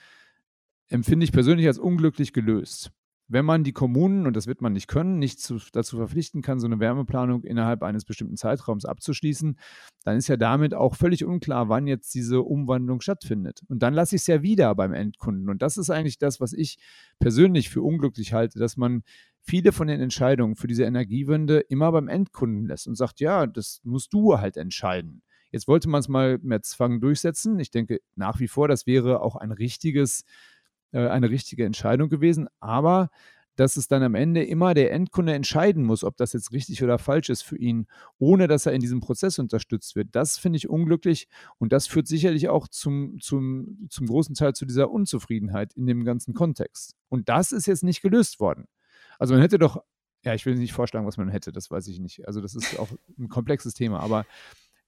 empfinde 0.89 1.23
ich 1.23 1.31
persönlich 1.31 1.67
als 1.67 1.79
unglücklich 1.79 2.33
gelöst 2.33 2.91
wenn 3.29 3.45
man 3.45 3.63
die 3.63 3.73
Kommunen, 3.73 4.25
und 4.25 4.35
das 4.35 4.47
wird 4.47 4.61
man 4.61 4.73
nicht 4.73 4.87
können, 4.87 5.19
nicht 5.19 5.39
zu, 5.39 5.59
dazu 5.71 5.97
verpflichten 5.97 6.41
kann, 6.41 6.59
so 6.59 6.65
eine 6.65 6.79
Wärmeplanung 6.79 7.43
innerhalb 7.43 7.83
eines 7.83 8.03
bestimmten 8.03 8.37
Zeitraums 8.37 8.85
abzuschließen, 8.85 9.57
dann 10.03 10.17
ist 10.17 10.27
ja 10.27 10.35
damit 10.35 10.73
auch 10.73 10.95
völlig 10.95 11.23
unklar, 11.23 11.69
wann 11.69 11.85
jetzt 11.85 12.13
diese 12.15 12.41
Umwandlung 12.41 13.01
stattfindet. 13.01 13.61
Und 13.67 13.83
dann 13.83 13.93
lasse 13.93 14.15
ich 14.15 14.23
es 14.23 14.27
ja 14.27 14.41
wieder 14.41 14.73
beim 14.73 14.93
Endkunden. 14.93 15.47
Und 15.47 15.61
das 15.61 15.77
ist 15.77 15.91
eigentlich 15.91 16.17
das, 16.17 16.41
was 16.41 16.53
ich 16.53 16.79
persönlich 17.19 17.69
für 17.69 17.83
unglücklich 17.83 18.33
halte, 18.33 18.57
dass 18.57 18.77
man 18.77 19.03
viele 19.41 19.71
von 19.71 19.87
den 19.87 20.01
Entscheidungen 20.01 20.55
für 20.55 20.67
diese 20.67 20.83
Energiewende 20.83 21.59
immer 21.59 21.91
beim 21.91 22.07
Endkunden 22.07 22.65
lässt 22.65 22.87
und 22.87 22.95
sagt, 22.95 23.19
ja, 23.19 23.45
das 23.45 23.79
musst 23.83 24.11
du 24.11 24.39
halt 24.39 24.57
entscheiden. 24.57 25.21
Jetzt 25.51 25.67
wollte 25.67 25.87
man 25.87 25.99
es 25.99 26.07
mal 26.07 26.39
mehr 26.41 26.61
Zwang 26.63 26.99
durchsetzen. 26.99 27.59
Ich 27.59 27.69
denke 27.69 27.99
nach 28.15 28.39
wie 28.39 28.47
vor, 28.47 28.67
das 28.67 28.87
wäre 28.87 29.21
auch 29.21 29.35
ein 29.35 29.51
richtiges 29.51 30.23
äh, 30.91 31.07
eine 31.07 31.29
richtige 31.29 31.65
Entscheidung 31.65 32.09
gewesen. 32.09 32.47
Aber 32.59 33.09
dass 33.59 33.75
es 33.75 33.89
dann 33.89 34.03
am 34.03 34.15
Ende 34.15 34.41
immer 34.43 34.73
der 34.73 34.93
Endkunde 34.93 35.33
entscheiden 35.33 35.83
muss, 35.83 36.05
ob 36.05 36.15
das 36.15 36.31
jetzt 36.31 36.53
richtig 36.53 36.81
oder 36.81 36.97
falsch 36.97 37.27
ist 37.27 37.41
für 37.41 37.57
ihn, 37.57 37.87
ohne 38.17 38.47
dass 38.47 38.65
er 38.65 38.71
in 38.71 38.79
diesem 38.79 39.01
Prozess 39.01 39.37
unterstützt 39.37 39.97
wird. 39.97 40.07
Das 40.13 40.37
finde 40.37 40.55
ich 40.55 40.69
unglücklich 40.69 41.27
und 41.57 41.73
das 41.73 41.85
führt 41.85 42.07
sicherlich 42.07 42.47
auch 42.47 42.69
zum, 42.69 43.19
zum, 43.19 43.87
zum 43.89 44.07
großen 44.07 44.33
Teil 44.33 44.53
zu 44.53 44.65
dieser 44.65 44.89
Unzufriedenheit 44.89 45.73
in 45.73 45.87
dem 45.87 46.05
ganzen 46.05 46.33
Kontext. 46.33 46.95
Und 47.09 47.27
das 47.27 47.51
ist 47.51 47.65
jetzt 47.65 47.83
nicht 47.83 48.01
gelöst 48.01 48.39
worden. 48.39 48.65
Also 49.17 49.33
man 49.33 49.41
hätte 49.41 49.59
doch, 49.59 49.83
ja, 50.23 50.33
ich 50.33 50.45
will 50.45 50.55
nicht 50.55 50.71
vorschlagen, 50.71 51.05
was 51.05 51.17
man 51.17 51.27
hätte, 51.27 51.51
das 51.51 51.69
weiß 51.69 51.87
ich 51.89 51.99
nicht. 51.99 52.25
Also 52.27 52.39
das 52.39 52.55
ist 52.55 52.79
auch 52.79 52.89
ein 53.17 53.27
komplexes 53.27 53.73
Thema, 53.73 53.99
aber 53.99 54.25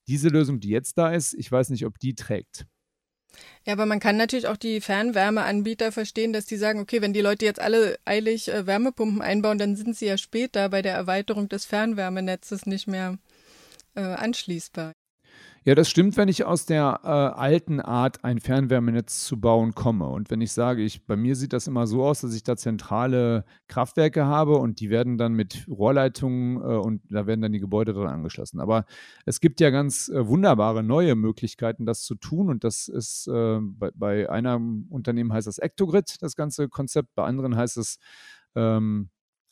diese 0.08 0.30
Lösung, 0.30 0.62
die 0.62 0.70
jetzt 0.70 0.98
da 0.98 1.12
ist, 1.12 1.34
ich 1.34 1.52
weiß 1.52 1.72
nicht, 1.72 1.86
ob 1.86 2.00
die 2.00 2.16
trägt. 2.16 2.68
Ja, 3.66 3.74
aber 3.74 3.86
man 3.86 4.00
kann 4.00 4.18
natürlich 4.18 4.48
auch 4.48 4.58
die 4.58 4.82
Fernwärmeanbieter 4.82 5.92
verstehen, 5.92 6.34
dass 6.34 6.46
die 6.46 6.58
sagen, 6.58 6.80
okay, 6.80 7.02
wenn 7.02 7.14
die 7.14 7.22
Leute 7.22 7.46
jetzt 7.46 7.60
alle 7.60 8.00
eilig 8.06 8.48
äh, 8.50 8.66
Wärmepumpen 8.66 9.22
einbauen, 9.22 9.58
dann 9.58 9.76
sind 9.76 9.96
sie 9.96 10.08
ja 10.08 10.18
später 10.18 10.70
bei 10.70 10.82
der 10.82 10.94
Erweiterung 10.94 11.48
des 11.50 11.66
Fernwärmenetzes 11.66 12.66
nicht 12.66 12.88
mehr 12.88 13.18
äh, 13.96 14.02
anschließbar. 14.02 14.94
Ja, 15.64 15.76
das 15.76 15.92
stimmt, 15.92 16.18
wenn 16.18 16.28
ich 16.28 16.44
aus 16.44 16.66
der 16.66 17.02
äh, 17.04 17.08
alten 17.08 17.80
Art, 17.80 18.24
ein 18.24 18.40
Fernwärmenetz 18.40 19.26
zu 19.26 19.40
bauen, 19.40 19.76
komme. 19.76 20.08
Und 20.08 20.32
wenn 20.32 20.42
ich 20.42 20.54
sage, 20.54 20.82
ich, 20.82 21.06
bei 21.06 21.16
mir 21.16 21.36
sieht 21.36 21.54
das 21.54 21.68
immer 21.68 21.86
so 21.86 22.04
aus, 22.04 22.22
dass 22.22 22.34
ich 22.34 22.42
da 22.42 22.58
zentrale 22.58 23.46
Kraftwerke 23.68 24.26
habe 24.26 24.58
und 24.58 24.80
die 24.80 24.90
werden 24.90 25.20
dann 25.20 25.34
mit 25.34 25.68
Rohrleitungen 25.70 26.58
äh, 26.58 26.78
und 26.78 27.04
da 27.12 27.28
werden 27.28 27.42
dann 27.42 27.52
die 27.52 27.60
Gebäude 27.60 27.94
dran 27.94 28.08
angeschlossen. 28.08 28.60
Aber 28.60 28.86
es 29.28 29.40
gibt 29.40 29.60
ja 29.60 29.70
ganz 29.70 30.10
äh, 30.10 30.28
wunderbare 30.28 30.82
neue 30.82 31.14
Möglichkeiten, 31.14 31.86
das 31.86 32.02
zu 32.02 32.16
tun. 32.16 32.50
Und 32.50 32.64
das 32.64 32.88
ist 32.88 33.28
äh, 33.28 33.60
bei, 33.62 33.92
bei 33.94 34.30
einem 34.32 34.88
Unternehmen 34.90 35.32
heißt 35.32 35.46
das 35.46 35.60
Ectogrid, 35.60 36.16
das 36.22 36.36
ganze 36.36 36.70
Konzept, 36.70 37.14
bei 37.14 37.24
anderen 37.26 37.56
heißt 37.56 37.78
es 37.78 38.00
ähm, 38.56 39.12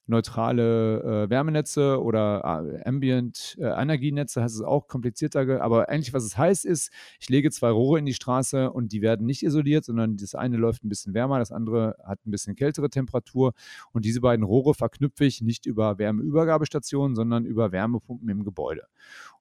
neutrale 0.10 1.26
äh, 1.26 1.30
Wärmenetze 1.30 2.02
oder 2.02 2.41
äh, 2.65 2.88
Ambient 2.88 3.58
äh, 3.60 3.65
Energienetze, 3.65 4.41
heißt 4.41 4.56
es 4.56 4.62
auch 4.62 4.88
komplizierter. 4.88 5.62
Aber 5.62 5.89
eigentlich, 5.89 6.13
was 6.13 6.24
es 6.24 6.38
heißt, 6.38 6.65
ist, 6.65 6.91
ich 7.19 7.30
lege 7.30 7.52
zwei 7.52 7.69
Rohre 7.69 8.00
in 8.00 8.06
die 8.06 8.13
Straße 8.13 8.72
und 8.72 8.91
die 8.91 9.02
werden 9.02 9.26
nicht 9.26 9.43
isoliert, 9.43 9.86
sondern 9.86 10.17
das 10.17 10.36
eine 10.36 10.58
läuft 10.58 10.84
ein 10.84 10.89
bisschen 10.89 11.13
wärmer, 11.13 11.39
das 11.39 11.52
andere 11.52 11.95
hat 12.04 12.19
ein 12.26 12.32
bisschen 12.32 12.56
kältere 12.56 12.89
Temperatur. 12.89 13.54
Und 13.93 14.06
diese 14.06 14.22
beiden 14.22 14.43
Rohre 14.43 14.74
verknüpfe 14.74 15.26
ich 15.26 15.41
nicht 15.41 15.65
über 15.65 15.98
Wärmeübergabestationen, 16.00 17.15
sondern 17.15 17.45
über 17.45 17.72
Wärmepumpen 17.72 18.28
im 18.30 18.43
Gebäude. 18.43 18.84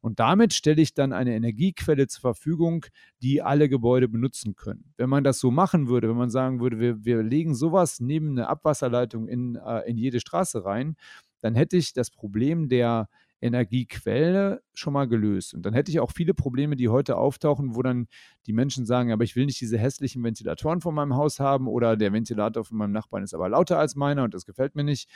Und 0.00 0.20
damit 0.20 0.52
stelle 0.52 0.80
ich 0.80 0.94
dann 0.94 1.12
eine 1.12 1.34
Energiequelle 1.34 2.06
zur 2.06 2.20
Verfügung, 2.20 2.86
die 3.22 3.42
alle 3.42 3.68
Gebäude 3.68 4.08
benutzen 4.08 4.54
können. 4.54 4.92
Wenn 4.96 5.08
man 5.08 5.24
das 5.24 5.38
so 5.40 5.50
machen 5.50 5.88
würde, 5.88 6.08
wenn 6.08 6.16
man 6.16 6.30
sagen 6.30 6.60
würde, 6.60 6.78
wir, 6.78 7.04
wir 7.04 7.22
legen 7.22 7.54
sowas 7.54 8.00
neben 8.00 8.30
eine 8.30 8.48
Abwasserleitung 8.48 9.28
in, 9.28 9.56
äh, 9.56 9.88
in 9.88 9.96
jede 9.96 10.20
Straße 10.20 10.57
rein, 10.64 10.96
dann 11.40 11.54
hätte 11.54 11.76
ich 11.76 11.92
das 11.92 12.10
Problem 12.10 12.68
der 12.68 13.08
Energiequelle 13.40 14.62
schon 14.74 14.92
mal 14.92 15.06
gelöst. 15.06 15.54
Und 15.54 15.62
dann 15.64 15.74
hätte 15.74 15.90
ich 15.90 16.00
auch 16.00 16.10
viele 16.10 16.34
Probleme, 16.34 16.76
die 16.76 16.88
heute 16.88 17.16
auftauchen, 17.16 17.76
wo 17.76 17.82
dann 17.82 18.08
die 18.46 18.52
Menschen 18.52 18.84
sagen, 18.84 19.12
aber 19.12 19.24
ich 19.24 19.36
will 19.36 19.46
nicht 19.46 19.60
diese 19.60 19.78
hässlichen 19.78 20.22
Ventilatoren 20.24 20.80
vor 20.80 20.92
meinem 20.92 21.14
Haus 21.14 21.38
haben 21.38 21.68
oder 21.68 21.96
der 21.96 22.12
Ventilator 22.12 22.64
von 22.64 22.78
meinem 22.78 22.92
Nachbarn 22.92 23.22
ist 23.22 23.34
aber 23.34 23.48
lauter 23.48 23.78
als 23.78 23.94
meiner 23.94 24.24
und 24.24 24.34
das 24.34 24.44
gefällt 24.44 24.74
mir 24.74 24.84
nicht. 24.84 25.08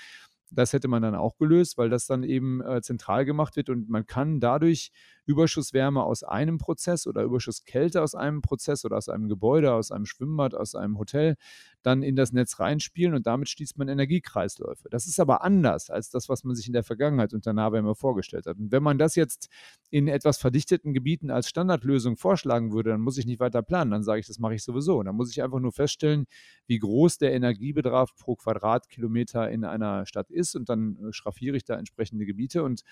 Das 0.51 0.73
hätte 0.73 0.87
man 0.87 1.03
dann 1.03 1.15
auch 1.15 1.37
gelöst, 1.39 1.79
weil 1.79 1.89
das 1.89 2.07
dann 2.07 2.23
eben 2.23 2.61
äh, 2.61 2.83
zentral 2.83 3.25
gemacht 3.25 3.57
wird 3.57 3.71
und 3.71 3.89
man 3.89 4.07
kann 4.07 4.39
dadurch 4.39 4.93
Überschusswärme 5.27 6.03
aus 6.03 6.23
einem 6.23 6.59
Prozess 6.59 7.07
oder 7.07 7.23
Überschusskälte 7.23 8.03
aus 8.03 8.15
einem 8.15 8.43
Prozess 8.43 8.85
oder 8.85 8.97
aus 8.97 9.09
einem 9.09 9.29
Gebäude, 9.29 9.73
aus 9.73 9.91
einem 9.91 10.07
Schwimmbad, 10.07 10.55
aus 10.55 10.75
einem 10.75 10.99
Hotel 10.99 11.37
dann 11.83 12.03
in 12.03 12.17
das 12.17 12.33
Netz 12.33 12.61
reinspielen 12.61 13.15
und 13.15 13.27
damit 13.27 13.49
schließt 13.49 13.79
man 13.79 13.89
Energiekreisläufe. 13.89 14.89
Das 14.91 15.07
ist 15.07 15.19
aber 15.21 15.43
anders 15.43 15.91
als 15.91 16.11
das, 16.11 16.29
was 16.29 16.45
man 16.45 16.55
sich 16.55 16.67
in 16.67 16.73
der 16.73 16.85
Vergangenheit 16.85 17.35
unter 17.35 17.53
Nahwärme 17.53 17.95
vorgestellt 17.95 18.47
hat. 18.47 18.59
Und 18.59 18.73
wenn 18.73 18.83
man 18.83 18.99
das 18.99 19.17
jetzt 19.17 19.49
in 19.91 20.09
etwas 20.09 20.39
verdichteten 20.39 20.93
Gebieten 20.93 21.31
als 21.31 21.49
Standardlösung 21.49 22.17
vorschlagen 22.17 22.73
würde, 22.73 22.91
dann 22.91 23.01
muss 23.01 23.19
ich 23.19 23.27
nicht 23.27 23.41
weiter 23.41 23.63
planen. 23.63 23.91
Dann 23.91 24.03
sage 24.03 24.21
ich, 24.21 24.27
das 24.27 24.39
mache 24.39 24.55
ich 24.55 24.63
sowieso. 24.63 25.03
Dann 25.03 25.17
muss 25.17 25.31
ich 25.31 25.43
einfach 25.43 25.61
nur 25.61 25.73
feststellen, 25.73 26.27
wie 26.67 26.79
groß 26.79 27.19
der 27.19 27.33
Energiebedarf 27.33 28.15
pro 28.17 28.37
Quadratkilometer 28.37 29.51
in 29.51 29.65
einer 29.65 30.07
Stadt 30.07 30.31
ist 30.31 30.55
und 30.55 30.69
dann 30.69 30.97
äh, 30.97 31.13
schraffiere 31.13 31.57
ich 31.57 31.65
da 31.65 31.77
entsprechende 31.77 32.27
Gebiete 32.27 32.63
und 32.63 32.83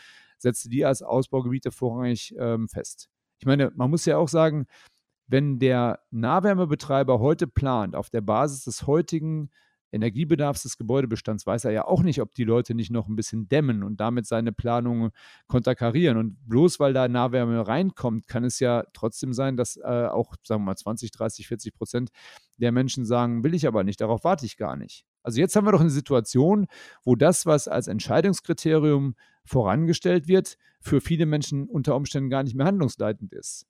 setze 0.42 0.68
die 0.68 0.85
als 0.85 1.03
Ausbaugebiete 1.03 1.70
vorrangig 1.70 2.35
ähm, 2.38 2.68
fest. 2.68 3.09
Ich 3.38 3.46
meine, 3.46 3.72
man 3.74 3.90
muss 3.90 4.05
ja 4.05 4.16
auch 4.16 4.29
sagen, 4.29 4.66
wenn 5.26 5.59
der 5.59 6.00
Nahwärmebetreiber 6.11 7.20
heute 7.20 7.46
plant, 7.46 7.94
auf 7.94 8.11
der 8.11 8.20
Basis 8.20 8.64
des 8.64 8.87
heutigen 8.87 9.50
Energiebedarfs 9.92 10.62
des 10.62 10.76
Gebäudebestands, 10.76 11.46
weiß 11.46 11.64
er 11.64 11.72
ja 11.72 11.85
auch 11.85 12.03
nicht, 12.03 12.20
ob 12.20 12.35
die 12.35 12.44
Leute 12.44 12.74
nicht 12.74 12.90
noch 12.90 13.09
ein 13.09 13.16
bisschen 13.16 13.48
dämmen 13.48 13.83
und 13.83 14.00
damit 14.00 14.26
seine 14.26 14.53
Planung 14.53 15.11
konterkarieren. 15.46 16.16
Und 16.16 16.37
bloß 16.48 16.79
weil 16.81 16.92
da 16.92 17.09
Nahwärme 17.09 17.66
reinkommt, 17.66 18.26
kann 18.26 18.44
es 18.44 18.61
ja 18.61 18.85
trotzdem 18.92 19.33
sein, 19.33 19.57
dass 19.57 19.76
äh, 19.76 20.07
auch, 20.07 20.35
sagen 20.44 20.62
wir 20.62 20.66
mal, 20.66 20.76
20, 20.76 21.11
30, 21.11 21.48
40 21.48 21.74
Prozent 21.74 22.11
der 22.57 22.72
Menschen 22.72 23.05
sagen, 23.05 23.42
will 23.42 23.55
ich 23.55 23.66
aber 23.66 23.85
nicht, 23.85 24.00
darauf 24.00 24.24
warte 24.24 24.46
ich 24.46 24.57
gar 24.57 24.76
nicht. 24.76 25.05
Also 25.22 25.40
jetzt 25.40 25.57
haben 25.57 25.66
wir 25.66 25.72
doch 25.72 25.81
eine 25.81 25.90
Situation, 25.90 26.66
wo 27.05 27.16
das, 27.16 27.46
was 27.46 27.68
als 27.68 27.88
Entscheidungskriterium 27.88 29.14
vorangestellt 29.44 30.29
wird, 30.29 30.57
für 30.81 31.00
viele 31.00 31.26
Menschen 31.26 31.68
unter 31.68 31.96
Umständen 31.96 32.31
gar 32.31 32.42
nicht 32.42 32.55
mehr 32.55 32.66
handlungsleitend 32.66 33.33
ist. 33.33 33.66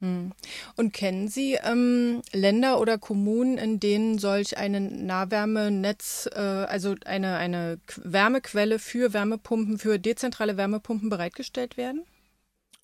Hm. 0.00 0.32
Und 0.76 0.92
kennen 0.92 1.26
Sie 1.26 1.54
ähm, 1.54 2.22
Länder 2.32 2.80
oder 2.80 2.98
Kommunen, 2.98 3.58
in 3.58 3.80
denen 3.80 4.18
solch 4.18 4.56
ein 4.56 5.06
Nahwärmenetz, 5.06 6.28
äh, 6.32 6.38
also 6.38 6.94
eine, 7.04 7.36
eine 7.36 7.80
Wärmequelle 7.96 8.78
für 8.78 9.12
Wärmepumpen, 9.12 9.78
für 9.78 9.98
dezentrale 9.98 10.56
Wärmepumpen 10.56 11.10
bereitgestellt 11.10 11.76
werden? 11.76 12.04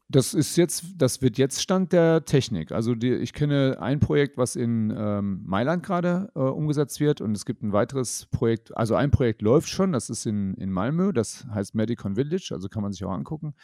Das 0.09 0.35
ist 0.35 0.57
jetzt, 0.57 0.85
das 0.97 1.23
wird 1.23 1.38
jetzt 1.38 1.62
Stand 1.62 1.93
der 1.93 2.27
Technik. 2.27 2.73
Also 2.73 2.95
die, 2.95 3.14
ich 3.14 3.33
kenne 3.33 3.79
ein 3.81 4.01
Projekt, 4.01 4.37
was 4.37 4.55
in 4.55 4.95
ähm, 4.97 5.43
Mailand 5.47 5.83
gerade 5.83 6.31
äh, 6.35 6.40
umgesetzt 6.40 7.01
wird 7.01 7.23
und 7.23 7.35
es 7.35 7.47
gibt 7.47 7.62
ein 7.62 7.73
weiteres 7.73 8.27
Projekt, 8.27 8.77
also 8.77 8.97
ein 8.97 9.11
Projekt 9.11 9.40
läuft 9.40 9.69
schon, 9.69 9.93
das 9.93 10.11
ist 10.11 10.27
in, 10.27 10.55
in 10.55 10.71
Malmö, 10.71 11.12
das 11.12 11.47
heißt 11.53 11.75
Medicon 11.75 12.17
Village, 12.17 12.51
also 12.53 12.69
kann 12.69 12.83
man 12.83 12.93
sich 12.93 13.03
auch 13.05 13.12
angucken, 13.12 13.55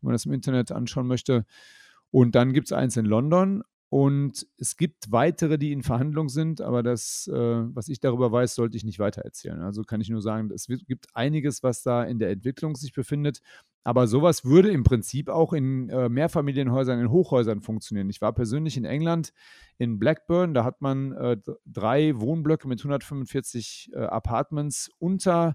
wenn 0.00 0.08
man 0.08 0.12
das 0.12 0.26
im 0.26 0.32
Internet 0.32 0.70
anschauen 0.70 1.06
möchte. 1.06 1.46
Und 2.10 2.34
dann 2.34 2.52
gibt 2.52 2.68
es 2.68 2.72
eins 2.72 2.96
in 2.96 3.06
London 3.06 3.62
und 3.88 4.46
es 4.58 4.76
gibt 4.76 5.12
weitere, 5.12 5.58
die 5.58 5.70
in 5.70 5.84
Verhandlung 5.84 6.28
sind, 6.28 6.60
aber 6.60 6.82
das, 6.82 7.30
äh, 7.32 7.34
was 7.36 7.88
ich 7.88 8.00
darüber 8.00 8.32
weiß, 8.32 8.56
sollte 8.56 8.76
ich 8.76 8.84
nicht 8.84 8.98
weiter 8.98 9.22
erzählen. 9.22 9.60
Also 9.60 9.82
kann 9.82 10.00
ich 10.00 10.10
nur 10.10 10.22
sagen, 10.22 10.50
es 10.52 10.66
gibt 10.66 11.06
einiges, 11.14 11.62
was 11.62 11.82
da 11.82 12.02
in 12.02 12.18
der 12.18 12.30
Entwicklung 12.30 12.74
sich 12.74 12.92
befindet. 12.92 13.40
Aber 13.84 14.08
sowas 14.08 14.44
würde 14.44 14.72
im 14.72 14.82
Prinzip 14.82 15.28
auch 15.28 15.52
in 15.52 15.88
äh, 15.90 16.08
Mehrfamilienhäusern, 16.08 16.98
in 16.98 17.10
Hochhäusern 17.10 17.60
funktionieren. 17.60 18.10
Ich 18.10 18.20
war 18.20 18.32
persönlich 18.32 18.76
in 18.76 18.84
England, 18.84 19.32
in 19.78 20.00
Blackburn, 20.00 20.54
da 20.54 20.64
hat 20.64 20.82
man 20.82 21.12
äh, 21.12 21.36
drei 21.64 22.18
Wohnblöcke 22.18 22.66
mit 22.66 22.80
145 22.80 23.92
äh, 23.92 23.98
Apartments 23.98 24.90
unter 24.98 25.54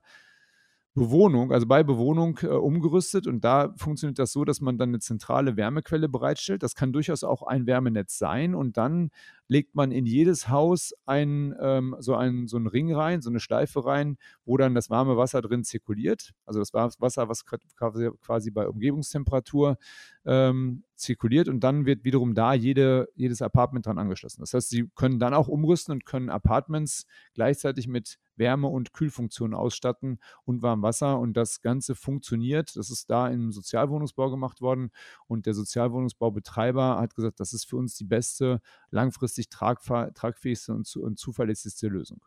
Bewohnung, 0.93 1.53
also 1.53 1.67
bei 1.67 1.83
Bewohnung 1.83 2.39
äh, 2.41 2.47
umgerüstet 2.47 3.25
und 3.25 3.45
da 3.45 3.73
funktioniert 3.77 4.19
das 4.19 4.33
so, 4.33 4.43
dass 4.43 4.59
man 4.59 4.77
dann 4.77 4.89
eine 4.89 4.99
zentrale 4.99 5.55
Wärmequelle 5.55 6.09
bereitstellt. 6.09 6.63
Das 6.63 6.75
kann 6.75 6.91
durchaus 6.91 7.23
auch 7.23 7.43
ein 7.43 7.65
Wärmenetz 7.65 8.17
sein 8.17 8.53
und 8.55 8.75
dann 8.75 9.09
legt 9.51 9.75
man 9.75 9.91
in 9.91 10.05
jedes 10.05 10.47
Haus 10.47 10.93
ein, 11.05 11.53
ähm, 11.59 11.97
so, 11.99 12.15
ein, 12.15 12.47
so 12.47 12.55
einen 12.55 12.67
Ring 12.67 12.95
rein, 12.95 13.21
so 13.21 13.29
eine 13.29 13.41
Schleife 13.41 13.85
rein, 13.85 14.17
wo 14.45 14.55
dann 14.55 14.73
das 14.73 14.89
warme 14.89 15.17
Wasser 15.17 15.41
drin 15.41 15.65
zirkuliert. 15.65 16.31
Also 16.45 16.61
das 16.61 16.73
Wasser, 16.73 17.27
was 17.27 17.45
quasi 17.45 18.49
bei 18.49 18.65
Umgebungstemperatur 18.69 19.77
ähm, 20.23 20.85
zirkuliert 20.95 21.49
und 21.49 21.61
dann 21.61 21.85
wird 21.85 22.05
wiederum 22.05 22.33
da 22.33 22.53
jede, 22.53 23.09
jedes 23.15 23.41
Apartment 23.41 23.87
dran 23.87 23.97
angeschlossen. 23.97 24.39
Das 24.41 24.53
heißt, 24.53 24.69
Sie 24.69 24.89
können 24.95 25.19
dann 25.19 25.33
auch 25.33 25.47
umrüsten 25.47 25.93
und 25.93 26.05
können 26.05 26.29
Apartments 26.29 27.05
gleichzeitig 27.33 27.87
mit 27.87 28.19
Wärme- 28.37 28.67
und 28.67 28.93
Kühlfunktionen 28.93 29.55
ausstatten 29.55 30.19
und 30.45 30.61
warm 30.61 30.81
Wasser 30.81 31.19
und 31.19 31.33
das 31.33 31.61
Ganze 31.61 31.95
funktioniert. 31.95 32.75
Das 32.75 32.89
ist 32.89 33.09
da 33.09 33.27
im 33.27 33.51
Sozialwohnungsbau 33.51 34.29
gemacht 34.29 34.61
worden 34.61 34.91
und 35.27 35.45
der 35.45 35.53
Sozialwohnungsbaubetreiber 35.53 36.99
hat 36.99 37.15
gesagt, 37.15 37.39
das 37.39 37.53
ist 37.53 37.65
für 37.65 37.77
uns 37.77 37.95
die 37.95 38.05
beste, 38.05 38.61
langfristig 38.91 39.49
tragfähigste 39.49 40.73
und, 40.73 40.95
und 40.95 41.17
zuverlässigste 41.17 41.87
Lösung. 41.87 42.21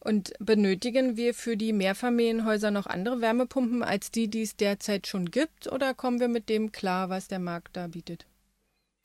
Und 0.00 0.32
benötigen 0.38 1.16
wir 1.16 1.34
für 1.34 1.56
die 1.56 1.72
Mehrfamilienhäuser 1.72 2.70
noch 2.70 2.86
andere 2.86 3.20
Wärmepumpen 3.20 3.82
als 3.82 4.10
die, 4.10 4.28
die 4.28 4.42
es 4.42 4.56
derzeit 4.56 5.06
schon 5.06 5.30
gibt? 5.30 5.70
Oder 5.72 5.94
kommen 5.94 6.20
wir 6.20 6.28
mit 6.28 6.48
dem 6.48 6.70
klar, 6.70 7.08
was 7.08 7.28
der 7.28 7.40
Markt 7.40 7.76
da 7.76 7.88
bietet? 7.88 8.26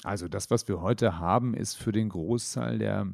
Also 0.03 0.27
das, 0.27 0.51
was 0.51 0.67
wir 0.67 0.81
heute 0.81 1.17
haben, 1.17 1.53
ist 1.53 1.75
für 1.75 1.91
den 1.91 2.09
Großteil 2.09 2.77
der 2.77 3.07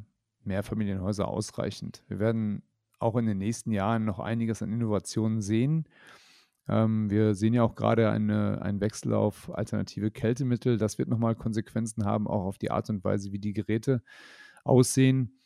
Mehrfamilienhäuser 0.44 1.28
ausreichend. 1.28 2.04
Wir 2.08 2.20
werden 2.20 2.64
auch 2.98 3.16
in 3.16 3.26
den 3.26 3.38
nächsten 3.38 3.72
Jahren 3.72 4.06
noch 4.06 4.20
einiges 4.20 4.62
an 4.62 4.74
Innovationen 4.74 5.42
sehen. 5.42 5.86
Ähm, 6.70 7.10
wir 7.10 7.34
sehen 7.34 7.54
ja 7.54 7.64
auch 7.64 7.76
gerade 7.76 8.10
eine, 8.12 8.62
einen 8.62 8.80
Wechsel 8.80 9.14
auf 9.14 9.52
alternative 9.54 10.12
Kältemittel. 10.12 10.78
Das 10.78 10.98
wird 11.00 11.10
nochmal 11.10 11.36
Konsequenzen 11.36 12.06
haben, 12.06 12.28
auch 12.28 12.46
auf 12.46 12.58
die 12.58 12.72
Art 12.72 12.90
und 12.90 13.04
Weise, 13.04 13.32
wie 13.32 13.40
die 13.40 13.54
Geräte 13.54 14.04
aussehen. 14.64 15.40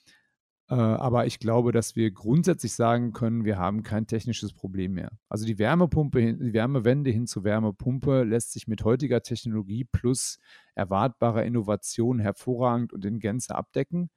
Äh, 0.69 0.75
aber 0.75 1.25
ich 1.25 1.39
glaube, 1.39 1.71
dass 1.71 1.95
wir 1.95 2.11
grundsätzlich 2.11 2.73
sagen 2.73 3.13
können, 3.13 3.45
wir 3.45 3.57
haben 3.57 3.83
kein 3.83 4.07
technisches 4.07 4.53
Problem 4.53 4.93
mehr. 4.93 5.11
Also 5.29 5.45
die 5.45 5.59
Wärmepumpe, 5.59 6.33
die 6.33 6.53
Wärmewende 6.53 7.11
hin 7.11 7.27
zur 7.27 7.43
Wärmepumpe 7.43 8.23
lässt 8.23 8.53
sich 8.53 8.67
mit 8.67 8.83
heutiger 8.83 9.21
Technologie 9.21 9.85
plus 9.85 10.39
erwartbarer 10.75 11.43
Innovation 11.43 12.19
hervorragend 12.19 12.93
und 12.93 13.05
in 13.05 13.19
Gänze 13.19 13.55
abdecken. 13.55 14.09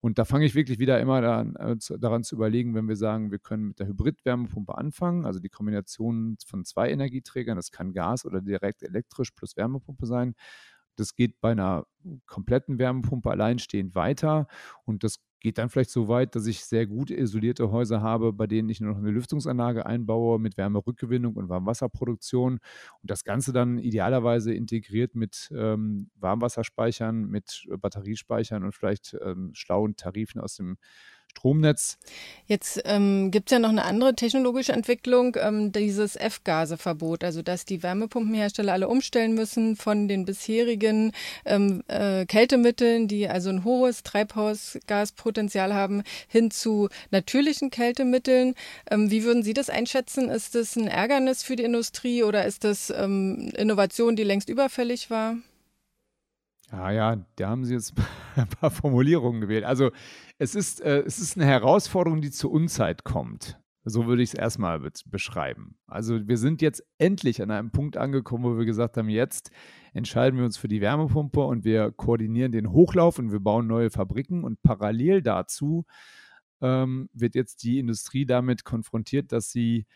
Und 0.00 0.18
da 0.18 0.24
fange 0.24 0.44
ich 0.44 0.54
wirklich 0.54 0.78
wieder 0.78 1.00
immer 1.00 1.20
daran, 1.20 1.56
äh, 1.56 1.76
daran, 1.98 2.22
zu 2.22 2.36
überlegen, 2.36 2.74
wenn 2.74 2.88
wir 2.88 2.96
sagen, 2.96 3.30
wir 3.30 3.38
können 3.40 3.68
mit 3.68 3.80
der 3.80 3.88
Hybrid-Wärmepumpe 3.88 4.78
anfangen, 4.78 5.26
also 5.26 5.40
die 5.40 5.48
Kombination 5.48 6.36
von 6.46 6.64
zwei 6.64 6.90
Energieträgern, 6.90 7.56
das 7.56 7.72
kann 7.72 7.92
Gas 7.92 8.24
oder 8.24 8.40
direkt 8.40 8.82
elektrisch 8.82 9.32
plus 9.32 9.56
Wärmepumpe 9.56 10.06
sein. 10.06 10.34
Das 10.96 11.14
geht 11.14 11.40
bei 11.40 11.52
einer 11.52 11.86
kompletten 12.26 12.78
Wärmepumpe 12.78 13.30
alleinstehend 13.30 13.94
weiter 13.94 14.46
und 14.84 15.04
das 15.04 15.18
geht 15.40 15.58
dann 15.58 15.68
vielleicht 15.68 15.90
so 15.90 16.08
weit, 16.08 16.34
dass 16.34 16.46
ich 16.46 16.64
sehr 16.64 16.86
gut 16.86 17.10
isolierte 17.10 17.70
Häuser 17.70 18.02
habe, 18.02 18.32
bei 18.32 18.46
denen 18.46 18.68
ich 18.68 18.80
nur 18.80 18.92
noch 18.92 18.98
eine 18.98 19.10
Lüftungsanlage 19.10 19.86
einbaue 19.86 20.38
mit 20.38 20.56
Wärmerückgewinnung 20.56 21.34
und 21.36 21.48
Warmwasserproduktion 21.48 22.54
und 22.54 23.10
das 23.10 23.24
Ganze 23.24 23.52
dann 23.52 23.78
idealerweise 23.78 24.52
integriert 24.52 25.14
mit 25.14 25.52
ähm, 25.54 26.10
Warmwasserspeichern, 26.16 27.26
mit 27.26 27.66
Batteriespeichern 27.80 28.64
und 28.64 28.74
vielleicht 28.74 29.16
ähm, 29.22 29.50
schlauen 29.54 29.96
Tarifen 29.96 30.40
aus 30.40 30.56
dem 30.56 30.76
Stromnetz. 31.38 31.98
Jetzt 32.46 32.82
ähm, 32.84 33.30
gibt 33.30 33.50
es 33.50 33.52
ja 33.52 33.58
noch 33.58 33.68
eine 33.68 33.84
andere 33.84 34.14
technologische 34.14 34.72
Entwicklung, 34.72 35.36
ähm, 35.40 35.70
dieses 35.70 36.16
F-Gase-Verbot, 36.16 37.22
also 37.22 37.42
dass 37.42 37.64
die 37.64 37.82
Wärmepumpenhersteller 37.82 38.72
alle 38.72 38.88
umstellen 38.88 39.34
müssen 39.34 39.76
von 39.76 40.08
den 40.08 40.24
bisherigen 40.24 41.12
ähm, 41.44 41.84
äh, 41.88 42.26
Kältemitteln, 42.26 43.06
die 43.06 43.28
also 43.28 43.50
ein 43.50 43.64
hohes 43.64 44.02
Treibhausgaspotenzial 44.02 45.74
haben, 45.74 46.02
hin 46.26 46.50
zu 46.50 46.88
natürlichen 47.10 47.70
Kältemitteln. 47.70 48.54
Ähm, 48.90 49.10
wie 49.10 49.24
würden 49.24 49.42
Sie 49.42 49.54
das 49.54 49.70
einschätzen? 49.70 50.30
Ist 50.30 50.54
das 50.54 50.76
ein 50.76 50.88
Ärgernis 50.88 51.42
für 51.42 51.56
die 51.56 51.64
Industrie 51.64 52.22
oder 52.24 52.46
ist 52.46 52.64
das 52.64 52.90
ähm, 52.90 53.52
Innovation, 53.56 54.16
die 54.16 54.24
längst 54.24 54.48
überfällig 54.48 55.10
war? 55.10 55.36
Ja, 56.70 56.90
ja, 56.90 57.26
da 57.36 57.48
haben 57.48 57.64
Sie 57.64 57.74
jetzt 57.74 57.94
ein 58.36 58.48
paar 58.48 58.70
Formulierungen 58.70 59.40
gewählt. 59.40 59.64
Also 59.64 59.90
es 60.38 60.54
ist, 60.54 60.80
äh, 60.80 61.00
es 61.00 61.18
ist 61.18 61.36
eine 61.36 61.46
Herausforderung, 61.46 62.20
die 62.20 62.30
zur 62.30 62.50
Unzeit 62.50 63.04
kommt. 63.04 63.58
So 63.84 64.06
würde 64.06 64.22
ich 64.22 64.30
es 64.30 64.34
erstmal 64.34 64.80
be 64.80 64.90
beschreiben. 65.06 65.78
Also 65.86 66.28
wir 66.28 66.36
sind 66.36 66.60
jetzt 66.60 66.84
endlich 66.98 67.40
an 67.40 67.50
einem 67.50 67.70
Punkt 67.70 67.96
angekommen, 67.96 68.44
wo 68.44 68.58
wir 68.58 68.66
gesagt 68.66 68.98
haben, 68.98 69.08
jetzt 69.08 69.50
entscheiden 69.94 70.38
wir 70.38 70.44
uns 70.44 70.58
für 70.58 70.68
die 70.68 70.82
Wärmepumpe 70.82 71.40
und 71.40 71.64
wir 71.64 71.90
koordinieren 71.92 72.52
den 72.52 72.70
Hochlauf 72.70 73.18
und 73.18 73.32
wir 73.32 73.40
bauen 73.40 73.66
neue 73.66 73.90
Fabriken 73.90 74.44
und 74.44 74.62
parallel 74.62 75.22
dazu 75.22 75.86
ähm, 76.60 77.08
wird 77.14 77.34
jetzt 77.34 77.62
die 77.62 77.78
Industrie 77.78 78.26
damit 78.26 78.64
konfrontiert, 78.64 79.32
dass 79.32 79.50
sie 79.50 79.86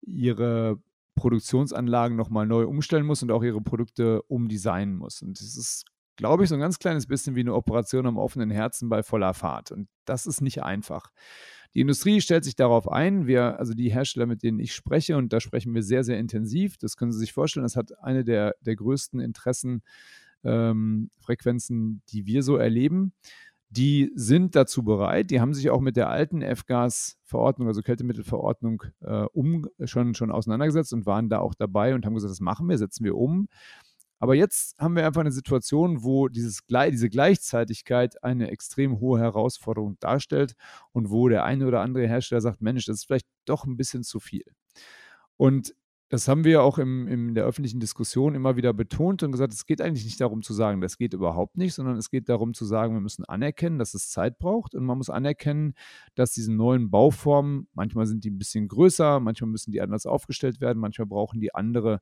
ihre 0.00 0.80
Produktionsanlagen 1.14 2.16
nochmal 2.16 2.46
neu 2.46 2.66
umstellen 2.66 3.04
muss 3.04 3.22
und 3.22 3.30
auch 3.30 3.42
ihre 3.42 3.60
Produkte 3.60 4.22
umdesignen 4.22 4.96
muss. 4.96 5.20
Und 5.20 5.38
es 5.40 5.56
ist 5.56 5.84
glaube 6.16 6.44
ich, 6.44 6.48
so 6.48 6.54
ein 6.54 6.60
ganz 6.60 6.78
kleines 6.78 7.06
bisschen 7.06 7.34
wie 7.34 7.40
eine 7.40 7.54
Operation 7.54 8.06
am 8.06 8.18
offenen 8.18 8.50
Herzen 8.50 8.88
bei 8.88 9.02
voller 9.02 9.34
Fahrt. 9.34 9.72
Und 9.72 9.88
das 10.04 10.26
ist 10.26 10.40
nicht 10.40 10.62
einfach. 10.62 11.10
Die 11.74 11.80
Industrie 11.80 12.20
stellt 12.20 12.44
sich 12.44 12.54
darauf 12.54 12.90
ein. 12.90 13.26
Wir, 13.26 13.58
also 13.58 13.72
die 13.72 13.90
Hersteller, 13.90 14.26
mit 14.26 14.42
denen 14.42 14.60
ich 14.60 14.74
spreche, 14.74 15.16
und 15.16 15.32
da 15.32 15.40
sprechen 15.40 15.74
wir 15.74 15.82
sehr, 15.82 16.04
sehr 16.04 16.18
intensiv. 16.18 16.76
Das 16.76 16.96
können 16.96 17.12
Sie 17.12 17.18
sich 17.18 17.32
vorstellen. 17.32 17.64
Das 17.64 17.76
hat 17.76 17.98
eine 18.02 18.24
der, 18.24 18.54
der 18.60 18.76
größten 18.76 19.20
Interessenfrequenzen, 19.20 21.76
ähm, 21.76 22.02
die 22.10 22.26
wir 22.26 22.42
so 22.42 22.56
erleben. 22.56 23.14
Die 23.70 24.12
sind 24.14 24.54
dazu 24.54 24.84
bereit. 24.84 25.30
Die 25.30 25.40
haben 25.40 25.54
sich 25.54 25.70
auch 25.70 25.80
mit 25.80 25.96
der 25.96 26.10
alten 26.10 26.42
F-Gas-Verordnung, 26.42 27.68
also 27.68 27.80
Kältemittelverordnung, 27.80 28.82
äh, 29.00 29.24
um, 29.32 29.66
schon, 29.84 30.14
schon 30.14 30.30
auseinandergesetzt 30.30 30.92
und 30.92 31.06
waren 31.06 31.30
da 31.30 31.38
auch 31.38 31.54
dabei 31.54 31.94
und 31.94 32.04
haben 32.04 32.12
gesagt, 32.12 32.32
das 32.32 32.40
machen 32.40 32.68
wir, 32.68 32.76
setzen 32.76 33.02
wir 33.02 33.16
um. 33.16 33.48
Aber 34.22 34.36
jetzt 34.36 34.78
haben 34.78 34.94
wir 34.94 35.04
einfach 35.04 35.22
eine 35.22 35.32
Situation, 35.32 36.04
wo 36.04 36.28
dieses, 36.28 36.60
diese 36.68 37.10
Gleichzeitigkeit 37.10 38.22
eine 38.22 38.52
extrem 38.52 39.00
hohe 39.00 39.18
Herausforderung 39.18 39.96
darstellt 39.98 40.54
und 40.92 41.10
wo 41.10 41.28
der 41.28 41.42
eine 41.42 41.66
oder 41.66 41.80
andere 41.80 42.06
Hersteller 42.06 42.40
sagt, 42.40 42.62
Mensch, 42.62 42.86
das 42.86 42.98
ist 42.98 43.06
vielleicht 43.06 43.26
doch 43.46 43.64
ein 43.64 43.76
bisschen 43.76 44.04
zu 44.04 44.20
viel. 44.20 44.44
Und 45.36 45.74
das 46.12 46.28
haben 46.28 46.44
wir 46.44 46.62
auch 46.62 46.76
im, 46.78 47.08
in 47.08 47.34
der 47.34 47.44
öffentlichen 47.46 47.80
Diskussion 47.80 48.34
immer 48.34 48.54
wieder 48.54 48.74
betont 48.74 49.22
und 49.22 49.32
gesagt, 49.32 49.54
es 49.54 49.64
geht 49.64 49.80
eigentlich 49.80 50.04
nicht 50.04 50.20
darum 50.20 50.42
zu 50.42 50.52
sagen, 50.52 50.82
das 50.82 50.98
geht 50.98 51.14
überhaupt 51.14 51.56
nicht, 51.56 51.72
sondern 51.72 51.96
es 51.96 52.10
geht 52.10 52.28
darum 52.28 52.52
zu 52.52 52.66
sagen, 52.66 52.92
wir 52.92 53.00
müssen 53.00 53.24
anerkennen, 53.24 53.78
dass 53.78 53.94
es 53.94 54.10
Zeit 54.10 54.38
braucht 54.38 54.74
und 54.74 54.84
man 54.84 54.98
muss 54.98 55.08
anerkennen, 55.08 55.72
dass 56.14 56.32
diese 56.32 56.52
neuen 56.52 56.90
Bauformen, 56.90 57.66
manchmal 57.72 58.04
sind 58.04 58.24
die 58.24 58.30
ein 58.30 58.36
bisschen 58.36 58.68
größer, 58.68 59.20
manchmal 59.20 59.50
müssen 59.50 59.72
die 59.72 59.80
anders 59.80 60.04
aufgestellt 60.04 60.60
werden, 60.60 60.78
manchmal 60.78 61.06
brauchen 61.06 61.40
die 61.40 61.54
andere 61.54 62.00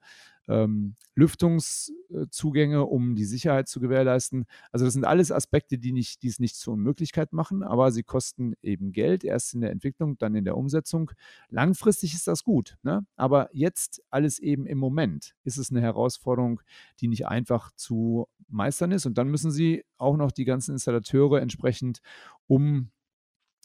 ähm, 0.50 0.96
Lüftungszugänge, 1.14 2.84
um 2.84 3.14
die 3.14 3.24
Sicherheit 3.24 3.68
zu 3.68 3.80
gewährleisten. 3.80 4.46
Also 4.72 4.84
das 4.84 4.94
sind 4.94 5.04
alles 5.04 5.30
Aspekte, 5.30 5.78
die, 5.78 5.92
nicht, 5.92 6.22
die 6.22 6.28
es 6.28 6.40
nicht 6.40 6.56
zur 6.56 6.74
Unmöglichkeit 6.74 7.32
machen, 7.32 7.62
aber 7.62 7.92
sie 7.92 8.02
kosten 8.02 8.54
eben 8.60 8.92
Geld, 8.92 9.22
erst 9.22 9.54
in 9.54 9.60
der 9.60 9.70
Entwicklung, 9.70 10.18
dann 10.18 10.34
in 10.34 10.44
der 10.44 10.56
Umsetzung. 10.56 11.12
Langfristig 11.48 12.14
ist 12.14 12.26
das 12.26 12.42
gut, 12.42 12.76
ne? 12.82 13.06
aber 13.16 13.48
jetzt 13.52 14.02
alles 14.10 14.38
eben 14.38 14.66
im 14.66 14.78
Moment 14.78 15.34
ist 15.44 15.56
es 15.56 15.70
eine 15.70 15.80
Herausforderung, 15.80 16.60
die 17.00 17.08
nicht 17.08 17.26
einfach 17.28 17.70
zu 17.76 18.26
meistern 18.48 18.90
ist. 18.90 19.06
Und 19.06 19.16
dann 19.18 19.28
müssen 19.28 19.52
sie 19.52 19.84
auch 19.98 20.16
noch 20.16 20.32
die 20.32 20.44
ganzen 20.44 20.72
Installateure 20.72 21.40
entsprechend 21.40 22.00
um 22.48 22.90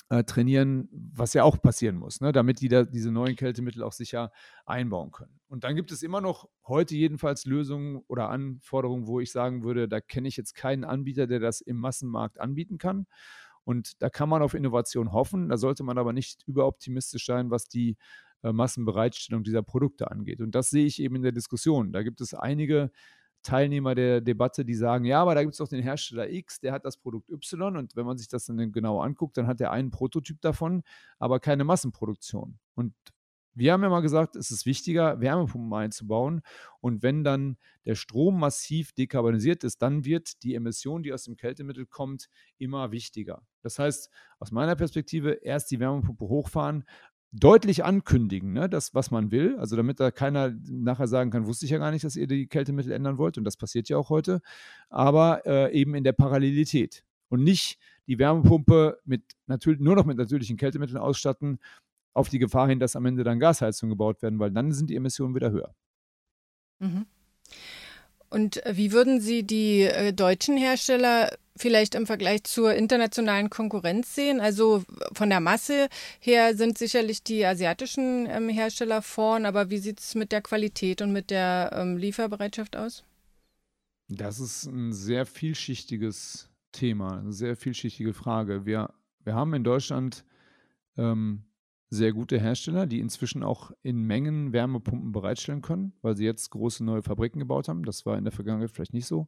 äh, 0.09 0.23
trainieren, 0.23 0.87
was 0.91 1.33
ja 1.33 1.43
auch 1.43 1.61
passieren 1.61 1.97
muss, 1.97 2.21
ne, 2.21 2.31
damit 2.31 2.61
die 2.61 2.67
da 2.67 2.83
diese 2.83 3.11
neuen 3.11 3.35
Kältemittel 3.35 3.81
auch 3.83 3.91
sicher 3.91 4.31
einbauen 4.65 5.11
können. 5.11 5.39
Und 5.47 5.63
dann 5.63 5.75
gibt 5.75 5.91
es 5.91 6.03
immer 6.03 6.21
noch 6.21 6.47
heute 6.67 6.95
jedenfalls 6.95 7.45
Lösungen 7.45 8.01
oder 8.07 8.29
Anforderungen, 8.29 9.07
wo 9.07 9.19
ich 9.19 9.31
sagen 9.31 9.63
würde, 9.63 9.87
da 9.87 10.01
kenne 10.01 10.27
ich 10.27 10.37
jetzt 10.37 10.53
keinen 10.53 10.83
Anbieter, 10.83 11.27
der 11.27 11.39
das 11.39 11.61
im 11.61 11.77
Massenmarkt 11.77 12.39
anbieten 12.39 12.77
kann. 12.77 13.07
Und 13.63 14.01
da 14.01 14.11
kann 14.11 14.29
man 14.29 14.43
auf 14.43 14.53
Innovation 14.53 15.11
hoffen. 15.11 15.49
Da 15.49 15.57
sollte 15.57 15.83
man 15.83 15.97
aber 15.97 16.13
nicht 16.13 16.43
überoptimistisch 16.45 17.25
sein, 17.25 17.49
was 17.49 17.67
die 17.67 17.97
äh, 18.43 18.53
Massenbereitstellung 18.53 19.43
dieser 19.43 19.63
Produkte 19.63 20.11
angeht. 20.11 20.39
Und 20.39 20.53
das 20.53 20.69
sehe 20.69 20.85
ich 20.85 21.01
eben 21.01 21.15
in 21.15 21.23
der 21.23 21.31
Diskussion. 21.31 21.91
Da 21.91 22.03
gibt 22.03 22.21
es 22.21 22.35
einige 22.35 22.91
Teilnehmer 23.45 23.95
der 23.95 24.21
Debatte, 24.21 24.65
die 24.65 24.73
sagen, 24.73 25.05
ja, 25.05 25.21
aber 25.21 25.35
da 25.35 25.41
gibt 25.41 25.53
es 25.53 25.59
doch 25.59 25.67
den 25.67 25.81
Hersteller 25.81 26.29
X, 26.29 26.59
der 26.59 26.73
hat 26.73 26.83
das 26.83 26.97
Produkt 26.97 27.29
Y 27.29 27.77
und 27.77 27.95
wenn 27.95 28.05
man 28.05 28.17
sich 28.17 28.27
das 28.27 28.45
dann 28.45 28.71
genau 28.71 28.99
anguckt, 28.99 29.37
dann 29.37 29.47
hat 29.47 29.61
er 29.61 29.71
einen 29.71 29.91
Prototyp 29.91 30.41
davon, 30.41 30.83
aber 31.19 31.39
keine 31.39 31.63
Massenproduktion. 31.63 32.59
Und 32.73 32.93
wir 33.57 33.71
haben 33.71 33.83
ja 33.83 33.89
mal 33.89 34.01
gesagt, 34.01 34.35
es 34.35 34.51
ist 34.51 34.65
wichtiger, 34.65 35.21
Wärmepumpen 35.21 35.73
einzubauen. 35.73 36.41
Und 36.81 37.03
wenn 37.03 37.23
dann 37.23 37.57
der 37.85 37.95
Strom 37.95 38.37
massiv 38.37 38.91
dekarbonisiert 38.91 39.63
ist, 39.63 39.81
dann 39.81 40.03
wird 40.03 40.43
die 40.43 40.55
Emission, 40.55 41.03
die 41.03 41.13
aus 41.13 41.23
dem 41.23 41.37
Kältemittel 41.37 41.85
kommt, 41.85 42.27
immer 42.57 42.91
wichtiger. 42.91 43.43
Das 43.61 43.79
heißt, 43.79 44.11
aus 44.39 44.51
meiner 44.51 44.75
Perspektive 44.75 45.31
erst 45.41 45.71
die 45.71 45.79
Wärmepumpe 45.79 46.25
hochfahren, 46.25 46.83
deutlich 47.37 47.83
ankündigen, 47.83 48.53
ne, 48.53 48.69
das, 48.69 48.93
was 48.93 49.11
man 49.11 49.31
will. 49.31 49.57
Also 49.59 49.75
damit 49.75 49.99
da 49.99 50.11
keiner 50.11 50.53
nachher 50.69 51.07
sagen 51.07 51.31
kann, 51.31 51.45
wusste 51.45 51.65
ich 51.65 51.71
ja 51.71 51.77
gar 51.77 51.91
nicht, 51.91 52.03
dass 52.03 52.15
ihr 52.15 52.27
die 52.27 52.47
Kältemittel 52.47 52.91
ändern 52.91 53.17
wollt. 53.17 53.37
Und 53.37 53.43
das 53.43 53.57
passiert 53.57 53.89
ja 53.89 53.97
auch 53.97 54.09
heute. 54.09 54.41
Aber 54.89 55.45
äh, 55.45 55.73
eben 55.73 55.95
in 55.95 56.03
der 56.03 56.13
Parallelität. 56.13 57.03
Und 57.27 57.43
nicht 57.43 57.77
die 58.07 58.19
Wärmepumpe 58.19 58.99
mit 59.03 59.23
natürlich, 59.47 59.81
nur 59.81 59.95
noch 59.95 60.05
mit 60.05 60.17
natürlichen 60.17 60.57
Kältemitteln 60.57 60.97
ausstatten, 60.97 61.59
auf 62.13 62.29
die 62.29 62.39
Gefahr 62.39 62.69
hin, 62.69 62.79
dass 62.79 62.95
am 62.95 63.05
Ende 63.05 63.23
dann 63.23 63.39
Gasheizungen 63.39 63.91
gebaut 63.91 64.21
werden, 64.21 64.39
weil 64.39 64.51
dann 64.51 64.71
sind 64.71 64.89
die 64.89 64.95
Emissionen 64.95 65.35
wieder 65.35 65.51
höher. 65.51 65.75
Mhm. 66.79 67.05
Und 68.35 68.61
wie 68.69 68.91
würden 68.91 69.21
Sie 69.21 69.43
die 69.43 69.83
äh, 69.83 70.11
deutschen 70.11 70.57
Hersteller 70.57 71.31
vielleicht 71.55 71.95
im 71.95 72.05
Vergleich 72.05 72.43
zur 72.43 72.73
internationalen 72.73 73.49
Konkurrenz 73.49 74.13
sehen? 74.13 74.41
Also 74.41 74.83
von 75.13 75.29
der 75.29 75.39
Masse 75.39 75.87
her 76.19 76.53
sind 76.53 76.77
sicherlich 76.77 77.23
die 77.23 77.45
asiatischen 77.45 78.27
ähm, 78.29 78.49
Hersteller 78.49 79.01
vorn, 79.01 79.45
aber 79.45 79.69
wie 79.69 79.77
sieht 79.77 80.01
es 80.01 80.15
mit 80.15 80.33
der 80.33 80.41
Qualität 80.41 81.01
und 81.01 81.13
mit 81.13 81.29
der 81.29 81.71
ähm, 81.73 81.95
Lieferbereitschaft 81.95 82.75
aus? 82.75 83.05
Das 84.09 84.41
ist 84.41 84.65
ein 84.65 84.91
sehr 84.91 85.25
vielschichtiges 85.25 86.49
Thema, 86.73 87.19
eine 87.19 87.31
sehr 87.31 87.55
vielschichtige 87.55 88.13
Frage. 88.13 88.65
Wir, 88.65 88.93
wir 89.23 89.33
haben 89.33 89.53
in 89.53 89.63
Deutschland 89.63 90.25
ähm, 90.97 91.45
sehr 91.89 92.13
gute 92.13 92.39
Hersteller, 92.39 92.87
die 92.87 92.99
inzwischen 92.99 93.43
auch 93.43 93.71
in 93.81 94.01
Mengen 94.01 94.53
Wärmepumpen 94.53 95.11
bereitstellen 95.11 95.61
können, 95.61 95.93
weil 96.01 96.15
sie 96.15 96.25
jetzt 96.25 96.49
große 96.49 96.83
neue 96.83 97.03
Fabriken 97.03 97.39
gebaut 97.39 97.67
haben. 97.67 97.83
Das 97.83 98.05
war 98.05 98.17
in 98.17 98.23
der 98.23 98.33
Vergangenheit 98.33 98.71
vielleicht 98.71 98.93
nicht 98.93 99.07
so. 99.07 99.27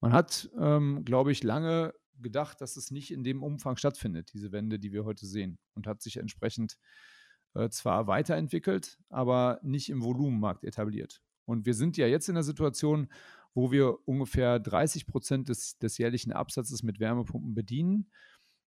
Man 0.00 0.12
hat, 0.12 0.50
ähm, 0.58 1.04
glaube 1.04 1.32
ich, 1.32 1.42
lange 1.42 1.94
gedacht, 2.20 2.60
dass 2.60 2.76
es 2.76 2.90
nicht 2.90 3.10
in 3.10 3.24
dem 3.24 3.42
Umfang 3.42 3.76
stattfindet, 3.76 4.32
diese 4.32 4.52
Wende, 4.52 4.78
die 4.78 4.92
wir 4.92 5.04
heute 5.04 5.26
sehen, 5.26 5.58
und 5.74 5.86
hat 5.86 6.02
sich 6.02 6.18
entsprechend 6.18 6.76
äh, 7.54 7.68
zwar 7.70 8.06
weiterentwickelt, 8.06 8.98
aber 9.08 9.58
nicht 9.62 9.88
im 9.88 10.02
Volumenmarkt 10.02 10.64
etabliert. 10.64 11.20
Und 11.46 11.66
wir 11.66 11.74
sind 11.74 11.96
ja 11.96 12.06
jetzt 12.06 12.28
in 12.28 12.34
der 12.34 12.44
Situation, 12.44 13.08
wo 13.54 13.70
wir 13.70 14.06
ungefähr 14.06 14.58
30 14.58 15.06
Prozent 15.06 15.48
des, 15.48 15.78
des 15.78 15.96
jährlichen 15.96 16.32
Absatzes 16.32 16.82
mit 16.82 17.00
Wärmepumpen 17.00 17.54
bedienen. 17.54 18.10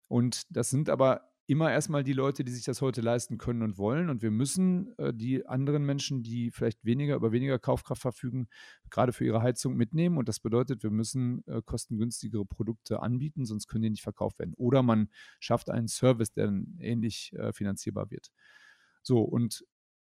Und 0.08 0.44
das 0.50 0.72
sind 0.72 0.90
aber 0.90 1.29
immer 1.50 1.72
erstmal 1.72 2.04
die 2.04 2.14
Leute, 2.14 2.44
die 2.44 2.52
sich 2.52 2.64
das 2.64 2.80
heute 2.80 3.02
leisten 3.02 3.40
können 3.40 3.64
und 3.64 3.80
wollen. 3.80 4.10
Und 4.10 4.22
wir 4.22 4.30
müssen 4.30 4.96
äh, 5.00 5.12
die 5.12 5.48
anderen 5.48 5.84
Menschen, 5.84 6.22
die 6.22 6.52
vielleicht 6.52 6.86
weniger 6.86 7.16
über 7.16 7.32
weniger 7.32 7.58
Kaufkraft 7.58 8.04
verfügen, 8.04 8.48
gerade 8.92 9.14
für 9.14 9.26
ihre 9.26 9.42
Heizung 9.42 9.76
mitnehmen. 9.76 10.20
Und 10.20 10.30
das 10.30 10.40
bedeutet, 10.40 10.84
wir 10.84 10.92
müssen 10.92 11.44
äh, 11.48 11.64
kostengünstigere 11.66 12.46
Produkte 12.46 13.02
anbieten, 13.02 13.46
sonst 13.46 13.68
können 13.68 13.82
die 13.82 13.90
nicht 13.90 14.04
verkauft 14.04 14.38
werden. 14.38 14.54
Oder 14.58 14.84
man 14.84 15.10
schafft 15.40 15.72
einen 15.72 15.88
Service, 15.88 16.32
der 16.32 16.46
dann 16.46 16.78
ähnlich 16.80 17.34
äh, 17.34 17.52
finanzierbar 17.52 18.12
wird. 18.12 18.30
So, 19.02 19.22
und 19.22 19.66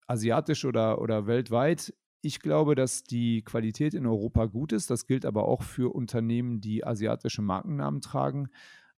asiatisch 0.08 0.64
oder, 0.64 1.00
oder 1.00 1.28
weltweit 1.28 1.94
ich 2.20 2.40
glaube, 2.40 2.74
dass 2.74 3.04
die 3.04 3.42
Qualität 3.44 3.94
in 3.94 4.04
Europa 4.04 4.46
gut 4.46 4.72
ist. 4.72 4.90
Das 4.90 5.06
gilt 5.06 5.24
aber 5.24 5.46
auch 5.46 5.62
für 5.62 5.94
Unternehmen, 5.94 6.60
die 6.60 6.84
asiatische 6.84 7.42
Markennamen 7.42 8.00
tragen 8.00 8.48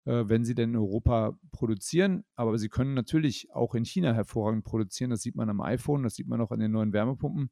wenn 0.05 0.45
sie 0.45 0.55
denn 0.55 0.71
in 0.71 0.77
Europa 0.77 1.37
produzieren. 1.51 2.23
Aber 2.35 2.57
sie 2.57 2.69
können 2.69 2.93
natürlich 2.93 3.51
auch 3.53 3.75
in 3.75 3.85
China 3.85 4.13
hervorragend 4.13 4.63
produzieren. 4.63 5.11
Das 5.11 5.21
sieht 5.21 5.35
man 5.35 5.49
am 5.49 5.61
iPhone, 5.61 6.03
das 6.03 6.15
sieht 6.15 6.27
man 6.27 6.41
auch 6.41 6.51
an 6.51 6.59
den 6.59 6.71
neuen 6.71 6.93
Wärmepumpen. 6.93 7.49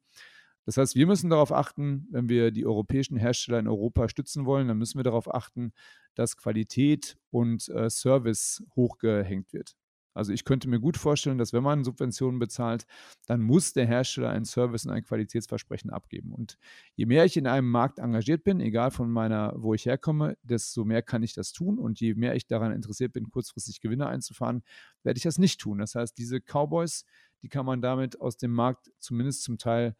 Das 0.68 0.76
heißt, 0.76 0.96
wir 0.96 1.06
müssen 1.06 1.30
darauf 1.30 1.50
achten, 1.50 2.06
wenn 2.10 2.28
wir 2.28 2.50
die 2.50 2.66
europäischen 2.66 3.16
Hersteller 3.16 3.58
in 3.58 3.68
Europa 3.68 4.06
stützen 4.10 4.44
wollen, 4.44 4.68
dann 4.68 4.76
müssen 4.76 4.98
wir 4.98 5.02
darauf 5.02 5.32
achten, 5.34 5.72
dass 6.14 6.36
Qualität 6.36 7.16
und 7.30 7.68
äh, 7.70 7.88
Service 7.88 8.62
hochgehängt 8.76 9.54
wird. 9.54 9.76
Also 10.18 10.32
ich 10.32 10.44
könnte 10.44 10.68
mir 10.68 10.80
gut 10.80 10.96
vorstellen, 10.96 11.38
dass 11.38 11.52
wenn 11.52 11.62
man 11.62 11.84
Subventionen 11.84 12.40
bezahlt, 12.40 12.86
dann 13.26 13.40
muss 13.40 13.72
der 13.72 13.86
Hersteller 13.86 14.30
einen 14.30 14.44
Service 14.44 14.84
und 14.84 14.90
ein 14.90 15.04
Qualitätsversprechen 15.04 15.90
abgeben. 15.90 16.32
Und 16.32 16.58
je 16.96 17.06
mehr 17.06 17.24
ich 17.24 17.36
in 17.36 17.46
einem 17.46 17.70
Markt 17.70 18.00
engagiert 18.00 18.42
bin, 18.42 18.60
egal 18.60 18.90
von 18.90 19.10
meiner, 19.10 19.54
wo 19.56 19.74
ich 19.74 19.86
herkomme, 19.86 20.36
desto 20.42 20.84
mehr 20.84 21.02
kann 21.02 21.22
ich 21.22 21.34
das 21.34 21.52
tun. 21.52 21.78
Und 21.78 22.00
je 22.00 22.14
mehr 22.14 22.34
ich 22.34 22.48
daran 22.48 22.72
interessiert 22.72 23.12
bin, 23.12 23.30
kurzfristig 23.30 23.80
Gewinne 23.80 24.08
einzufahren, 24.08 24.64
werde 25.04 25.18
ich 25.18 25.22
das 25.22 25.38
nicht 25.38 25.60
tun. 25.60 25.78
Das 25.78 25.94
heißt, 25.94 26.18
diese 26.18 26.40
Cowboys, 26.40 27.04
die 27.42 27.48
kann 27.48 27.64
man 27.64 27.80
damit 27.80 28.20
aus 28.20 28.36
dem 28.36 28.50
Markt 28.50 28.90
zumindest 28.98 29.44
zum 29.44 29.56
Teil 29.56 29.94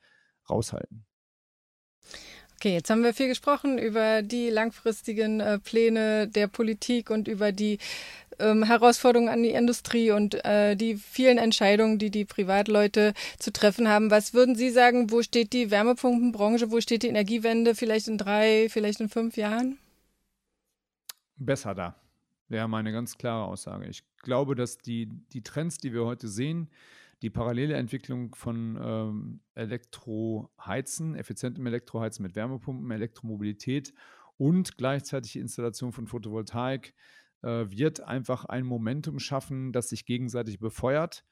raushalten. 0.50 1.06
Okay, 2.60 2.72
jetzt 2.72 2.90
haben 2.90 3.04
wir 3.04 3.14
viel 3.14 3.28
gesprochen 3.28 3.78
über 3.78 4.22
die 4.22 4.50
langfristigen 4.50 5.38
äh, 5.38 5.60
Pläne 5.60 6.26
der 6.26 6.48
Politik 6.48 7.08
und 7.08 7.28
über 7.28 7.52
die 7.52 7.78
ähm, 8.38 8.62
Herausforderungen 8.64 9.28
an 9.28 9.42
die 9.42 9.50
Industrie 9.50 10.10
und 10.10 10.44
äh, 10.44 10.76
die 10.76 10.96
vielen 10.96 11.38
Entscheidungen, 11.38 11.98
die 11.98 12.10
die 12.10 12.24
Privatleute 12.24 13.14
zu 13.38 13.52
treffen 13.52 13.88
haben. 13.88 14.10
Was 14.10 14.34
würden 14.34 14.54
Sie 14.54 14.70
sagen, 14.70 15.10
wo 15.10 15.22
steht 15.22 15.52
die 15.52 15.70
Wärmepumpenbranche, 15.70 16.70
wo 16.70 16.80
steht 16.80 17.02
die 17.02 17.08
Energiewende 17.08 17.74
vielleicht 17.74 18.08
in 18.08 18.18
drei, 18.18 18.68
vielleicht 18.70 19.00
in 19.00 19.08
fünf 19.08 19.36
Jahren? 19.36 19.78
Besser 21.36 21.74
da. 21.74 21.94
Wäre 22.48 22.68
meine 22.68 22.92
ganz 22.92 23.18
klare 23.18 23.46
Aussage. 23.46 23.86
Ich 23.88 24.02
glaube, 24.22 24.54
dass 24.54 24.78
die, 24.78 25.08
die 25.32 25.42
Trends, 25.42 25.78
die 25.78 25.92
wir 25.92 26.04
heute 26.06 26.28
sehen, 26.28 26.70
die 27.22 27.30
parallele 27.30 27.74
Entwicklung 27.74 28.34
von 28.34 28.78
ähm, 28.80 29.40
Elektroheizen, 29.54 31.14
effizientem 31.14 31.66
Elektroheizen 31.66 32.22
mit 32.22 32.36
Wärmepumpen, 32.36 32.90
Elektromobilität 32.90 33.92
und 34.36 34.78
gleichzeitig 34.78 35.32
die 35.32 35.40
Installation 35.40 35.92
von 35.92 36.06
Photovoltaik 36.06 36.94
wird 37.42 38.00
einfach 38.00 38.44
ein 38.44 38.64
Momentum 38.64 39.18
schaffen, 39.18 39.72
das 39.72 39.88
sich 39.88 40.04
gegenseitig 40.06 40.58
befeuert. 40.58 41.24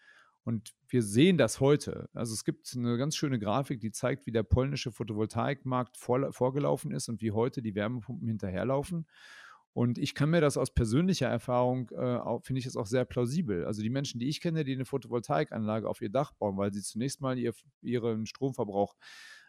Und 0.45 0.75
wir 0.89 1.03
sehen 1.03 1.39
das 1.39 1.59
heute. 1.59 2.09
Also 2.15 2.33
es 2.33 2.45
gibt 2.45 2.73
eine 2.77 2.97
ganz 2.99 3.17
schöne 3.17 3.41
Grafik, 3.41 3.81
die 3.81 3.91
zeigt, 3.91 4.27
wie 4.27 4.33
der 4.33 4.45
polnische 4.45 4.93
Photovoltaikmarkt 4.93 5.97
vor, 5.97 6.33
vorgelaufen 6.33 6.93
ist 6.93 7.09
und 7.09 7.21
wie 7.21 7.33
heute 7.33 7.63
die 7.63 7.75
Wärmepumpen 7.75 8.29
hinterherlaufen. 8.29 9.07
Und 9.73 9.99
ich 9.99 10.15
kann 10.15 10.31
mir 10.31 10.41
das 10.41 10.57
aus 10.57 10.73
persönlicher 10.73 11.27
Erfahrung, 11.27 11.91
äh, 11.91 12.19
finde 12.43 12.61
ich 12.61 12.65
das 12.65 12.77
auch 12.77 12.87
sehr 12.87 13.05
plausibel. 13.05 13.67
Also 13.67 13.83
die 13.83 13.91
Menschen, 13.91 14.21
die 14.21 14.29
ich 14.29 14.41
kenne, 14.41 14.65
die 14.65 14.73
eine 14.73 14.85
Photovoltaikanlage 14.85 15.89
auf 15.89 16.01
ihr 16.01 16.11
Dach 16.11 16.33
bauen, 16.33 16.57
weil 16.57 16.73
sie 16.73 16.81
zunächst 16.81 17.21
mal 17.21 17.37
ihr, 17.37 17.53
ihren 17.83 18.25
Stromverbrauch, 18.25 18.95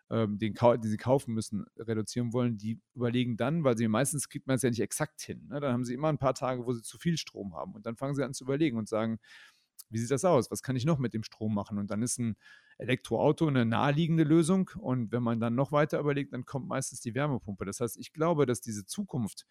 ähm, 0.09 0.37
den, 0.37 0.53
den, 0.53 0.81
sie 0.83 0.97
kaufen 0.97 1.33
müssen, 1.33 1.65
reduzieren 1.77 2.33
wollen, 2.33 2.57
die 2.57 2.79
überlegen 2.93 3.37
dann, 3.37 3.63
weil 3.63 3.77
sie 3.77 3.87
meistens 3.87 4.29
kriegt 4.29 4.47
man 4.47 4.55
es 4.55 4.61
ja 4.61 4.69
nicht 4.69 4.81
exakt 4.81 5.21
hin. 5.21 5.47
Ne? 5.49 5.59
Dann 5.59 5.73
haben 5.73 5.85
sie 5.85 5.93
immer 5.93 6.09
ein 6.09 6.17
paar 6.17 6.33
Tage, 6.33 6.65
wo 6.65 6.73
sie 6.73 6.81
zu 6.81 6.97
viel 6.97 7.17
Strom 7.17 7.55
haben. 7.55 7.73
Und 7.73 7.85
dann 7.85 7.95
fangen 7.95 8.15
sie 8.15 8.23
an 8.23 8.33
zu 8.33 8.43
überlegen 8.43 8.77
und 8.77 8.87
sagen, 8.87 9.19
wie 9.89 9.99
sieht 9.99 10.11
das 10.11 10.25
aus? 10.25 10.51
Was 10.51 10.63
kann 10.63 10.75
ich 10.75 10.85
noch 10.85 10.97
mit 10.97 11.13
dem 11.13 11.23
Strom 11.23 11.53
machen? 11.53 11.77
Und 11.77 11.91
dann 11.91 12.01
ist 12.01 12.17
ein 12.19 12.35
Elektroauto 12.77 13.47
eine 13.47 13.65
naheliegende 13.65 14.23
Lösung. 14.23 14.69
Und 14.77 15.11
wenn 15.11 15.23
man 15.23 15.39
dann 15.39 15.55
noch 15.55 15.71
weiter 15.71 15.99
überlegt, 15.99 16.33
dann 16.33 16.45
kommt 16.45 16.67
meistens 16.67 17.01
die 17.01 17.15
Wärmepumpe. 17.15 17.65
Das 17.65 17.79
heißt, 17.79 17.97
ich 17.97 18.13
glaube, 18.13 18.45
dass 18.45 18.61
diese 18.61 18.85
Zukunft 18.85 19.45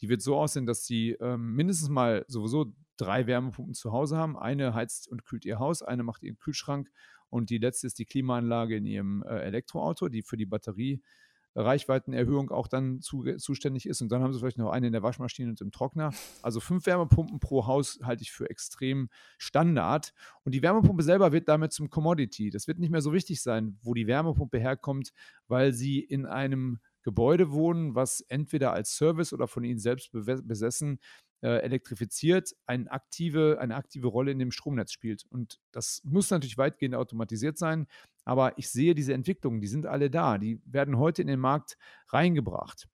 die 0.00 0.08
wird 0.08 0.22
so 0.22 0.36
aussehen, 0.36 0.66
dass 0.66 0.84
sie 0.84 1.12
ähm, 1.20 1.54
mindestens 1.54 1.88
mal 1.88 2.24
sowieso 2.28 2.72
drei 2.96 3.26
Wärmepumpen 3.26 3.74
zu 3.74 3.92
Hause 3.92 4.16
haben. 4.16 4.38
Eine 4.38 4.74
heizt 4.74 5.08
und 5.08 5.24
kühlt 5.24 5.44
ihr 5.44 5.58
Haus, 5.58 5.82
eine 5.82 6.02
macht 6.02 6.22
ihren 6.22 6.38
Kühlschrank 6.38 6.90
und 7.34 7.50
die 7.50 7.58
letzte 7.58 7.88
ist 7.88 7.98
die 7.98 8.04
Klimaanlage 8.04 8.76
in 8.76 8.86
ihrem 8.86 9.24
äh, 9.24 9.40
Elektroauto, 9.40 10.08
die 10.08 10.22
für 10.22 10.36
die 10.36 10.46
Batteriereichweitenerhöhung 10.46 12.52
auch 12.52 12.68
dann 12.68 13.00
zu, 13.00 13.24
zuständig 13.38 13.86
ist. 13.86 14.00
Und 14.02 14.12
dann 14.12 14.22
haben 14.22 14.32
sie 14.32 14.38
vielleicht 14.38 14.56
noch 14.56 14.70
eine 14.70 14.86
in 14.86 14.92
der 14.92 15.02
Waschmaschine 15.02 15.50
und 15.50 15.60
im 15.60 15.72
Trockner. 15.72 16.12
Also 16.42 16.60
fünf 16.60 16.86
Wärmepumpen 16.86 17.40
pro 17.40 17.66
Haus 17.66 17.98
halte 18.04 18.22
ich 18.22 18.30
für 18.30 18.48
extrem 18.48 19.08
Standard. 19.36 20.14
Und 20.44 20.54
die 20.54 20.62
Wärmepumpe 20.62 21.02
selber 21.02 21.32
wird 21.32 21.48
damit 21.48 21.72
zum 21.72 21.90
Commodity. 21.90 22.50
Das 22.50 22.68
wird 22.68 22.78
nicht 22.78 22.92
mehr 22.92 23.02
so 23.02 23.12
wichtig 23.12 23.42
sein, 23.42 23.80
wo 23.82 23.94
die 23.94 24.06
Wärmepumpe 24.06 24.60
herkommt, 24.60 25.10
weil 25.48 25.72
sie 25.72 25.98
in 25.98 26.24
einem 26.24 26.78
Gebäude 27.02 27.50
wohnen, 27.50 27.96
was 27.96 28.20
entweder 28.20 28.72
als 28.72 28.94
Service 28.94 29.32
oder 29.32 29.48
von 29.48 29.64
ihnen 29.64 29.80
selbst 29.80 30.12
besessen 30.12 31.00
äh, 31.44 31.58
elektrifiziert, 31.58 32.56
eine 32.64 32.90
aktive, 32.90 33.58
eine 33.60 33.76
aktive 33.76 34.06
Rolle 34.06 34.30
in 34.30 34.38
dem 34.38 34.50
Stromnetz 34.50 34.92
spielt. 34.92 35.26
Und 35.28 35.60
das 35.72 36.00
muss 36.02 36.30
natürlich 36.30 36.56
weitgehend 36.56 36.94
automatisiert 36.94 37.58
sein, 37.58 37.86
aber 38.24 38.56
ich 38.56 38.70
sehe 38.70 38.94
diese 38.94 39.12
Entwicklungen, 39.12 39.60
die 39.60 39.66
sind 39.66 39.84
alle 39.84 40.08
da, 40.08 40.38
die 40.38 40.62
werden 40.64 40.96
heute 40.96 41.20
in 41.20 41.28
den 41.28 41.40
Markt 41.40 41.76
reingebracht. 42.08 42.88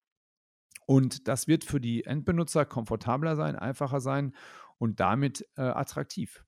Und 0.84 1.28
das 1.28 1.46
wird 1.46 1.62
für 1.62 1.80
die 1.80 2.04
Endbenutzer 2.04 2.64
komfortabler 2.64 3.36
sein, 3.36 3.54
einfacher 3.54 4.00
sein 4.00 4.34
und 4.78 4.98
damit 4.98 5.46
äh, 5.56 5.62
attraktiv. 5.62 6.44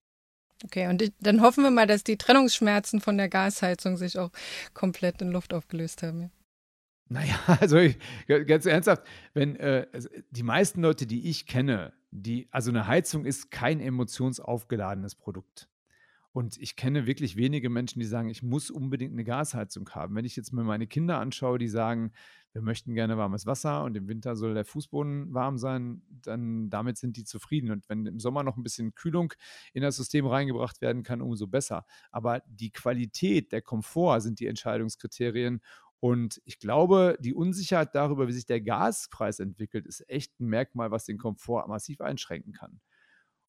Okay, 0.65 0.89
und 0.89 1.03
ich, 1.03 1.13
dann 1.21 1.41
hoffen 1.41 1.63
wir 1.63 1.71
mal, 1.71 1.87
dass 1.87 2.03
die 2.03 2.17
Trennungsschmerzen 2.17 3.01
von 3.01 3.17
der 3.17 3.29
Gasheizung 3.29 3.97
sich 3.97 4.19
auch 4.19 4.31
komplett 4.75 5.23
in 5.23 5.31
Luft 5.31 5.55
aufgelöst 5.55 6.03
haben. 6.03 6.33
Naja, 7.13 7.35
also 7.61 7.77
ich, 7.79 7.99
ganz 8.27 8.67
ernsthaft, 8.67 9.05
wenn 9.35 9.57
äh, 9.57 9.87
die 10.31 10.43
meisten 10.43 10.83
Leute, 10.83 11.07
die 11.07 11.29
ich 11.29 11.47
kenne, 11.47 11.93
die, 12.11 12.49
also 12.51 12.71
eine 12.71 12.87
Heizung 12.87 13.25
ist 13.25 13.51
kein 13.51 13.81
emotionsaufgeladenes 13.81 15.15
Produkt. 15.15 15.69
Und 16.35 16.57
ich 16.57 16.77
kenne 16.77 17.07
wirklich 17.07 17.37
wenige 17.37 17.69
Menschen, 17.69 18.01
die 18.01 18.07
sagen, 18.07 18.31
ich 18.31 18.43
muss 18.43 18.71
unbedingt 18.71 19.13
eine 19.13 19.25
Gasheizung 19.25 19.91
haben. 19.91 20.15
Wenn 20.15 20.25
ich 20.25 20.35
jetzt 20.35 20.51
mir 20.51 20.65
meine 20.65 20.87
Kinder 20.87 21.19
anschaue, 21.19 21.59
die 21.59 21.69
sagen, 21.69 22.13
wir 22.55 22.63
möchten 22.63 22.95
gerne 22.95 23.19
warmes 23.19 23.45
Wasser 23.45 23.85
und 23.85 23.95
im 23.99 24.09
Winter 24.09 24.35
soll 24.35 24.55
der 24.55 24.65
Fußboden 24.65 25.35
warm 25.35 25.59
sein, 25.59 26.01
dann 26.09 26.71
damit 26.71 26.97
sind 26.97 27.19
die 27.19 27.25
zufrieden. 27.25 27.71
Und 27.71 27.87
wenn 27.91 28.07
im 28.07 28.19
Sommer 28.19 28.45
noch 28.45 28.57
ein 28.57 28.63
bisschen 28.63 28.95
Kühlung 28.95 29.35
in 29.75 29.83
das 29.83 29.97
System 29.97 30.27
reingebracht 30.27 30.81
werden 30.81 31.03
kann, 31.03 31.21
umso 31.21 31.47
besser. 31.47 31.85
Aber 32.11 32.43
die 32.47 32.71
Qualität, 32.71 33.53
der 33.53 33.61
Komfort 33.61 34.21
sind 34.21 34.41
die 34.41 34.47
Entscheidungskriterien 34.47 35.61
Und 36.05 36.43
ich 36.45 36.59
glaube, 36.59 37.17
die 37.21 37.33
Unsicherheit 37.33 37.95
darüber, 37.95 38.27
wie 38.27 38.33
sich 38.33 38.45
der 38.45 38.61
Gaspreis 38.61 39.39
entwickelt, 39.39 39.87
ist 39.87 40.05
echt 40.09 40.33
ein 40.41 40.49
Merkmal, 40.49 40.91
was 40.91 41.05
den 41.05 41.17
Komfort 41.17 41.69
massiv 41.69 42.01
einschränken 42.01 42.53
kann. 42.53 42.81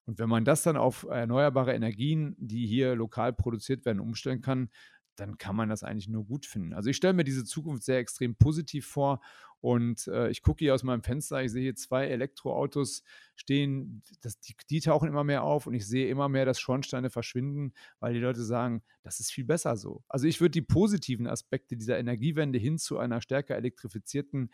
Und 0.05 0.19
wenn 0.19 0.29
man 0.29 0.45
das 0.45 0.61
dann 0.61 0.77
auf 0.77 1.01
erneuerbare 1.09 1.73
Energien, 1.73 2.35
die 2.37 2.67
hier 2.67 2.93
lokal 2.93 3.33
produziert 3.33 3.85
werden, 3.85 3.99
umstellen 3.99 4.41
kann, 4.41 4.69
dann 5.15 5.37
kann 5.37 5.55
man 5.55 5.69
das 5.69 5.83
eigentlich 5.83 6.09
nur 6.09 6.25
gut 6.25 6.45
finden. 6.45 6.73
Also 6.73 6.89
ich 6.89 6.97
stelle 6.97 7.13
mir 7.13 7.23
diese 7.23 7.45
Zukunft 7.45 7.83
sehr 7.83 7.99
extrem 7.99 8.35
positiv 8.35 8.87
vor 8.87 9.21
und 9.63 10.07
äh, 10.07 10.29
ich 10.29 10.41
gucke 10.41 10.59
hier 10.59 10.73
aus 10.73 10.83
meinem 10.83 11.03
Fenster, 11.03 11.41
ich 11.41 11.51
sehe 11.51 11.61
hier 11.61 11.75
zwei 11.75 12.07
Elektroautos 12.07 13.03
stehen, 13.35 14.03
das, 14.21 14.37
die, 14.41 14.55
die, 14.69 14.81
tauchen 14.81 15.07
immer 15.07 15.23
mehr 15.23 15.43
auf 15.43 15.67
und 15.67 15.73
ich 15.73 15.87
sehe 15.87 16.09
immer 16.09 16.27
mehr, 16.27 16.45
dass 16.45 16.59
Schornsteine 16.59 17.09
verschwinden, 17.09 17.73
weil 18.01 18.13
die 18.13 18.19
Leute 18.19 18.43
sagen, 18.43 18.83
das 19.03 19.21
ist 19.21 19.31
viel 19.31 19.45
besser 19.45 19.77
so. 19.77 20.03
Also 20.09 20.27
ich 20.27 20.41
würde 20.41 20.51
die 20.51 20.61
positiven 20.61 21.27
Aspekte 21.27 21.77
dieser 21.77 21.97
Energiewende 21.97 22.59
hin 22.59 22.77
zu 22.77 22.97
einer 22.97 23.21
stärker 23.21 23.55
elektrifizierten 23.55 24.51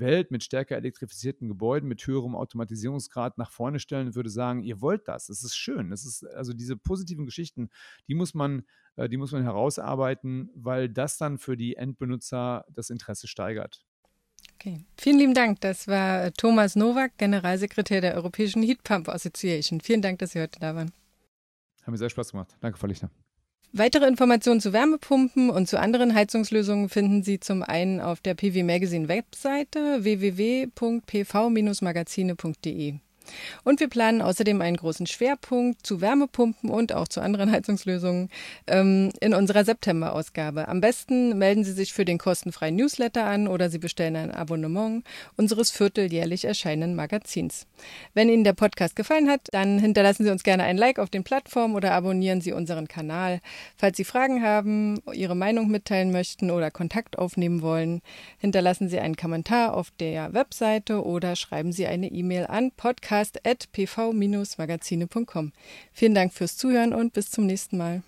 Welt 0.00 0.30
mit 0.30 0.42
stärker 0.42 0.76
elektrifizierten 0.76 1.48
Gebäuden, 1.48 1.88
mit 1.88 2.06
höherem 2.06 2.34
Automatisierungsgrad 2.34 3.38
nach 3.38 3.50
vorne 3.50 3.78
stellen 3.78 4.14
würde 4.14 4.30
sagen, 4.30 4.62
ihr 4.62 4.80
wollt 4.80 5.06
das, 5.06 5.28
es 5.28 5.44
ist 5.44 5.56
schön. 5.56 5.92
Es 5.92 6.04
ist 6.04 6.24
also 6.24 6.52
diese 6.52 6.76
positiven 6.76 7.26
Geschichten, 7.26 7.70
die 8.08 8.14
muss 8.14 8.34
man, 8.34 8.64
äh, 8.96 9.08
die 9.08 9.16
muss 9.16 9.32
man 9.32 9.42
herausarbeiten, 9.42 10.50
weil 10.54 10.88
das 10.88 11.18
dann 11.18 11.38
für 11.38 11.56
die 11.56 11.76
Endbenutzer 11.76 12.64
das 12.70 12.90
Interesse 12.90 13.28
steigert. 13.28 13.84
Okay. 14.54 14.84
Vielen 14.98 15.18
lieben 15.18 15.34
Dank. 15.34 15.60
Das 15.60 15.88
war 15.88 16.32
Thomas 16.32 16.76
Nowak, 16.76 17.16
Generalsekretär 17.16 18.00
der 18.00 18.14
Europäischen 18.14 18.62
Heat 18.62 18.82
Pump 18.82 19.08
Association. 19.08 19.80
Vielen 19.80 20.02
Dank, 20.02 20.18
dass 20.18 20.32
Sie 20.32 20.40
heute 20.40 20.60
da 20.60 20.74
waren. 20.74 20.92
Hat 21.82 21.88
mir 21.88 21.96
sehr 21.96 22.10
Spaß 22.10 22.32
gemacht. 22.32 22.56
Danke, 22.60 22.78
Frau 22.78 22.86
Lichtner. 22.86 23.10
Weitere 23.72 24.08
Informationen 24.08 24.60
zu 24.60 24.72
Wärmepumpen 24.72 25.48
und 25.48 25.68
zu 25.68 25.78
anderen 25.78 26.12
Heizungslösungen 26.12 26.88
finden 26.88 27.22
Sie 27.22 27.38
zum 27.38 27.62
einen 27.62 28.00
auf 28.00 28.20
der 28.20 28.34
PV 28.34 28.64
Magazine 28.64 29.06
Webseite 29.06 30.02
www.pv-magazine.de. 30.02 32.94
Und 33.64 33.80
wir 33.80 33.88
planen 33.88 34.22
außerdem 34.22 34.60
einen 34.60 34.76
großen 34.76 35.06
Schwerpunkt 35.06 35.86
zu 35.86 36.00
Wärmepumpen 36.00 36.70
und 36.70 36.92
auch 36.92 37.08
zu 37.08 37.20
anderen 37.20 37.50
Heizungslösungen 37.52 38.28
ähm, 38.66 39.10
in 39.20 39.34
unserer 39.34 39.64
September-Ausgabe. 39.64 40.68
Am 40.68 40.80
besten 40.80 41.38
melden 41.38 41.64
Sie 41.64 41.72
sich 41.72 41.92
für 41.92 42.04
den 42.04 42.18
kostenfreien 42.18 42.76
Newsletter 42.76 43.24
an 43.24 43.48
oder 43.48 43.70
Sie 43.70 43.78
bestellen 43.78 44.16
ein 44.16 44.30
Abonnement 44.30 45.04
unseres 45.36 45.70
vierteljährlich 45.70 46.44
erscheinenden 46.44 46.94
Magazins. 46.96 47.66
Wenn 48.14 48.28
Ihnen 48.28 48.44
der 48.44 48.52
Podcast 48.54 48.96
gefallen 48.96 49.28
hat, 49.28 49.48
dann 49.52 49.78
hinterlassen 49.78 50.24
Sie 50.24 50.30
uns 50.30 50.42
gerne 50.42 50.64
ein 50.64 50.76
Like 50.76 50.98
auf 50.98 51.10
den 51.10 51.24
Plattformen 51.24 51.74
oder 51.74 51.92
abonnieren 51.92 52.40
Sie 52.40 52.52
unseren 52.52 52.88
Kanal. 52.88 53.40
Falls 53.76 53.96
Sie 53.96 54.04
Fragen 54.04 54.42
haben, 54.42 55.00
Ihre 55.12 55.36
Meinung 55.36 55.68
mitteilen 55.68 56.12
möchten 56.12 56.50
oder 56.50 56.70
Kontakt 56.70 57.18
aufnehmen 57.18 57.62
wollen, 57.62 58.00
hinterlassen 58.38 58.88
Sie 58.88 58.98
einen 58.98 59.16
Kommentar 59.16 59.74
auf 59.74 59.90
der 59.98 60.32
Webseite 60.32 61.04
oder 61.04 61.36
schreiben 61.36 61.72
Sie 61.72 61.86
eine 61.86 62.08
E-Mail 62.08 62.46
an 62.46 62.70
podcast 62.76 63.09
podcast.pv-magazine.com. 63.10 65.52
Vielen 65.92 66.14
Dank 66.14 66.32
fürs 66.32 66.56
Zuhören 66.56 66.94
und 66.94 67.12
bis 67.12 67.30
zum 67.30 67.44
nächsten 67.46 67.76
Mal. 67.76 68.02